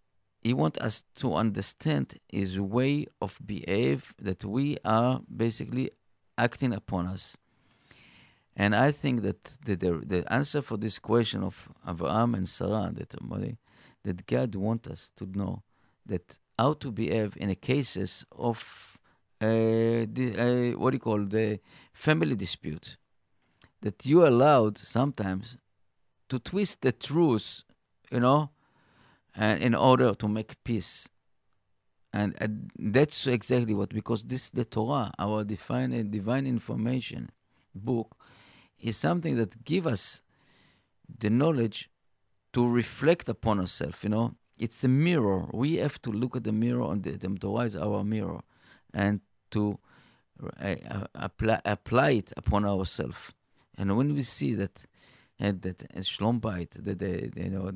he 0.44 0.54
wants 0.54 0.80
us 0.80 1.06
to 1.16 1.34
understand 1.36 2.20
his 2.30 2.60
way 2.60 3.08
of 3.22 3.40
behave 3.46 4.14
that 4.20 4.44
we 4.44 4.78
are 4.84 5.22
basically 5.36 5.90
acting 6.38 6.74
upon 6.74 7.08
us. 7.08 7.38
And 8.56 8.76
I 8.76 8.92
think 8.92 9.22
that 9.22 9.44
the, 9.66 9.76
the, 9.76 9.92
the 10.06 10.34
answer 10.34 10.62
for 10.62 10.78
this 10.78 11.00
question 11.00 11.44
of 11.44 11.70
Abraham 11.88 12.36
and 12.36 12.48
Sarah, 12.48 12.92
that, 12.94 13.16
that 14.04 14.28
God 14.28 14.56
wants 14.56 14.88
us 14.90 15.12
to 15.18 15.26
know 15.26 15.64
that 16.06 16.38
how 16.60 16.74
to 16.74 16.92
behave 16.92 17.36
in 17.38 17.50
the 17.50 17.56
cases 17.56 18.26
of 18.38 19.00
uh, 19.42 19.48
the, 19.48 20.74
uh, 20.74 20.80
what 20.80 20.92
do 20.92 20.96
you 20.96 21.00
call 21.00 21.26
the 21.26 21.60
family 21.94 22.36
dispute. 22.36 22.98
That 23.82 24.06
you 24.06 24.24
are 24.24 24.28
allowed 24.28 24.78
sometimes 24.78 25.58
to 26.30 26.40
twist 26.40 26.82
the 26.82 26.92
truth, 26.92 27.64
you 28.12 28.20
know, 28.20 28.52
and 29.36 29.62
in 29.62 29.76
order 29.76 30.14
to 30.14 30.28
make 30.28 30.64
peace. 30.64 31.10
And, 32.12 32.36
and 32.38 32.70
that's 32.78 33.26
exactly 33.26 33.74
what, 33.74 33.90
because 33.90 34.24
this, 34.24 34.52
the 34.52 34.66
Torah, 34.66 35.12
our 35.18 35.44
divine, 35.44 36.12
divine 36.12 36.46
information 36.46 37.32
book, 37.74 38.16
is 38.80 38.98
something 38.98 39.36
that 39.38 39.64
give 39.64 39.88
us 39.88 40.22
the 41.20 41.30
knowledge 41.30 41.90
to 42.54 42.68
reflect 42.68 43.28
upon 43.30 43.60
ourselves. 43.60 44.04
You 44.04 44.10
know, 44.10 44.36
it's 44.60 44.84
a 44.84 44.88
mirror. 44.88 45.48
We 45.54 45.78
have 45.78 46.00
to 46.04 46.12
look 46.12 46.36
at 46.36 46.44
the 46.44 46.52
mirror, 46.52 46.92
and 46.92 47.04
the, 47.04 47.12
the 47.12 47.30
Torah 47.40 47.66
is 47.66 47.76
our 47.76 48.04
mirror, 48.04 48.42
and 48.94 49.22
to 49.52 49.80
uh, 50.62 50.76
uh 50.90 51.08
apply, 51.16 51.62
apply 51.66 52.10
it 52.12 52.34
upon 52.38 52.66
ourselves. 52.66 53.32
And 53.78 53.98
when 53.98 54.14
we 54.14 54.24
see 54.24 54.54
that, 54.56 54.86
and 55.40 55.62
that 55.64 55.84
uh, 55.84 56.00
Shlom 56.00 56.40
Bait, 56.40 56.72
that 56.72 57.00
the, 57.00 57.32
you 57.36 57.50
know 57.50 57.72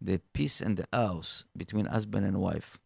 the 0.00 0.20
peace 0.32 0.60
in 0.60 0.74
the 0.74 0.86
house 0.92 1.44
between 1.56 1.86
husband 1.86 2.26
and 2.26 2.40
wife. 2.40 2.78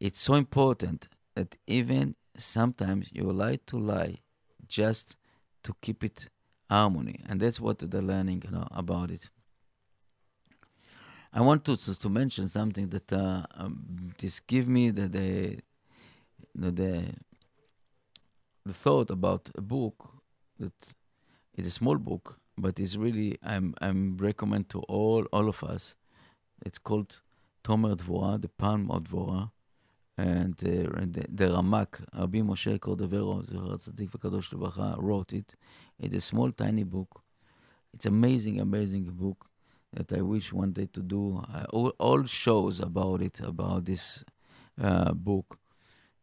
It's 0.00 0.20
so 0.20 0.34
important 0.34 1.08
that 1.34 1.56
even 1.66 2.14
sometimes 2.36 3.08
you 3.12 3.24
lie 3.32 3.58
to 3.66 3.78
lie 3.78 4.18
just 4.66 5.16
to 5.62 5.74
keep 5.80 6.04
it 6.04 6.28
harmony, 6.68 7.20
and 7.28 7.40
that's 7.40 7.60
what 7.60 7.78
they're 7.78 8.02
learning 8.02 8.42
you 8.44 8.50
know, 8.50 8.68
about 8.70 9.10
it. 9.10 9.30
I 11.32 11.40
want 11.40 11.64
to, 11.64 11.76
to, 11.76 11.98
to 11.98 12.08
mention 12.08 12.48
something 12.48 12.88
that 12.90 13.12
uh, 13.12 13.42
um, 13.56 14.14
this 14.18 14.38
give 14.40 14.68
me 14.68 14.90
the 14.90 15.08
the, 15.08 15.58
the 16.54 16.70
the 16.70 17.14
the 18.66 18.72
thought 18.72 19.10
about 19.10 19.50
a 19.56 19.60
book 19.60 20.10
that 20.58 20.94
is 21.56 21.66
a 21.66 21.70
small 21.70 21.96
book 21.96 22.38
but 22.56 22.78
it's 22.78 22.96
really 22.96 23.38
I'm 23.42 23.74
I'm 23.80 24.16
recommend 24.16 24.68
to 24.70 24.80
all 24.80 25.24
all 25.32 25.48
of 25.48 25.62
us. 25.64 25.96
It's 26.64 26.78
called 26.78 27.20
Tomer 27.64 27.96
Dvora, 27.96 28.40
the 28.40 28.48
Palm 28.48 28.90
of 28.90 29.04
Dvora, 29.04 29.50
and 30.16 30.54
uh, 30.62 31.00
the, 31.00 31.26
the 31.28 31.46
Ramak, 31.48 32.04
Rabbi 32.16 32.38
Moshe 32.38 32.78
Cordovero, 32.78 33.42
wrote 35.02 35.32
it. 35.32 35.56
It's 35.98 36.16
a 36.16 36.20
small, 36.20 36.52
tiny 36.52 36.84
book. 36.84 37.22
It's 37.92 38.06
amazing, 38.06 38.60
amazing 38.60 39.04
book 39.04 39.46
that 39.92 40.12
I 40.12 40.20
wish 40.22 40.52
one 40.52 40.72
day 40.72 40.88
to 40.92 41.00
do 41.00 41.42
uh, 41.52 41.64
all, 41.70 41.92
all, 41.98 42.24
shows 42.24 42.80
about 42.80 43.22
it, 43.22 43.40
about 43.40 43.84
this 43.84 44.24
uh, 44.80 45.12
book. 45.12 45.58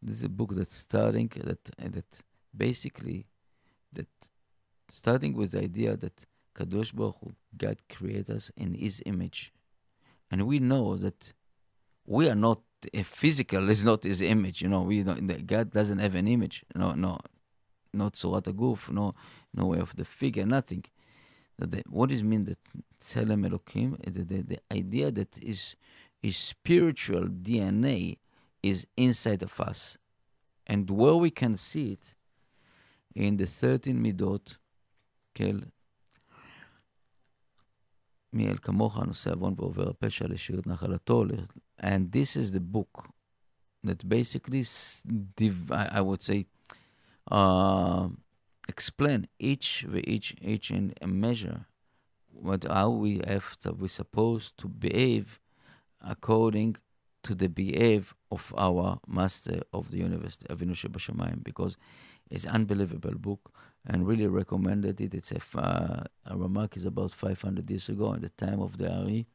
This 0.02 0.16
is 0.18 0.24
a 0.24 0.30
book 0.30 0.54
that's 0.56 0.76
starting 0.76 1.32
that 1.44 1.64
that 1.78 2.22
basically 2.56 3.28
that 3.94 4.08
starting 4.92 5.34
with 5.34 5.52
the 5.52 5.62
idea 5.62 5.96
that 5.98 6.26
Kadosh 6.56 6.94
Baruch 6.94 7.16
Hu, 7.24 7.34
God 7.58 7.78
created 7.89 8.30
us 8.30 8.52
in 8.56 8.74
His 8.74 9.02
image, 9.06 9.52
and 10.30 10.46
we 10.46 10.60
know 10.60 10.96
that 10.98 11.34
we 12.06 12.30
are 12.30 12.36
not 12.36 12.60
a 12.94 13.04
physical 13.04 13.70
is 13.70 13.84
not 13.84 14.04
His 14.04 14.22
image. 14.22 14.62
You 14.62 14.70
know, 14.70 14.82
we 14.82 15.04
don't, 15.04 15.48
God 15.48 15.72
doesn't 15.72 16.00
have 16.00 16.16
an 16.16 16.28
image. 16.28 16.64
No, 16.76 16.94
no, 16.94 17.20
not 17.94 18.16
Surat 18.16 18.46
Aguf, 18.46 18.89
no, 18.89 19.16
no 19.54 19.68
way 19.68 19.80
of 19.80 19.96
the 19.96 20.06
figure, 20.06 20.46
nothing. 20.46 20.84
The, 21.58 21.84
what 21.89 22.10
does 22.10 22.24
mean 22.24 22.46
that 22.46 22.58
Tselem 23.00 23.48
Elokim? 23.48 24.02
The, 24.04 24.24
the, 24.24 24.42
the 24.42 24.60
idea 24.72 25.12
that 25.12 25.38
his, 25.42 25.76
his 26.22 26.38
spiritual 26.38 27.26
DNA 27.26 28.18
is 28.64 28.88
inside 28.98 29.44
of 29.44 29.60
us. 29.60 29.98
And 30.66 30.89
where 30.89 31.16
we 31.16 31.30
can 31.30 31.58
see 31.58 31.94
it 31.94 32.16
in 33.14 33.38
the 33.38 33.46
13 33.46 34.02
midot, 34.02 34.58
Kel, 35.35 35.64
מי 38.33 38.49
אל 38.49 38.57
כמוך 38.62 38.99
נושא 38.99 39.31
עוון 39.33 39.55
ועובר 39.57 39.91
הפשע 39.91 40.27
לשיר 40.29 40.59
את 40.59 40.67
נחלתו. 40.67 41.25
And 41.81 42.12
this 42.12 42.37
is 42.37 42.53
the 42.53 42.61
book 42.61 43.09
that 43.85 44.09
basically, 44.09 44.64
I 45.71 46.01
would 46.01 46.23
say, 46.23 46.47
uh, 47.31 48.09
explain 48.69 49.29
each 49.39 49.87
each 50.14 50.29
each 50.53 50.71
in 50.71 50.95
a 51.01 51.07
measure 51.07 51.67
what 52.29 52.64
how 52.64 52.91
we 52.91 53.21
have 53.27 53.57
to, 53.61 53.73
we 53.73 53.89
supposed 53.89 54.59
to 54.59 54.69
behave 54.69 55.41
according 56.01 56.77
to 57.23 57.35
the 57.35 57.49
behave 57.49 58.14
of 58.31 58.55
our 58.57 59.01
master 59.09 59.59
of 59.73 59.91
the 59.91 59.99
universe, 59.99 60.37
Avinu 60.49 60.75
Shebashamayim, 60.81 61.43
because 61.43 61.77
it's 62.31 62.47
unbelievable 62.47 63.17
book 63.29 63.53
and 63.86 64.08
really 64.08 64.28
recommended 64.28 65.02
it. 65.02 65.14
It's 65.14 65.32
a, 65.32 65.42
uh, 65.58 66.04
a 66.26 66.36
Ramak 66.36 66.78
is 66.78 66.86
about 66.86 67.12
500 67.12 67.70
years 67.70 67.90
ago, 67.90 68.14
at 68.14 68.22
the 68.22 68.30
time 68.30 68.62
of 68.62 68.78
the 68.78 68.94
Ari. 68.94 69.26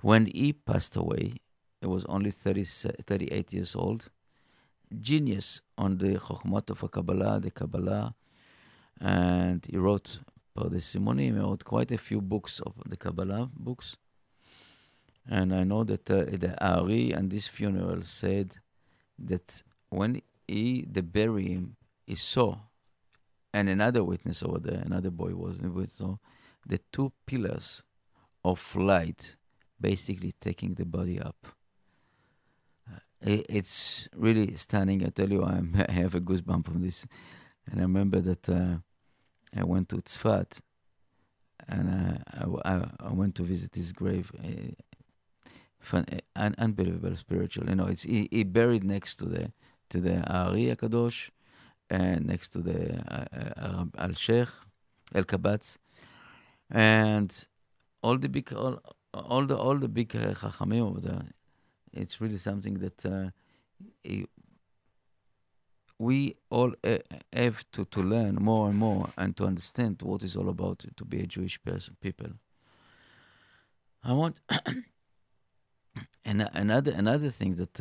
When 0.00 0.26
he 0.26 0.52
passed 0.52 0.96
away, 0.96 1.34
he 1.80 1.86
was 1.86 2.04
only 2.04 2.30
30, 2.30 2.64
38 2.64 3.52
years 3.52 3.74
old. 3.74 4.10
Genius 5.00 5.60
on 5.76 5.98
the 5.98 6.18
Chokhmat 6.18 6.70
of 6.70 6.90
Kabbalah, 6.90 7.40
the 7.40 7.50
Kabbalah, 7.50 8.14
and 9.00 9.66
he 9.68 9.76
wrote 9.76 10.20
the 10.54 10.76
Rimonim, 10.76 11.34
he 11.34 11.40
wrote 11.40 11.64
quite 11.64 11.92
a 11.92 11.98
few 11.98 12.20
books 12.20 12.60
of 12.60 12.74
the 12.86 12.96
Kabbalah 12.96 13.50
books. 13.54 13.96
And 15.28 15.54
I 15.54 15.64
know 15.64 15.84
that 15.84 16.10
uh, 16.10 16.24
the 16.24 16.56
Ari 16.60 17.12
and 17.12 17.30
this 17.30 17.48
funeral 17.48 18.02
said 18.02 18.56
that 19.18 19.62
when 19.90 20.22
he, 20.46 20.86
they 20.90 21.02
bury 21.02 21.48
him, 21.48 21.76
he 22.06 22.14
saw 22.14 22.56
and 23.54 23.68
another 23.68 24.04
witness 24.04 24.42
over 24.42 24.58
there, 24.58 24.82
another 24.84 25.10
boy 25.10 25.34
was 25.34 25.60
with 25.60 25.90
so 25.92 26.18
the 26.66 26.78
two 26.92 27.12
pillars 27.26 27.82
of 28.44 28.76
light 28.76 29.36
basically 29.80 30.32
taking 30.40 30.74
the 30.74 30.84
body 30.84 31.18
up. 31.20 31.46
i- 33.26 33.44
it's 33.48 34.08
really 34.14 34.54
stunning. 34.56 35.04
I 35.04 35.10
tell 35.10 35.30
you, 35.30 35.44
I 35.88 35.92
have 35.92 36.14
a 36.14 36.20
goosebump 36.20 36.66
from 36.66 36.82
this. 36.82 37.06
And 37.70 37.80
I 37.80 37.82
remember 37.82 38.20
that 38.20 38.48
uh, 38.48 38.76
I 39.56 39.64
went 39.64 39.88
to 39.90 39.96
Tzfat, 39.96 40.60
and 41.68 41.90
I 41.90 42.22
I, 42.32 42.74
I- 42.74 42.90
I 43.00 43.12
went 43.12 43.34
to 43.36 43.42
visit 43.42 43.74
his 43.74 43.92
grave. 43.92 44.30
Uh, 44.42 44.72
fun, 45.80 46.04
uh, 46.12 46.18
un- 46.36 46.54
unbelievable 46.58 47.16
spiritual. 47.16 47.68
You 47.68 47.76
know, 47.76 47.86
it's 47.86 48.02
he, 48.02 48.28
he 48.30 48.44
buried 48.44 48.84
next 48.84 49.16
to 49.16 49.26
the 49.26 49.52
to 49.90 50.00
the 50.00 50.22
Ari 50.32 50.74
Kadosh, 50.76 51.30
and 51.90 52.26
next 52.26 52.48
to 52.50 52.58
the 52.60 52.78
uh, 53.10 53.24
uh, 53.56 53.84
Al 53.98 54.14
Sheikh 54.14 54.48
Alkabetz, 55.14 55.78
and 56.70 57.46
all 58.02 58.18
the 58.18 58.28
big 58.28 58.52
all, 58.52 58.80
all 59.14 59.46
the 59.46 59.56
all 59.56 59.76
the 59.76 59.88
big 59.88 60.14
uh, 60.14 60.34
chachamim 60.34 60.82
over 60.82 61.00
there. 61.00 61.26
It's 61.92 62.20
really 62.20 62.38
something 62.38 62.74
that 62.74 63.06
uh, 63.06 63.30
we 65.98 66.36
all 66.50 66.72
uh, 66.84 66.98
have 67.32 67.64
to, 67.72 67.84
to 67.86 68.00
learn 68.00 68.36
more 68.36 68.68
and 68.68 68.78
more 68.78 69.08
and 69.16 69.36
to 69.36 69.44
understand 69.44 70.00
what 70.02 70.22
it's 70.22 70.36
all 70.36 70.48
about 70.48 70.84
to 70.96 71.04
be 71.04 71.20
a 71.20 71.26
Jewish 71.26 71.60
person 71.62 71.96
people. 72.00 72.28
I 74.04 74.12
want 74.12 74.38
and 76.24 76.48
another 76.52 76.92
another 76.92 77.30
thing 77.30 77.56
that 77.56 77.80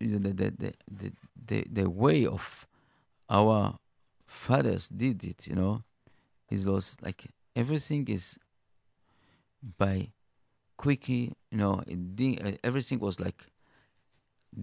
the, 0.00 0.18
the, 0.18 0.74
the, 0.88 1.12
the, 1.46 1.64
the, 1.70 1.90
way 1.90 2.26
of 2.26 2.66
our 3.28 3.78
fathers 4.26 4.88
did 4.88 5.24
it, 5.24 5.46
you 5.46 5.54
know, 5.54 5.82
is 6.50 6.66
was 6.66 6.96
like 7.02 7.26
everything 7.56 8.06
is 8.08 8.38
by 9.76 10.12
quickly, 10.76 11.32
you 11.50 11.58
know, 11.58 11.82
uh, 11.82 12.52
everything 12.62 12.98
was 13.00 13.18
like 13.20 13.46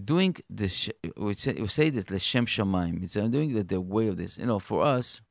doing 0.04 0.36
the 0.50 0.94
we 1.18 1.34
say 1.36 1.54
we 1.54 1.68
say 1.68 1.90
that 1.90 2.10
l'shem 2.10 2.46
shamayim. 2.46 3.04
It's 3.04 3.16
uh, 3.16 3.28
doing 3.28 3.54
the, 3.54 3.64
the 3.64 3.82
way 3.82 4.08
of 4.08 4.18
this. 4.18 4.38
You 4.38 4.46
know, 4.46 4.60
for 4.60 4.84
us, 4.84 5.22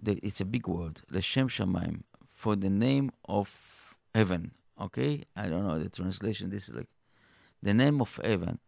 the, 0.00 0.18
it's 0.22 0.40
a 0.40 0.44
big 0.44 0.66
word, 0.66 1.02
l'shem 1.10 1.48
shamayim, 1.48 2.02
for 2.30 2.56
the 2.56 2.70
name 2.70 3.10
of 3.24 3.96
heaven. 4.14 4.52
Okay, 4.80 5.24
I 5.36 5.48
don't 5.48 5.66
know 5.66 5.78
the 5.78 5.88
translation. 5.88 6.50
This 6.50 6.68
is 6.68 6.74
like 6.74 6.88
the 7.62 7.74
name 7.74 8.00
of 8.00 8.20
heaven. 8.24 8.58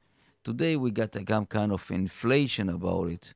Today 0.45 0.76
we 0.76 0.90
got 0.90 1.16
a 1.16 1.24
kind 1.24 1.72
of 1.72 1.90
inflation 1.90 2.68
about 2.68 3.09
it. 3.09 3.32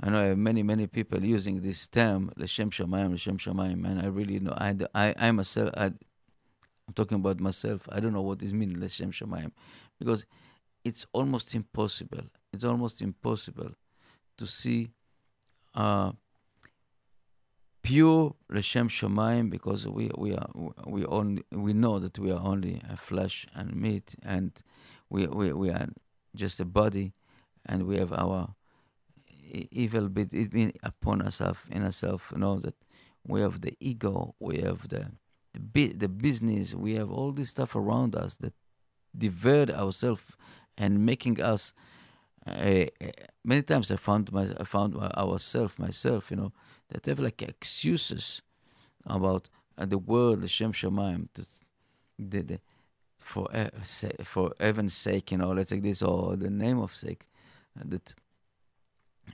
I 0.00 0.08
know 0.08 0.18
I 0.18 0.26
have 0.28 0.38
many 0.38 0.62
many 0.62 0.86
people 0.86 1.22
using 1.22 1.60
this 1.60 1.86
term 1.86 2.32
l'shem 2.38 2.70
shamayim, 2.70 3.12
l'shem 3.12 3.36
shamayim, 3.36 3.84
and 3.84 4.00
I 4.00 4.06
really 4.06 4.40
know 4.40 4.52
I 4.56 4.74
I 4.94 5.14
I 5.18 5.30
myself 5.32 5.74
I, 5.76 5.86
I'm 5.86 6.94
talking 6.94 7.16
about 7.16 7.38
myself. 7.38 7.86
I 7.92 8.00
don't 8.00 8.14
know 8.14 8.22
what 8.22 8.38
this 8.38 8.52
means 8.52 8.78
l'shem 8.78 9.10
shamayim, 9.12 9.52
because 9.98 10.24
it's 10.84 11.04
almost 11.12 11.54
impossible. 11.54 12.24
It's 12.54 12.64
almost 12.64 13.02
impossible 13.02 13.72
to 14.38 14.46
see 14.46 14.88
uh, 15.74 16.12
pure 17.82 18.34
l'shem 18.48 18.88
shamayim 18.88 19.50
because 19.50 19.86
we 19.86 20.10
we 20.16 20.34
are 20.34 20.48
we 20.86 21.04
only 21.04 21.42
we 21.52 21.74
know 21.74 21.98
that 21.98 22.18
we 22.18 22.32
are 22.32 22.40
only 22.40 22.80
a 22.88 22.96
flesh 22.96 23.46
and 23.54 23.76
meat 23.76 24.14
and 24.22 24.62
we 25.10 25.26
we 25.26 25.52
we 25.52 25.68
are 25.68 25.88
just 26.38 26.60
a 26.60 26.64
body 26.64 27.12
and 27.66 27.78
we 27.88 27.96
have 28.02 28.12
our 28.12 28.54
evil 29.84 30.08
bit 30.08 30.30
upon 30.82 31.22
ourselves 31.22 31.60
in 31.70 31.82
ourselves 31.82 32.24
you 32.32 32.38
know 32.38 32.58
that. 32.60 32.74
We 33.26 33.40
have 33.42 33.60
the 33.60 33.74
ego 33.80 34.34
we 34.40 34.54
have 34.68 34.88
the 34.88 35.02
the, 35.54 35.60
bi- 35.60 35.96
the 36.02 36.08
business 36.08 36.74
we 36.74 36.94
have 36.94 37.10
all 37.10 37.32
this 37.32 37.50
stuff 37.50 37.76
around 37.76 38.14
us 38.14 38.32
that 38.38 38.54
divert 39.24 39.70
ourselves 39.70 40.22
and 40.76 41.04
making 41.04 41.36
us 41.52 41.74
uh, 42.46 42.86
many 43.44 43.62
times 43.62 43.90
I 43.90 43.96
found 43.96 44.32
my 44.32 44.46
I 44.58 44.64
found 44.64 44.94
my, 44.94 45.08
ourselves 45.24 45.78
myself 45.78 46.30
you 46.30 46.38
know 46.40 46.52
that 46.90 47.04
have 47.06 47.20
like 47.20 47.42
excuses 47.42 48.26
about 49.04 49.48
uh, 49.76 49.86
the 49.92 49.98
word 49.98 50.40
the 50.40 50.48
Shem 50.48 50.72
Shemaim 50.72 51.28
the, 51.34 52.42
the, 52.42 52.60
for 53.28 53.46
uh, 53.54 53.68
for 54.24 54.52
heaven's 54.58 54.94
sake 54.94 55.30
you 55.32 55.38
know 55.38 55.50
let's 55.50 55.70
take 55.70 55.82
this 55.82 56.02
or 56.02 56.36
the 56.36 56.50
name 56.50 56.78
of 56.80 56.96
sake 56.96 57.28
uh, 57.78 57.84
that 57.84 58.14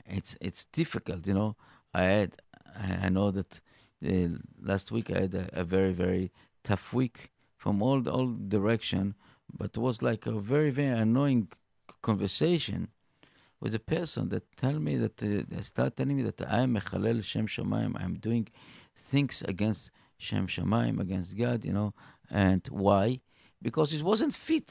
it's 0.07 0.37
it's 0.41 0.65
difficult 0.67 1.27
you 1.27 1.35
know 1.35 1.57
I 1.93 2.03
had 2.03 2.31
I 2.77 3.07
I 3.07 3.09
know 3.09 3.31
that 3.31 3.61
uh, 4.05 4.29
last 4.71 4.91
week 4.91 5.11
I 5.11 5.21
had 5.25 5.35
a, 5.35 5.47
a 5.53 5.65
very 5.65 5.93
very 5.93 6.33
tough 6.65 6.93
week 6.93 7.31
from 7.57 7.83
all 7.83 8.01
all 8.09 8.35
direction 8.57 9.15
but 9.59 9.71
it 9.77 9.81
was 9.89 10.03
like 10.03 10.27
a 10.27 10.33
very 10.33 10.71
very 10.71 10.95
annoying 11.05 11.49
conversation 12.03 12.89
with 13.61 13.75
a 13.75 13.85
person 13.97 14.29
that 14.29 14.45
tell 14.57 14.79
me 14.89 14.97
that 14.97 15.17
uh, 15.23 15.63
start 15.63 15.97
telling 15.97 16.17
me 16.17 16.23
that 16.23 16.41
I 16.57 16.61
am 16.61 16.77
a 16.77 16.81
mechalel 16.81 17.25
Shem 17.25 17.47
Shamayim. 17.47 17.93
I'm 17.99 18.17
doing 18.29 18.49
things 18.95 19.43
against 19.49 19.91
Shem 20.19 20.47
Shamayim, 20.47 21.01
against 21.01 21.35
God, 21.35 21.65
you 21.65 21.73
know. 21.73 21.95
And 22.31 22.63
why? 22.71 23.21
Because 23.65 23.89
it 23.97 24.03
wasn't 24.11 24.35
fit 24.49 24.71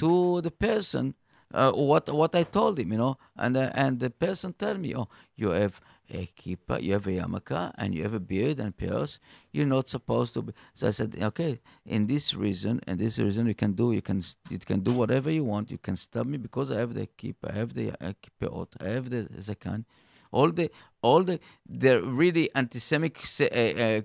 to 0.00 0.40
the 0.40 0.50
person. 0.50 1.04
Uh, 1.52 1.72
what 1.90 2.04
what 2.20 2.32
I 2.34 2.44
told 2.58 2.78
him, 2.80 2.90
you 2.92 2.98
know, 2.98 3.14
and 3.36 3.54
uh, 3.56 3.70
and 3.82 4.00
the 4.04 4.08
person 4.08 4.54
tell 4.62 4.76
me, 4.84 4.90
oh, 5.00 5.08
you 5.36 5.50
have 5.50 5.74
a 6.08 6.26
kippah, 6.38 6.82
you 6.82 6.92
have 6.96 7.06
a 7.06 7.10
yarmulke, 7.18 7.60
and 7.76 7.94
you 7.94 8.02
have 8.06 8.14
a 8.14 8.20
beard 8.20 8.58
and 8.58 8.72
pears. 8.74 9.18
You're 9.52 9.72
not 9.76 9.86
supposed 9.96 10.32
to. 10.34 10.42
Be. 10.42 10.52
So 10.72 10.88
I 10.88 10.92
said, 10.98 11.10
okay, 11.30 11.60
in 11.84 12.06
this 12.06 12.26
reason, 12.34 12.80
and 12.86 12.98
this 12.98 13.18
reason, 13.18 13.46
you 13.52 13.54
can 13.54 13.72
do, 13.72 13.92
you 13.92 14.00
can 14.00 14.22
you 14.48 14.58
can 14.70 14.80
do 14.80 14.92
whatever 14.92 15.30
you 15.30 15.44
want. 15.44 15.70
You 15.70 15.78
can 15.78 15.96
stop 15.96 16.26
me 16.26 16.38
because 16.38 16.70
I 16.70 16.78
have 16.78 16.94
the 16.94 17.06
kippah, 17.18 17.50
I 17.52 17.56
have 17.62 17.74
the 17.74 17.86
uh, 18.00 18.12
kippeot, 18.22 18.68
I 18.80 18.88
have 18.96 19.10
the 19.10 19.28
zakan. 19.48 19.84
All 20.30 20.50
the 20.50 20.70
all 21.02 21.22
the 21.22 21.38
the 21.68 22.02
really 22.02 22.48
anti-Semitic 22.54 23.24
uh, 23.40 24.00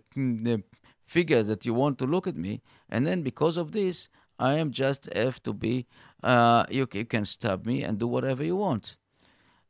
uh, 0.51 0.57
figures 1.05 1.47
that 1.47 1.65
you 1.65 1.73
want 1.73 1.97
to 1.99 2.05
look 2.05 2.27
at 2.27 2.35
me, 2.35 2.61
and 2.89 3.07
then 3.07 3.21
because 3.21 3.55
of 3.55 3.71
this, 3.71 4.09
I 4.39 4.55
am 4.55 4.71
just 4.71 5.09
have 5.13 5.41
to 5.43 5.53
be. 5.53 5.87
Uh, 6.23 6.65
you, 6.69 6.87
you 6.93 7.05
can 7.05 7.25
stop 7.25 7.65
me 7.65 7.83
and 7.83 7.97
do 7.97 8.07
whatever 8.07 8.43
you 8.43 8.55
want. 8.55 8.97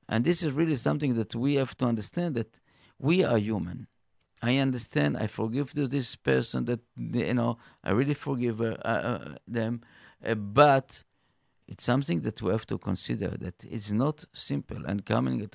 And 0.10 0.24
this 0.24 0.44
is 0.44 0.52
really 0.54 0.76
something 0.76 1.16
that 1.16 1.36
we 1.36 1.56
have 1.56 1.76
to 1.78 1.86
understand 1.86 2.36
that 2.36 2.60
we 3.00 3.24
are 3.24 3.38
human. 3.38 3.88
I 4.42 4.58
understand. 4.58 5.18
I 5.18 5.28
forgive 5.28 5.74
this 5.74 6.16
person 6.16 6.66
that 6.66 6.80
you 6.96 7.34
know. 7.34 7.58
I 7.84 7.92
really 7.92 8.14
forgive 8.14 8.62
uh, 8.62 8.76
uh, 8.84 9.36
them, 9.48 9.82
uh, 10.24 10.36
but 10.36 11.04
it's 11.68 11.84
something 11.84 12.22
that 12.22 12.42
we 12.42 12.52
have 12.52 12.68
to 12.68 12.78
consider. 12.78 13.30
That 13.30 13.66
it's 13.66 13.92
not 13.92 14.26
simple 14.34 14.86
and 14.86 15.06
coming 15.06 15.50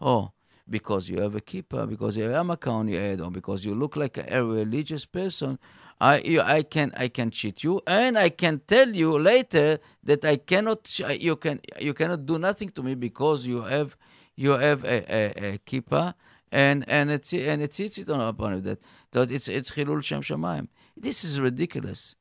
oh, 0.00 0.32
because 0.68 1.08
you 1.08 1.20
have 1.20 1.34
a 1.34 1.40
kippah, 1.40 1.88
because 1.88 2.16
you 2.16 2.24
have 2.24 2.50
a 2.50 2.70
on 2.70 2.88
your 2.88 3.00
head, 3.00 3.20
or 3.20 3.30
because 3.30 3.64
you 3.64 3.74
look 3.74 3.96
like 3.96 4.18
a 4.18 4.44
religious 4.44 5.04
person, 5.06 5.58
I 6.00 6.18
you, 6.18 6.40
I 6.40 6.62
can 6.62 6.92
I 6.96 7.08
can 7.08 7.30
cheat 7.30 7.64
you, 7.64 7.80
and 7.86 8.18
I 8.18 8.28
can 8.28 8.60
tell 8.66 8.88
you 8.94 9.18
later 9.18 9.78
that 10.04 10.24
I 10.24 10.36
cannot 10.36 10.98
you 11.20 11.36
can 11.36 11.60
you 11.80 11.94
cannot 11.94 12.26
do 12.26 12.38
nothing 12.38 12.70
to 12.70 12.82
me 12.82 12.94
because 12.94 13.46
you 13.46 13.62
have 13.62 13.96
you 14.36 14.52
have 14.52 14.84
a, 14.84 15.04
a, 15.12 15.54
a 15.54 15.58
kippah 15.58 16.14
and 16.52 16.84
and 16.88 17.10
it's 17.10 17.32
and 17.32 17.62
it's 17.62 17.80
it's 17.80 18.08
on 18.08 18.20
upon 18.20 18.62
that 18.62 18.80
that 19.12 19.30
it's 19.30 19.48
it's 19.48 19.70
chilul 19.72 20.02
shem 20.02 20.22
shamayim. 20.22 20.68
This 20.96 21.24
is 21.24 21.40
ridiculous. 21.40 22.16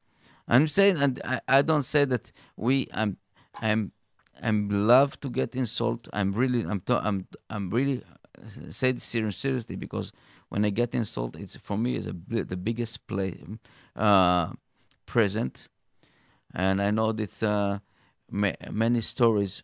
I'm 0.47 0.67
saying, 0.67 0.97
and 0.97 1.21
I, 1.25 1.41
I 1.47 1.61
don't 1.61 1.83
say 1.83 2.05
that 2.05 2.31
we 2.55 2.87
I'm 2.93 3.17
I'm 3.55 3.91
I'm 4.41 4.69
love 4.69 5.19
to 5.21 5.29
get 5.29 5.55
insult. 5.55 6.07
I'm 6.13 6.33
really 6.33 6.63
I'm 6.63 6.81
I'm 6.87 7.27
I'm 7.49 7.69
really 7.69 8.03
say 8.45 8.91
this 8.91 9.03
seriously 9.03 9.75
because 9.75 10.11
when 10.49 10.65
I 10.65 10.69
get 10.69 10.95
insulted, 10.95 11.41
it's 11.41 11.55
for 11.57 11.77
me 11.77 11.95
is 11.95 12.05
the 12.05 12.57
biggest 12.57 13.05
play 13.07 13.37
uh, 13.95 14.53
present, 15.05 15.67
and 16.53 16.81
I 16.81 16.91
know 16.91 17.11
that 17.11 17.43
uh, 17.43 17.79
ma- 18.29 18.51
many 18.71 19.01
stories. 19.01 19.63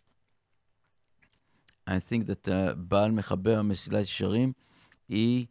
I 1.86 1.98
think 1.98 2.26
that 2.26 2.48
uh, 2.48 2.74
Baal 2.74 3.10
Mechaber 3.10 3.62
Mesilat 3.62 4.04
Yesharim, 4.04 4.54
he 5.06 5.48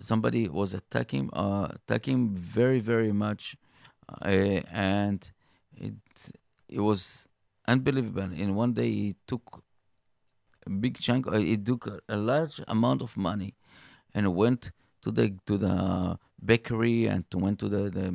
somebody 0.00 0.48
was 0.48 0.74
attacking 0.74 1.30
uh, 1.32 1.68
attacking 1.74 2.30
very 2.34 2.80
very 2.80 3.12
much, 3.12 3.56
uh, 4.22 4.28
and 4.72 5.30
it 5.76 5.94
it 6.68 6.80
was 6.80 7.26
unbelievable. 7.66 8.32
In 8.32 8.54
one 8.54 8.72
day, 8.72 8.90
he 8.90 9.16
took 9.26 9.62
big 10.78 10.98
chunk. 10.98 11.26
It 11.32 11.64
took 11.64 12.02
a, 12.08 12.16
large 12.16 12.60
amount 12.68 13.02
of 13.02 13.16
money, 13.16 13.54
and 14.14 14.34
went 14.34 14.70
to 15.02 15.10
the 15.10 15.34
to 15.46 15.58
the 15.58 16.18
bakery 16.44 17.06
and 17.06 17.24
went 17.34 17.58
to 17.60 17.68
the 17.68 17.90
the 17.90 18.08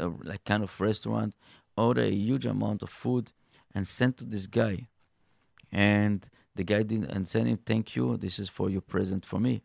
uh, 0.00 0.10
like 0.22 0.44
kind 0.44 0.62
of 0.62 0.80
restaurant, 0.80 1.34
ordered 1.76 2.08
a 2.08 2.14
huge 2.14 2.46
amount 2.46 2.82
of 2.82 2.90
food, 2.90 3.32
and 3.74 3.86
sent 3.86 4.16
to 4.18 4.24
this 4.24 4.46
guy, 4.46 4.88
and 5.70 6.28
the 6.54 6.64
guy 6.64 6.82
didn't 6.82 7.10
and 7.10 7.26
sent 7.26 7.48
him 7.48 7.58
thank 7.64 7.96
you. 7.96 8.16
This 8.16 8.38
is 8.38 8.48
for 8.48 8.68
your 8.70 8.82
present 8.82 9.24
for 9.24 9.40
me. 9.40 9.62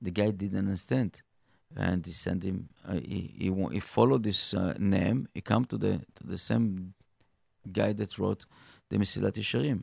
The 0.00 0.10
guy 0.10 0.30
didn't 0.30 0.58
understand, 0.58 1.22
and 1.76 2.04
he 2.04 2.12
sent 2.12 2.44
him. 2.44 2.68
Uh, 2.86 2.94
he, 2.94 3.34
he 3.38 3.66
he 3.72 3.80
followed 3.80 4.22
this 4.22 4.54
uh, 4.54 4.74
name. 4.78 5.28
He 5.34 5.40
come 5.40 5.64
to 5.66 5.76
the 5.76 6.00
to 6.16 6.26
the 6.26 6.38
same 6.38 6.94
guy 7.70 7.92
that 7.92 8.18
wrote 8.18 8.46
the 8.88 8.98
Mesilat 8.98 9.32
Yesharim. 9.32 9.82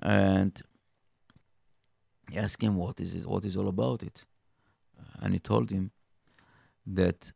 And 0.00 0.60
he 2.30 2.38
asked 2.38 2.62
him 2.62 2.76
what 2.76 3.00
is 3.00 3.14
it, 3.14 3.26
what 3.26 3.44
is 3.44 3.56
all 3.56 3.68
about 3.68 4.02
it. 4.02 4.24
Uh, 4.98 5.22
and 5.22 5.34
he 5.34 5.40
told 5.40 5.70
him 5.70 5.90
that 6.86 7.32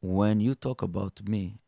when 0.00 0.40
you 0.40 0.54
talk 0.54 0.82
about 0.82 1.26
me, 1.26 1.58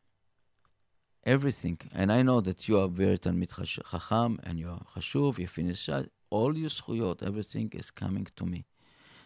everything, 1.25 1.79
and 1.95 2.13
I 2.13 2.23
know 2.23 2.41
that 2.41 2.69
you 2.69 2.79
are 2.79 2.89
very 2.89 3.19
Talmid 3.19 3.53
Chacham 3.91 4.39
and 4.45 4.59
you 4.59 4.69
are 4.69 4.83
Chashuv, 4.95 5.39
you 5.39 5.47
finish 5.47 5.89
all 6.31 6.57
your 6.57 6.71
schuyot, 6.71 7.23
everything 7.23 7.73
is 7.75 7.91
coming 7.91 8.27
to 8.37 8.45
me. 8.45 8.67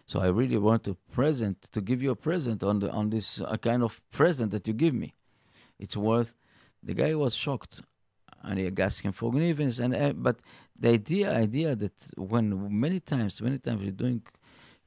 So 0.05 0.19
I 0.19 0.27
really 0.27 0.57
want 0.57 0.83
to 0.85 0.97
present 1.11 1.61
to 1.71 1.81
give 1.81 2.01
you 2.01 2.11
a 2.11 2.15
present 2.15 2.63
on 2.63 2.79
the 2.79 2.91
on 2.91 3.09
this 3.09 3.41
a 3.47 3.57
kind 3.57 3.83
of 3.83 4.01
present 4.11 4.51
that 4.51 4.67
you 4.67 4.73
give 4.73 4.93
me. 4.93 5.13
It's 5.79 5.95
worth. 5.95 6.35
The 6.83 6.93
guy 6.93 7.13
was 7.15 7.33
shocked, 7.35 7.81
and 8.43 8.59
he 8.59 8.71
asked 8.79 9.01
him 9.01 9.11
forgiveness. 9.11 9.79
And 9.79 9.95
uh, 9.95 10.13
but 10.13 10.39
the 10.79 10.89
idea 10.89 11.31
idea 11.31 11.75
that 11.75 11.93
when 12.17 12.79
many 12.79 12.99
times 12.99 13.41
many 13.41 13.59
times 13.59 13.81
we're 13.81 13.91
doing 13.91 14.21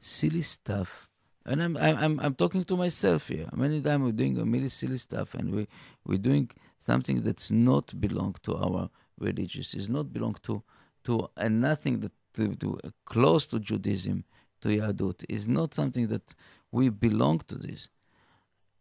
silly 0.00 0.42
stuff, 0.42 1.08
and 1.46 1.62
I'm 1.62 1.76
I'm 1.76 2.20
I'm 2.20 2.34
talking 2.34 2.64
to 2.64 2.76
myself 2.76 3.28
here. 3.28 3.48
Many 3.54 3.80
times 3.80 4.04
we're 4.04 4.12
doing 4.12 4.38
a 4.38 4.44
really 4.44 4.68
silly 4.68 4.98
stuff, 4.98 5.34
and 5.34 5.54
we 5.54 5.68
we're 6.06 6.18
doing 6.18 6.50
something 6.78 7.22
that's 7.22 7.50
not 7.50 7.98
belong 8.00 8.36
to 8.42 8.56
our 8.56 8.90
religious, 9.18 9.74
is 9.74 9.88
not 9.88 10.12
belong 10.12 10.36
to 10.42 10.62
to 11.04 11.28
and 11.36 11.60
nothing 11.60 12.00
that 12.00 12.12
to, 12.34 12.54
to 12.56 12.78
uh, 12.84 12.90
close 13.04 13.46
to 13.46 13.58
Judaism 13.58 14.24
to 14.60 14.68
Yahudut. 14.68 15.24
is 15.28 15.48
not 15.48 15.74
something 15.74 16.06
that 16.08 16.34
we 16.72 16.88
belong 16.88 17.38
to 17.48 17.56
this. 17.56 17.88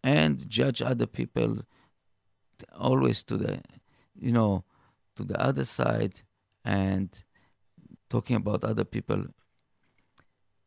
And 0.04 0.50
judge 0.50 0.82
other 0.82 1.06
people 1.06 1.60
always 2.78 3.24
to 3.24 3.38
the, 3.38 3.62
you 4.20 4.32
know, 4.32 4.64
to 5.16 5.24
the 5.24 5.40
other 5.40 5.66
side 5.66 6.22
and 6.66 7.24
talking 8.10 8.36
about 8.36 8.64
other 8.64 8.84
people 8.84 9.26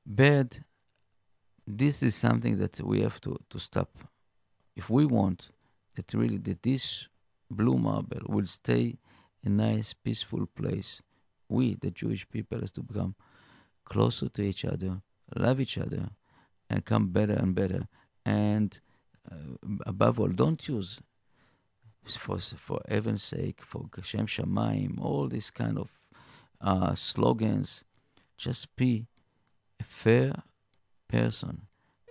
bad. 0.04 0.64
This 1.66 2.02
is 2.02 2.14
something 2.14 2.58
that 2.58 2.80
we 2.80 3.00
have 3.00 3.20
to, 3.22 3.36
to 3.50 3.58
stop. 3.58 3.98
If 4.76 4.88
we 4.88 5.04
want 5.04 5.50
that 5.96 6.12
really 6.14 6.38
that 6.38 6.62
this 6.62 7.08
blue 7.50 7.76
marble 7.76 8.20
will 8.28 8.46
stay 8.46 8.98
a 9.44 9.48
nice, 9.48 9.92
peaceful 9.92 10.46
place, 10.46 11.00
we, 11.48 11.74
the 11.74 11.90
Jewish 11.90 12.28
people, 12.28 12.60
has 12.60 12.72
to 12.72 12.82
become 12.82 13.14
closer 13.84 14.28
to 14.28 14.42
each 14.42 14.64
other, 14.64 15.00
love 15.34 15.60
each 15.60 15.78
other, 15.78 16.10
and 16.68 16.84
come 16.84 17.08
better 17.08 17.34
and 17.34 17.54
better. 17.54 17.86
And 18.24 18.78
uh, 19.30 19.56
above 19.86 20.20
all, 20.20 20.28
don't 20.28 20.66
use 20.68 21.00
for 22.14 22.38
for 22.38 22.80
heaven's 22.88 23.24
sake, 23.24 23.62
for 23.62 23.86
Shem 24.02 24.26
Shamaim, 24.26 25.00
all 25.00 25.26
these 25.26 25.50
kind 25.50 25.78
of 25.78 25.90
uh, 26.60 26.94
slogans. 26.94 27.84
Just 28.36 28.76
be 28.76 29.06
a 29.80 29.84
fair 29.84 30.42
person, 31.08 31.62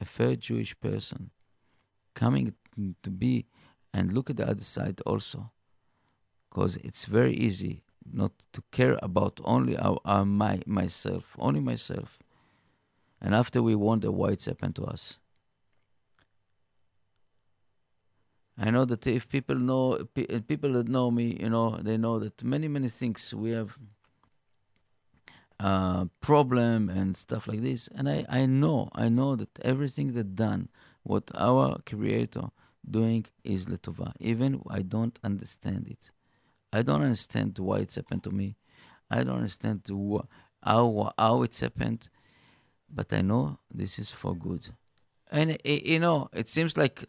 a 0.01 0.05
fair 0.05 0.35
Jewish 0.35 0.77
person, 0.79 1.29
coming 2.15 2.53
to 3.03 3.09
be 3.09 3.45
and 3.93 4.11
look 4.11 4.29
at 4.29 4.37
the 4.37 4.49
other 4.49 4.63
side 4.63 4.99
also, 5.05 5.51
because 6.49 6.75
it's 6.77 7.05
very 7.05 7.33
easy 7.33 7.83
not 8.11 8.31
to 8.53 8.63
care 8.71 8.97
about 9.01 9.39
only 9.43 9.77
our, 9.77 9.99
our 10.03 10.25
my 10.25 10.59
myself, 10.65 11.35
only 11.39 11.59
myself. 11.59 12.19
And 13.21 13.33
after 13.33 13.61
we 13.63 13.75
wonder 13.75 14.11
why 14.11 14.29
it's 14.29 14.45
happened 14.45 14.75
to 14.75 14.83
us. 14.83 15.19
I 18.57 18.71
know 18.71 18.85
that 18.85 19.05
if 19.05 19.27
people 19.27 19.55
know 19.55 20.05
people 20.47 20.73
that 20.73 20.87
know 20.87 21.11
me, 21.11 21.37
you 21.39 21.49
know, 21.49 21.77
they 21.77 21.97
know 21.97 22.19
that 22.19 22.43
many 22.43 22.67
many 22.67 22.89
things 22.89 23.33
we 23.33 23.51
have 23.51 23.77
uh, 25.59 26.05
problem 26.21 26.89
and 26.89 27.15
stuff 27.15 27.47
like 27.47 27.61
this. 27.61 27.87
And 27.95 28.09
I, 28.09 28.25
I 28.29 28.45
know, 28.45 28.89
I 28.93 29.09
know 29.09 29.35
that 29.35 29.59
everything 29.61 30.13
that 30.13 30.35
done, 30.35 30.69
what 31.03 31.31
our 31.35 31.79
creator 31.85 32.49
doing 32.89 33.25
is 33.43 33.65
letova. 33.65 34.13
Even 34.19 34.61
I 34.69 34.81
don't 34.81 35.17
understand 35.23 35.87
it. 35.89 36.11
I 36.73 36.81
don't 36.81 37.01
understand 37.01 37.57
why 37.59 37.79
it's 37.79 37.95
happened 37.95 38.23
to 38.23 38.31
me. 38.31 38.57
I 39.09 39.23
don't 39.23 39.37
understand 39.37 39.83
wh- 39.89 40.25
how 40.63 41.13
how 41.17 41.43
it's 41.43 41.59
happened, 41.59 42.09
but 42.89 43.13
I 43.13 43.21
know 43.21 43.59
this 43.73 43.99
is 43.99 44.11
for 44.11 44.35
good. 44.35 44.69
And 45.31 45.57
you 45.63 45.99
know, 45.99 46.29
it 46.33 46.49
seems 46.49 46.75
like 46.77 47.05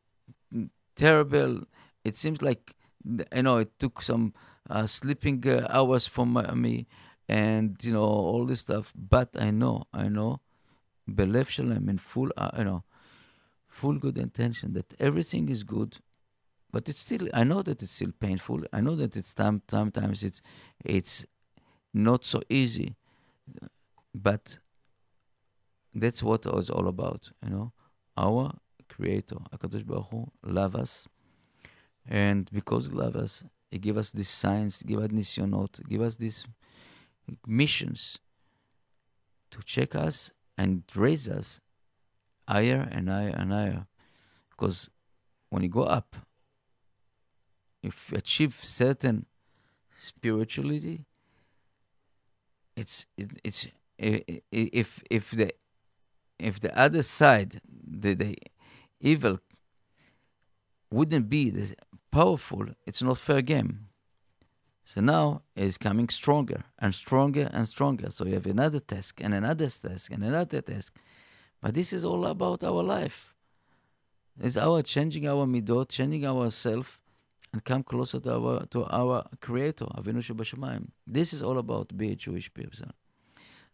terrible. 0.96 1.62
It 2.04 2.16
seems 2.16 2.42
like 2.42 2.74
you 3.04 3.42
know 3.42 3.58
it 3.58 3.78
took 3.78 4.02
some 4.02 4.34
uh, 4.70 4.86
sleeping 4.86 5.46
uh, 5.48 5.66
hours 5.70 6.06
from 6.06 6.34
me, 6.62 6.86
and 7.28 7.76
you 7.82 7.92
know 7.92 8.04
all 8.04 8.46
this 8.46 8.60
stuff. 8.60 8.92
But 8.96 9.30
I 9.38 9.50
know, 9.50 9.84
I 9.92 10.08
know, 10.08 10.40
belief 11.12 11.50
shalom 11.50 11.88
in 11.88 11.98
full, 11.98 12.30
uh, 12.36 12.50
you 12.58 12.64
know, 12.64 12.84
full 13.68 13.98
good 13.98 14.18
intention 14.18 14.72
that 14.74 14.94
everything 15.00 15.48
is 15.48 15.62
good 15.64 15.98
but 16.72 16.88
it's 16.88 17.00
still 17.00 17.28
I 17.32 17.44
know 17.44 17.62
that 17.62 17.82
it's 17.82 17.92
still 17.92 18.12
painful. 18.20 18.62
I 18.72 18.80
know 18.82 18.96
that 18.96 19.16
it's 19.16 19.32
time, 19.32 19.62
sometimes 19.68 20.22
it's 20.22 20.42
it's 20.84 21.24
not 21.94 22.24
so 22.24 22.42
easy, 22.50 22.96
but 24.14 24.58
that's 25.94 26.22
what 26.22 26.46
it 26.46 26.52
was 26.52 26.70
all 26.70 26.88
about. 26.88 27.30
You 27.42 27.50
know, 27.50 27.72
our 28.16 28.52
Creator, 28.96 29.36
Hakadosh 29.52 29.86
Baruch 29.86 30.06
Hu, 30.10 30.30
love 30.42 30.74
us, 30.74 31.06
and 32.08 32.48
because 32.52 32.86
He 32.86 32.92
love 32.92 33.14
us, 33.16 33.44
He 33.70 33.78
give 33.78 33.96
us 33.96 34.10
these 34.10 34.28
signs, 34.28 34.82
give 34.82 35.00
us 35.00 35.08
nisyonot, 35.08 35.86
give 35.88 36.00
us 36.00 36.16
these 36.16 36.46
missions 37.46 38.18
to 39.50 39.62
check 39.62 39.94
us 39.94 40.32
and 40.56 40.82
raise 40.94 41.28
us 41.28 41.60
higher 42.48 42.88
and 42.90 43.08
higher 43.08 43.34
and 43.36 43.52
higher. 43.52 43.86
Because 44.50 44.88
when 45.50 45.62
you 45.62 45.68
go 45.68 45.82
up, 45.82 46.16
if 47.82 48.10
you 48.10 48.18
achieve 48.18 48.58
certain 48.62 49.26
spirituality, 49.98 51.04
it's 52.76 53.06
it, 53.16 53.30
it's 53.44 53.68
if 53.98 55.02
if 55.10 55.30
the 55.30 55.50
if 56.38 56.60
the 56.60 56.76
other 56.78 57.02
side, 57.02 57.60
the, 57.64 58.14
the 58.14 58.36
evil, 59.00 59.40
wouldn't 60.90 61.28
be 61.28 61.50
the 61.50 61.74
powerful, 62.10 62.66
it's 62.86 63.02
not 63.02 63.18
fair 63.18 63.42
game. 63.42 63.88
So 64.84 65.00
now 65.00 65.42
it's 65.56 65.78
coming 65.78 66.08
stronger 66.08 66.62
and 66.78 66.94
stronger 66.94 67.50
and 67.52 67.68
stronger. 67.68 68.10
So 68.10 68.24
you 68.24 68.34
have 68.34 68.46
another 68.46 68.78
task 68.78 69.20
and 69.20 69.34
another 69.34 69.68
task 69.68 70.12
and 70.12 70.22
another 70.22 70.60
task. 70.60 70.96
But 71.60 71.74
this 71.74 71.92
is 71.92 72.04
all 72.04 72.24
about 72.26 72.62
our 72.62 72.84
life. 72.84 73.34
It's 74.40 74.56
our 74.56 74.82
changing 74.82 75.26
our 75.26 75.44
midot, 75.44 75.88
changing 75.88 76.24
ourselves 76.24 76.98
and 77.52 77.64
come 77.64 77.82
closer 77.82 78.20
to 78.20 78.34
our 78.34 78.66
to 78.66 78.84
our 78.84 79.24
Creator, 79.40 79.86
Avinu 79.86 80.18
Shebashamayim. 80.18 80.88
This 81.06 81.32
is 81.32 81.42
all 81.42 81.58
about 81.58 81.96
being 81.96 82.16
Jewish 82.16 82.52
person. 82.52 82.92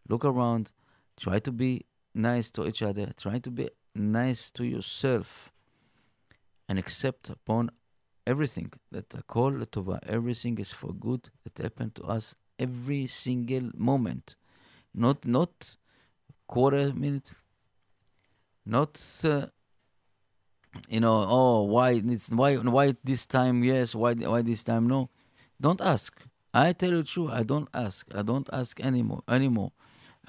Look 0.09 0.25
around, 0.25 0.73
try 1.19 1.41
to 1.41 1.53
be 1.53 1.85
nice 2.15 2.51
to 2.53 2.67
each 2.67 2.83
other, 2.83 3.11
try 3.19 3.39
to 3.41 3.51
be 3.51 3.69
nice 3.95 4.51
to 4.53 4.65
yourself, 4.65 5.53
and 6.69 6.79
accept 6.79 7.31
upon 7.31 7.71
everything 8.27 8.73
that 8.91 9.15
call 9.27 9.53
Tova, 9.53 9.99
everything 10.07 10.59
is 10.59 10.73
for 10.73 10.93
good 10.93 11.31
that 11.45 11.63
happened 11.63 11.95
to 11.97 12.05
us 12.05 12.35
every 12.59 13.07
single 13.07 13.71
moment, 13.75 14.37
not 14.95 15.25
not 15.25 15.77
quarter 16.47 16.93
minute, 16.95 17.33
not. 18.65 19.01
Uh, 19.25 19.47
you 20.89 21.01
know, 21.01 21.25
oh, 21.29 21.63
why 21.63 22.03
it's 22.05 22.31
why 22.31 22.57
why 22.57 22.95
this 23.05 23.27
time 23.27 23.63
yes, 23.63 23.95
why 23.95 24.15
why 24.15 24.43
this 24.43 24.65
time 24.65 24.87
no? 24.87 25.11
Don't 25.61 25.81
ask. 25.81 26.21
I 26.55 26.73
tell 26.73 26.91
you 26.91 27.03
true, 27.03 27.31
I 27.31 27.43
don't 27.43 27.69
ask. 27.73 28.07
I 28.15 28.23
don't 28.23 28.49
ask 28.53 28.81
anymore 28.81 29.23
anymore. 29.29 29.73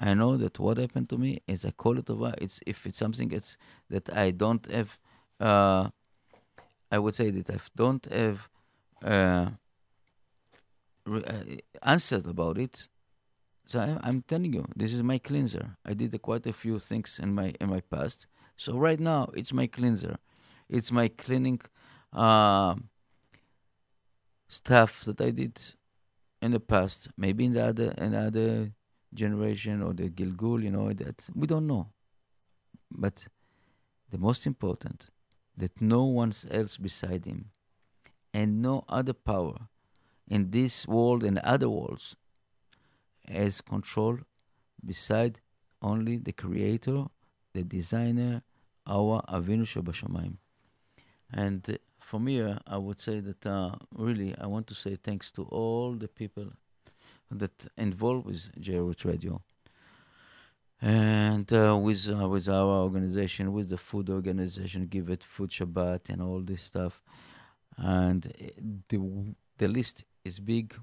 I 0.00 0.14
know 0.14 0.36
that 0.36 0.58
what 0.58 0.78
happened 0.78 1.08
to 1.10 1.18
me 1.18 1.42
is 1.46 1.66
call 1.76 1.98
it 1.98 2.10
over. 2.10 2.34
It's 2.38 2.60
if 2.66 2.86
it's 2.86 2.98
something 2.98 3.30
it's 3.32 3.56
that 3.90 4.12
I 4.14 4.30
don't 4.32 4.64
have. 4.70 4.98
Uh, 5.38 5.88
I 6.90 6.98
would 6.98 7.14
say 7.14 7.30
that 7.30 7.50
I 7.50 7.58
don't 7.74 8.04
have 8.12 8.48
uh, 9.02 9.50
re- 11.06 11.24
uh, 11.24 11.44
answered 11.82 12.26
about 12.26 12.58
it. 12.58 12.88
So 13.66 13.80
I, 13.80 13.98
I'm 14.06 14.22
telling 14.22 14.52
you, 14.52 14.64
this 14.76 14.92
is 14.92 15.02
my 15.02 15.18
cleanser. 15.18 15.76
I 15.84 15.94
did 15.94 16.20
quite 16.22 16.46
a 16.46 16.52
few 16.52 16.78
things 16.78 17.18
in 17.22 17.34
my 17.34 17.54
in 17.60 17.68
my 17.68 17.80
past. 17.80 18.26
So 18.56 18.76
right 18.76 19.00
now, 19.00 19.30
it's 19.34 19.52
my 19.52 19.66
cleanser. 19.66 20.16
It's 20.68 20.92
my 20.92 21.08
cleaning 21.08 21.60
uh, 22.12 22.76
stuff 24.48 25.04
that 25.04 25.20
I 25.20 25.30
did 25.30 25.60
in 26.42 26.52
the 26.52 26.60
past. 26.60 27.08
Maybe 27.16 27.46
in 27.46 27.54
the 27.54 27.66
other 27.66 27.94
another 27.98 28.70
generation 29.14 29.82
or 29.82 29.92
the 29.92 30.08
Gilgul, 30.08 30.62
you 30.62 30.70
know, 30.70 30.92
that 30.92 31.28
we 31.34 31.46
don't 31.46 31.66
know. 31.66 31.88
But 32.90 33.26
the 34.10 34.18
most 34.18 34.46
important, 34.46 35.10
that 35.56 35.80
no 35.80 36.04
one 36.04 36.32
else 36.50 36.76
beside 36.76 37.24
him 37.24 37.50
and 38.32 38.60
no 38.60 38.84
other 38.88 39.12
power 39.12 39.68
in 40.28 40.50
this 40.50 40.86
world 40.86 41.22
and 41.22 41.38
other 41.38 41.68
worlds 41.68 42.16
has 43.28 43.60
control 43.60 44.18
beside 44.84 45.40
only 45.80 46.18
the 46.18 46.32
creator, 46.32 47.04
the 47.52 47.62
designer, 47.62 48.42
our 48.86 49.22
Avinu 49.28 49.64
Shebashamayim. 49.64 50.36
And 51.32 51.78
for 52.00 52.20
me, 52.20 52.42
I 52.66 52.76
would 52.76 53.00
say 53.00 53.20
that 53.20 53.46
uh, 53.46 53.76
really 53.94 54.34
I 54.38 54.46
want 54.46 54.66
to 54.68 54.74
say 54.74 54.96
thanks 54.96 55.30
to 55.32 55.42
all 55.44 55.92
the 55.92 56.08
people 56.08 56.52
that 57.30 57.66
involved 57.76 58.26
with 58.26 58.50
JRoot 58.60 59.04
Radio. 59.04 59.42
And 60.80 61.50
uh, 61.52 61.78
with 61.80 62.10
uh, 62.10 62.28
with 62.28 62.48
our 62.48 62.82
organization, 62.82 63.52
with 63.52 63.70
the 63.70 63.78
food 63.78 64.10
organization, 64.10 64.86
give 64.86 65.08
it 65.08 65.22
food 65.22 65.50
Shabbat 65.50 66.10
and 66.10 66.20
all 66.20 66.40
this 66.40 66.62
stuff, 66.62 67.00
and 67.78 68.26
uh, 68.26 68.46
the 68.88 69.34
the 69.56 69.68
list 69.68 70.04
is 70.24 70.38
big, 70.40 70.74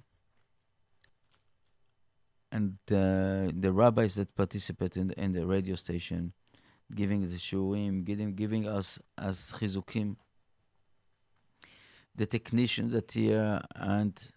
and 2.51 2.77
uh, 2.89 3.51
the 3.53 3.71
rabbis 3.71 4.15
that 4.15 4.33
participate 4.35 4.97
in 4.97 5.09
the, 5.09 5.19
in 5.21 5.33
the 5.33 5.45
radio 5.45 5.75
station, 5.75 6.33
giving 6.95 7.21
the 7.21 7.37
shiurim, 7.37 8.03
giving 8.03 8.33
giving 8.33 8.67
us 8.67 8.97
as 9.19 9.51
chizukim, 9.51 10.15
the 12.15 12.25
technicians 12.25 12.91
that 12.93 13.11
here 13.11 13.61
and 13.75 14.31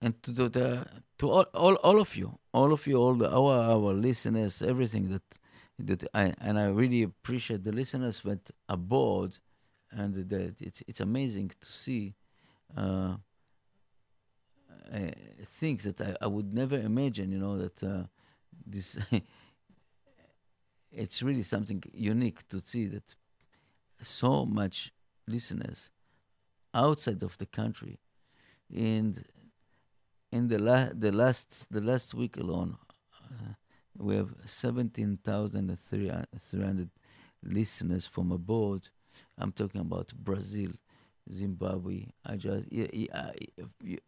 and 0.00 0.22
to 0.22 0.30
the, 0.32 0.48
the 0.48 0.86
to 1.18 1.30
all, 1.30 1.46
all 1.54 1.74
all 1.76 2.00
of 2.00 2.16
you, 2.16 2.38
all 2.52 2.72
of 2.72 2.86
you, 2.86 2.96
all 2.96 3.14
the 3.14 3.30
our 3.30 3.56
our 3.74 3.92
listeners, 3.94 4.62
everything 4.62 5.10
that 5.10 5.40
that 5.78 6.04
I 6.14 6.34
and 6.40 6.58
I 6.58 6.66
really 6.66 7.02
appreciate 7.02 7.64
the 7.64 7.72
listeners 7.72 8.20
that 8.20 8.50
aboard, 8.68 9.38
and 9.90 10.14
that 10.14 10.56
it's 10.60 10.82
it's 10.86 11.00
amazing 11.00 11.50
to 11.60 11.72
see 11.72 12.14
uh, 12.76 13.16
uh, 14.92 14.98
things 15.44 15.84
that 15.84 16.00
I, 16.00 16.16
I 16.22 16.26
would 16.26 16.52
never 16.54 16.78
imagine. 16.78 17.32
You 17.32 17.38
know 17.38 17.58
that 17.58 17.82
uh, 17.82 18.04
this 18.66 18.98
it's 20.92 21.22
really 21.22 21.42
something 21.42 21.82
unique 21.92 22.48
to 22.48 22.60
see 22.60 22.86
that 22.86 23.14
so 24.00 24.46
much 24.46 24.92
listeners 25.26 25.90
outside 26.74 27.22
of 27.22 27.36
the 27.38 27.46
country 27.46 27.98
and 28.74 29.24
in 30.32 30.48
the, 30.48 30.58
la- 30.58 30.90
the 30.92 31.12
last 31.12 31.68
the 31.70 31.80
last 31.80 32.14
week 32.14 32.36
alone, 32.36 32.76
uh, 33.30 33.54
we 33.96 34.16
have 34.16 34.34
17,300 34.44 36.90
listeners 37.42 38.06
from 38.06 38.32
abroad. 38.32 38.88
I'm 39.38 39.52
talking 39.52 39.80
about 39.80 40.12
Brazil, 40.14 40.72
Zimbabwe. 41.32 42.06
I 42.24 42.36
just 42.36 42.66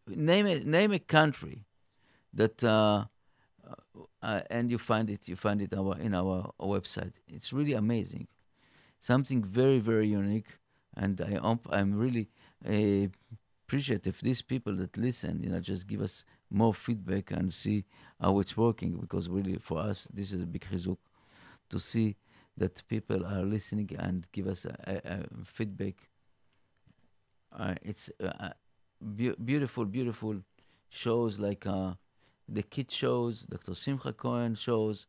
name 0.07 0.47
it, 0.47 0.67
name 0.67 0.93
a 0.93 0.99
country 0.99 1.65
that 2.35 2.63
uh, 2.65 3.07
uh, 4.23 4.41
and 4.51 4.71
you 4.71 4.79
find 4.79 5.11
it 5.11 5.29
you 5.29 5.37
find 5.37 5.61
it 5.63 5.75
our 5.75 5.97
in 5.99 6.15
our 6.15 6.51
website. 6.61 7.15
It's 7.29 7.53
really 7.53 7.75
amazing, 7.75 8.27
something 9.01 9.43
very 9.45 9.79
very 9.79 10.09
unique, 10.09 10.49
and 10.97 11.21
I 11.21 11.39
I'm 11.71 11.95
really 11.95 12.29
uh, 12.67 13.09
appreciate 13.71 14.05
if 14.09 14.21
these 14.21 14.43
people 14.43 14.75
that 14.75 14.97
listen, 14.97 15.41
you 15.45 15.49
know, 15.49 15.61
just 15.61 15.87
give 15.87 16.01
us 16.01 16.25
more 16.51 16.75
feedback 16.75 17.31
and 17.31 17.55
see 17.55 17.85
how 18.21 18.41
it's 18.41 18.57
working. 18.57 18.97
Because 18.97 19.29
really, 19.29 19.59
for 19.59 19.79
us, 19.79 20.09
this 20.13 20.33
is 20.33 20.43
a 20.43 20.47
big 20.47 20.67
chizuk 20.69 20.97
to 21.69 21.79
see 21.79 22.17
that 22.57 22.83
people 22.89 23.25
are 23.25 23.45
listening 23.45 23.89
and 23.97 24.27
give 24.33 24.49
us 24.49 24.65
a, 24.65 24.75
a, 24.89 25.13
a 25.15 25.45
feedback. 25.45 25.95
Uh, 27.57 27.77
it's 27.83 28.11
uh, 28.21 28.49
be- 29.15 29.37
beautiful, 29.45 29.85
beautiful 29.85 30.35
shows 30.89 31.39
like 31.39 31.65
uh, 31.65 31.93
the 32.49 32.65
kid 32.65 32.91
shows, 32.91 33.43
Dr. 33.43 33.77
Simcha 33.77 34.13
Cohen 34.13 34.57
shows. 34.57 35.07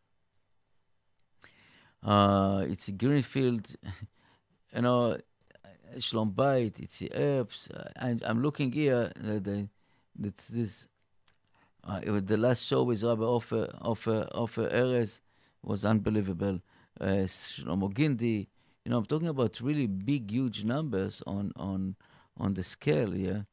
Uh, 2.04 2.64
it's 2.70 2.88
a 2.90 2.92
Greenfield, 2.92 3.76
you 4.76 4.84
know. 4.84 5.18
Shalom 6.00 6.32
Bayit, 6.32 6.80
it's 6.80 7.00
the 7.00 7.12
herbs. 7.14 7.70
And 7.96 8.24
I'm 8.24 8.42
looking 8.42 8.72
here 8.72 9.12
that 9.16 9.44
the, 9.44 9.68
that 10.20 10.38
this 10.38 10.88
uh, 11.84 12.00
the 12.06 12.38
last 12.38 12.66
show 12.66 12.84
with 12.84 13.04
Rabbi 13.04 13.24
Ofer 13.24 13.68
Ofer 13.82 14.28
Ofer 14.32 14.70
Erez 14.70 15.20
was 15.64 15.84
unbelievable. 15.84 16.60
Uh, 17.00 17.26
Shlomo 17.26 17.92
Gindi, 17.92 18.48
you 18.86 18.92
know, 18.92 18.98
I'm 18.98 19.06
talking 19.06 19.28
about 19.28 19.60
really 19.62 19.88
big, 19.88 20.32
huge 20.32 20.64
numbers 20.64 21.22
on 21.26 21.52
on 21.56 21.96
on 22.38 22.54
the 22.54 22.64
scale 22.64 23.12
here, 23.12 23.46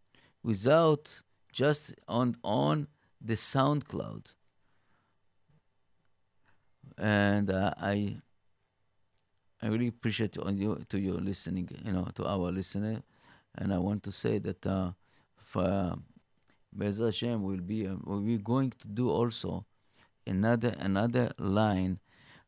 without 0.42 1.22
just 1.52 1.94
on 2.06 2.36
on 2.44 2.86
the 3.20 3.34
SoundCloud. 3.34 4.32
And 6.98 7.50
uh, 7.50 7.74
I 7.80 8.18
I 9.60 9.66
really 9.66 9.88
appreciate 9.88 10.38
on 10.38 10.56
you 10.56 10.84
to 10.88 10.98
your 10.98 11.14
listening, 11.14 11.68
you 11.84 11.92
know, 11.92 12.08
to 12.14 12.26
our 12.26 12.52
listener, 12.52 13.02
and 13.56 13.74
I 13.74 13.78
want 13.78 14.04
to 14.04 14.12
say 14.12 14.38
that 14.38 14.64
uh, 14.64 14.92
for 15.36 15.64
uh, 15.64 15.96
Be'ez 16.76 16.98
Hashem 16.98 17.42
will 17.42 17.60
be 17.60 17.86
uh, 17.86 17.96
we're 18.04 18.38
going 18.38 18.70
to 18.70 18.88
do 18.88 19.10
also 19.10 19.64
another 20.26 20.74
another 20.78 21.32
line 21.38 21.98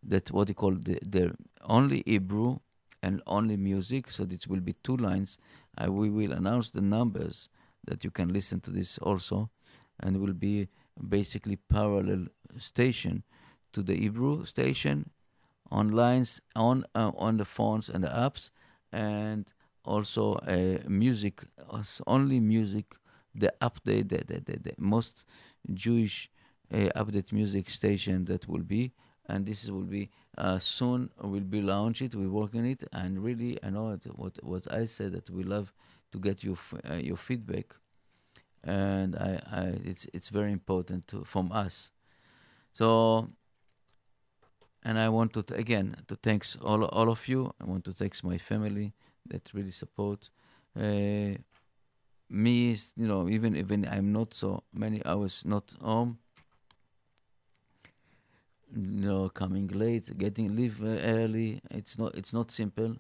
that 0.02 0.30
what 0.30 0.46
they 0.46 0.54
call 0.54 0.72
the, 0.72 0.98
the 1.02 1.34
only 1.64 2.02
Hebrew 2.06 2.58
and 3.02 3.22
only 3.26 3.56
music. 3.56 4.11
So 4.11 4.24
this 4.24 4.46
will 4.46 4.61
be 4.61 4.74
two 4.84 4.96
lines. 4.96 5.38
Uh, 5.76 5.90
we 5.92 6.11
will 6.11 6.32
announce 6.32 6.70
the 6.70 6.80
numbers 6.80 7.48
that 7.86 8.04
you 8.04 8.11
can 8.11 8.32
listen 8.32 8.61
to 8.61 8.70
this 8.70 8.98
also, 8.98 9.50
and 9.98 10.20
will 10.20 10.32
be 10.32 10.68
basically 11.08 11.56
parallel 11.56 12.26
station 12.58 13.24
to 13.72 13.82
the 13.82 13.96
Hebrew 13.96 14.44
station 14.44 15.11
on 15.71 16.85
uh, 16.95 17.11
on 17.16 17.37
the 17.37 17.45
phones 17.45 17.89
and 17.89 18.05
the 18.05 18.09
apps, 18.09 18.51
and 18.93 19.47
also 19.85 20.35
uh, 20.35 20.79
music, 20.89 21.43
only 22.07 22.41
music, 22.41 22.95
the 23.35 23.53
update, 23.61 24.09
the, 24.09 24.18
the, 24.27 24.41
the, 24.41 24.59
the 24.59 24.75
most 24.79 25.25
Jewish 25.73 26.31
uh, 26.73 26.89
update 26.97 27.33
music 27.33 27.71
station 27.71 28.25
that 28.27 28.49
will 28.49 28.62
be, 28.62 28.93
and 29.27 29.47
this 29.47 29.68
will 29.68 29.83
be 29.83 30.11
uh, 30.39 30.59
soon 30.59 31.11
will 31.23 31.41
be 31.41 31.61
launched. 31.61 32.03
it. 32.03 32.14
We 32.14 32.27
work 32.27 32.55
on 32.55 32.64
it, 32.64 32.85
and 32.93 33.23
really, 33.23 33.59
I 33.62 33.71
know 33.71 33.97
what 34.16 34.43
what 34.43 34.73
I 34.73 34.87
said 34.87 35.12
that 35.12 35.31
we 35.31 35.45
love 35.45 35.73
to 36.12 36.18
get 36.18 36.43
your 36.43 36.57
uh, 36.91 36.95
your 36.97 37.16
feedback, 37.16 37.75
and 38.64 39.16
I, 39.16 39.41
I 39.51 39.62
it's 39.85 40.07
it's 40.12 40.29
very 40.29 40.53
important 40.53 41.07
to, 41.09 41.25
from 41.25 41.53
us. 41.53 41.91
So 42.73 43.29
and 44.83 44.99
I 44.99 45.09
want 45.09 45.33
to 45.35 45.45
again 45.55 45.97
to 46.09 46.16
thanks 46.16 46.57
all 46.62 46.85
all 46.85 47.11
of 47.11 47.28
you. 47.28 47.53
I 47.61 47.64
want 47.64 47.85
to 47.85 47.93
thanks 47.93 48.24
my 48.24 48.39
family 48.39 48.93
that 49.28 49.51
really 49.53 49.72
support 49.72 50.31
uh, 50.76 51.35
me. 52.28 52.76
You 52.97 53.07
know, 53.07 53.28
even 53.28 53.57
even 53.57 53.87
I'm 53.87 54.12
not 54.12 54.35
so 54.35 54.62
many 54.72 55.05
hours 55.05 55.43
not 55.45 55.74
home. 55.81 56.18
You 58.74 59.09
know, 59.09 59.28
coming 59.28 59.66
late, 59.68 60.16
getting 60.16 60.55
leave 60.55 60.83
uh, 60.83 60.99
early. 61.03 61.61
It's 61.70 61.99
not 61.99 62.14
it's 62.14 62.33
not 62.33 62.51
simple, 62.51 62.97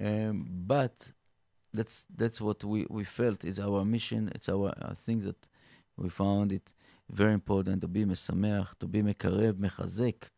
um, 0.00 0.46
but 0.48 1.10
that's 1.74 2.04
that's 2.14 2.40
what 2.40 2.62
we 2.62 2.86
we 2.88 3.04
felt 3.04 3.44
is 3.44 3.58
our 3.58 3.84
mission. 3.84 4.30
It's 4.34 4.48
our, 4.48 4.74
our 4.82 4.94
thing 4.94 5.20
that 5.24 5.48
we 5.96 6.10
found 6.10 6.52
it 6.52 6.74
very 7.10 7.32
important 7.32 7.80
to 7.80 7.88
be 7.88 8.04
mesameach, 8.04 8.78
to 8.80 8.86
be 8.86 9.02
mekarev, 9.02 9.54
mechazek 9.54 10.28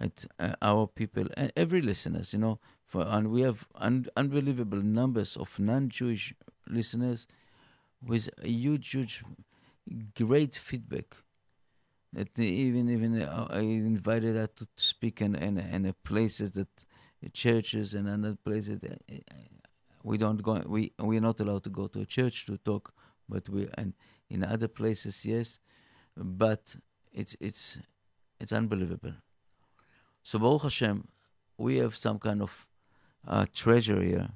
at 0.00 0.24
uh, 0.38 0.54
our 0.62 0.86
people 0.86 1.26
and 1.36 1.52
every 1.56 1.80
listeners, 1.82 2.32
you 2.32 2.38
know, 2.38 2.58
for 2.86 3.02
and 3.08 3.30
we 3.30 3.42
have 3.42 3.66
un- 3.76 4.06
unbelievable 4.16 4.82
numbers 4.82 5.36
of 5.36 5.58
non-Jewish 5.58 6.34
listeners 6.68 7.26
with 8.02 8.28
a 8.42 8.48
huge, 8.48 8.90
huge, 8.90 9.22
great 10.16 10.54
feedback. 10.54 11.16
That 12.12 12.38
even 12.38 12.88
even 12.90 13.20
uh, 13.22 13.48
I 13.50 13.60
invited 13.60 14.36
her 14.36 14.46
to 14.46 14.66
speak 14.76 15.20
in 15.20 15.34
in, 15.34 15.58
in 15.58 15.92
places 16.04 16.52
that 16.52 16.68
churches 17.32 17.94
and 17.94 18.08
other 18.08 18.36
places 18.36 18.78
that 18.80 19.02
uh, 19.12 19.34
we 20.04 20.16
don't 20.18 20.42
go 20.42 20.62
we 20.66 20.92
we're 21.00 21.20
not 21.20 21.40
allowed 21.40 21.64
to 21.64 21.70
go 21.70 21.88
to 21.88 22.00
a 22.02 22.06
church 22.06 22.46
to 22.46 22.56
talk, 22.58 22.92
but 23.28 23.48
we 23.48 23.68
and 23.76 23.94
in 24.30 24.44
other 24.44 24.68
places 24.68 25.24
yes, 25.26 25.58
but 26.16 26.76
it's 27.12 27.36
it's 27.40 27.78
it's 28.40 28.52
unbelievable. 28.52 29.14
So 30.24 30.38
Baruch 30.38 30.62
Hashem, 30.62 31.06
we 31.58 31.76
have 31.76 31.94
some 31.94 32.18
kind 32.18 32.40
of 32.40 32.66
uh, 33.28 33.44
treasure 33.54 34.02
here 34.02 34.30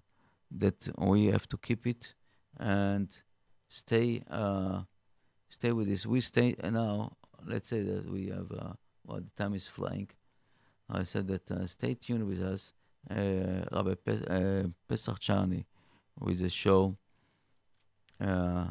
that 0.51 0.87
we 0.99 1.27
have 1.27 1.49
to 1.49 1.57
keep 1.57 1.87
it 1.87 2.15
and 2.61 3.09
stay 3.69 4.23
uh, 4.31 4.83
stay 5.49 5.73
with 5.73 5.89
this. 5.89 6.05
We 6.05 6.21
stay 6.21 6.55
now. 6.63 7.17
Let's 7.47 7.71
say 7.71 7.81
that 7.83 8.11
we 8.11 8.27
have. 8.29 8.53
Uh, 8.53 8.73
well, 9.07 9.21
the 9.21 9.43
time 9.43 9.55
is 9.55 9.67
flying. 9.67 10.09
I 10.91 11.05
said 11.05 11.27
that 11.29 11.51
uh, 11.51 11.67
stay 11.67 11.95
tuned 11.95 12.27
with 12.27 12.43
us. 12.43 12.75
Uh, 13.11 13.65
Rabbi 13.73 13.95
Pe- 14.05 14.27
uh, 14.29 14.67
Pesach 14.87 15.19
Charney 15.19 15.65
with 16.21 16.41
the 16.41 16.51
show. 16.51 16.97
Uh, 18.21 18.67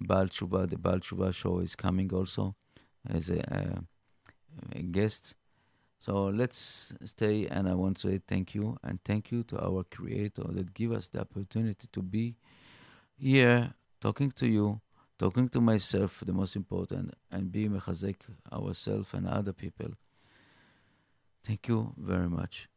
Baal 0.00 0.28
Tshuva, 0.28 0.70
the 0.70 0.78
Baal 0.78 1.00
Tshuva 1.00 1.34
show 1.34 1.58
is 1.58 1.74
coming 1.74 2.10
also 2.14 2.54
as 3.06 3.28
a, 3.28 3.40
uh, 3.54 3.80
a 4.74 4.82
guest. 4.82 5.34
So 6.06 6.26
let's 6.26 6.94
stay, 7.04 7.48
and 7.48 7.68
I 7.68 7.74
want 7.74 7.96
to 7.96 8.10
say 8.10 8.20
thank 8.28 8.54
you 8.54 8.76
and 8.84 9.02
thank 9.04 9.32
you 9.32 9.42
to 9.42 9.58
our 9.60 9.82
Creator 9.82 10.44
that 10.52 10.72
give 10.72 10.92
us 10.92 11.08
the 11.08 11.20
opportunity 11.22 11.88
to 11.92 12.00
be 12.00 12.36
here 13.18 13.74
talking 14.00 14.30
to 14.36 14.46
you, 14.46 14.80
talking 15.18 15.48
to 15.48 15.60
myself, 15.60 16.22
the 16.24 16.32
most 16.32 16.54
important, 16.54 17.12
and 17.32 17.50
be 17.50 17.68
mechazek 17.68 18.18
ourselves 18.52 19.08
and 19.14 19.26
other 19.26 19.52
people. 19.52 19.88
Thank 21.44 21.66
you 21.66 21.92
very 21.96 22.28
much. 22.28 22.68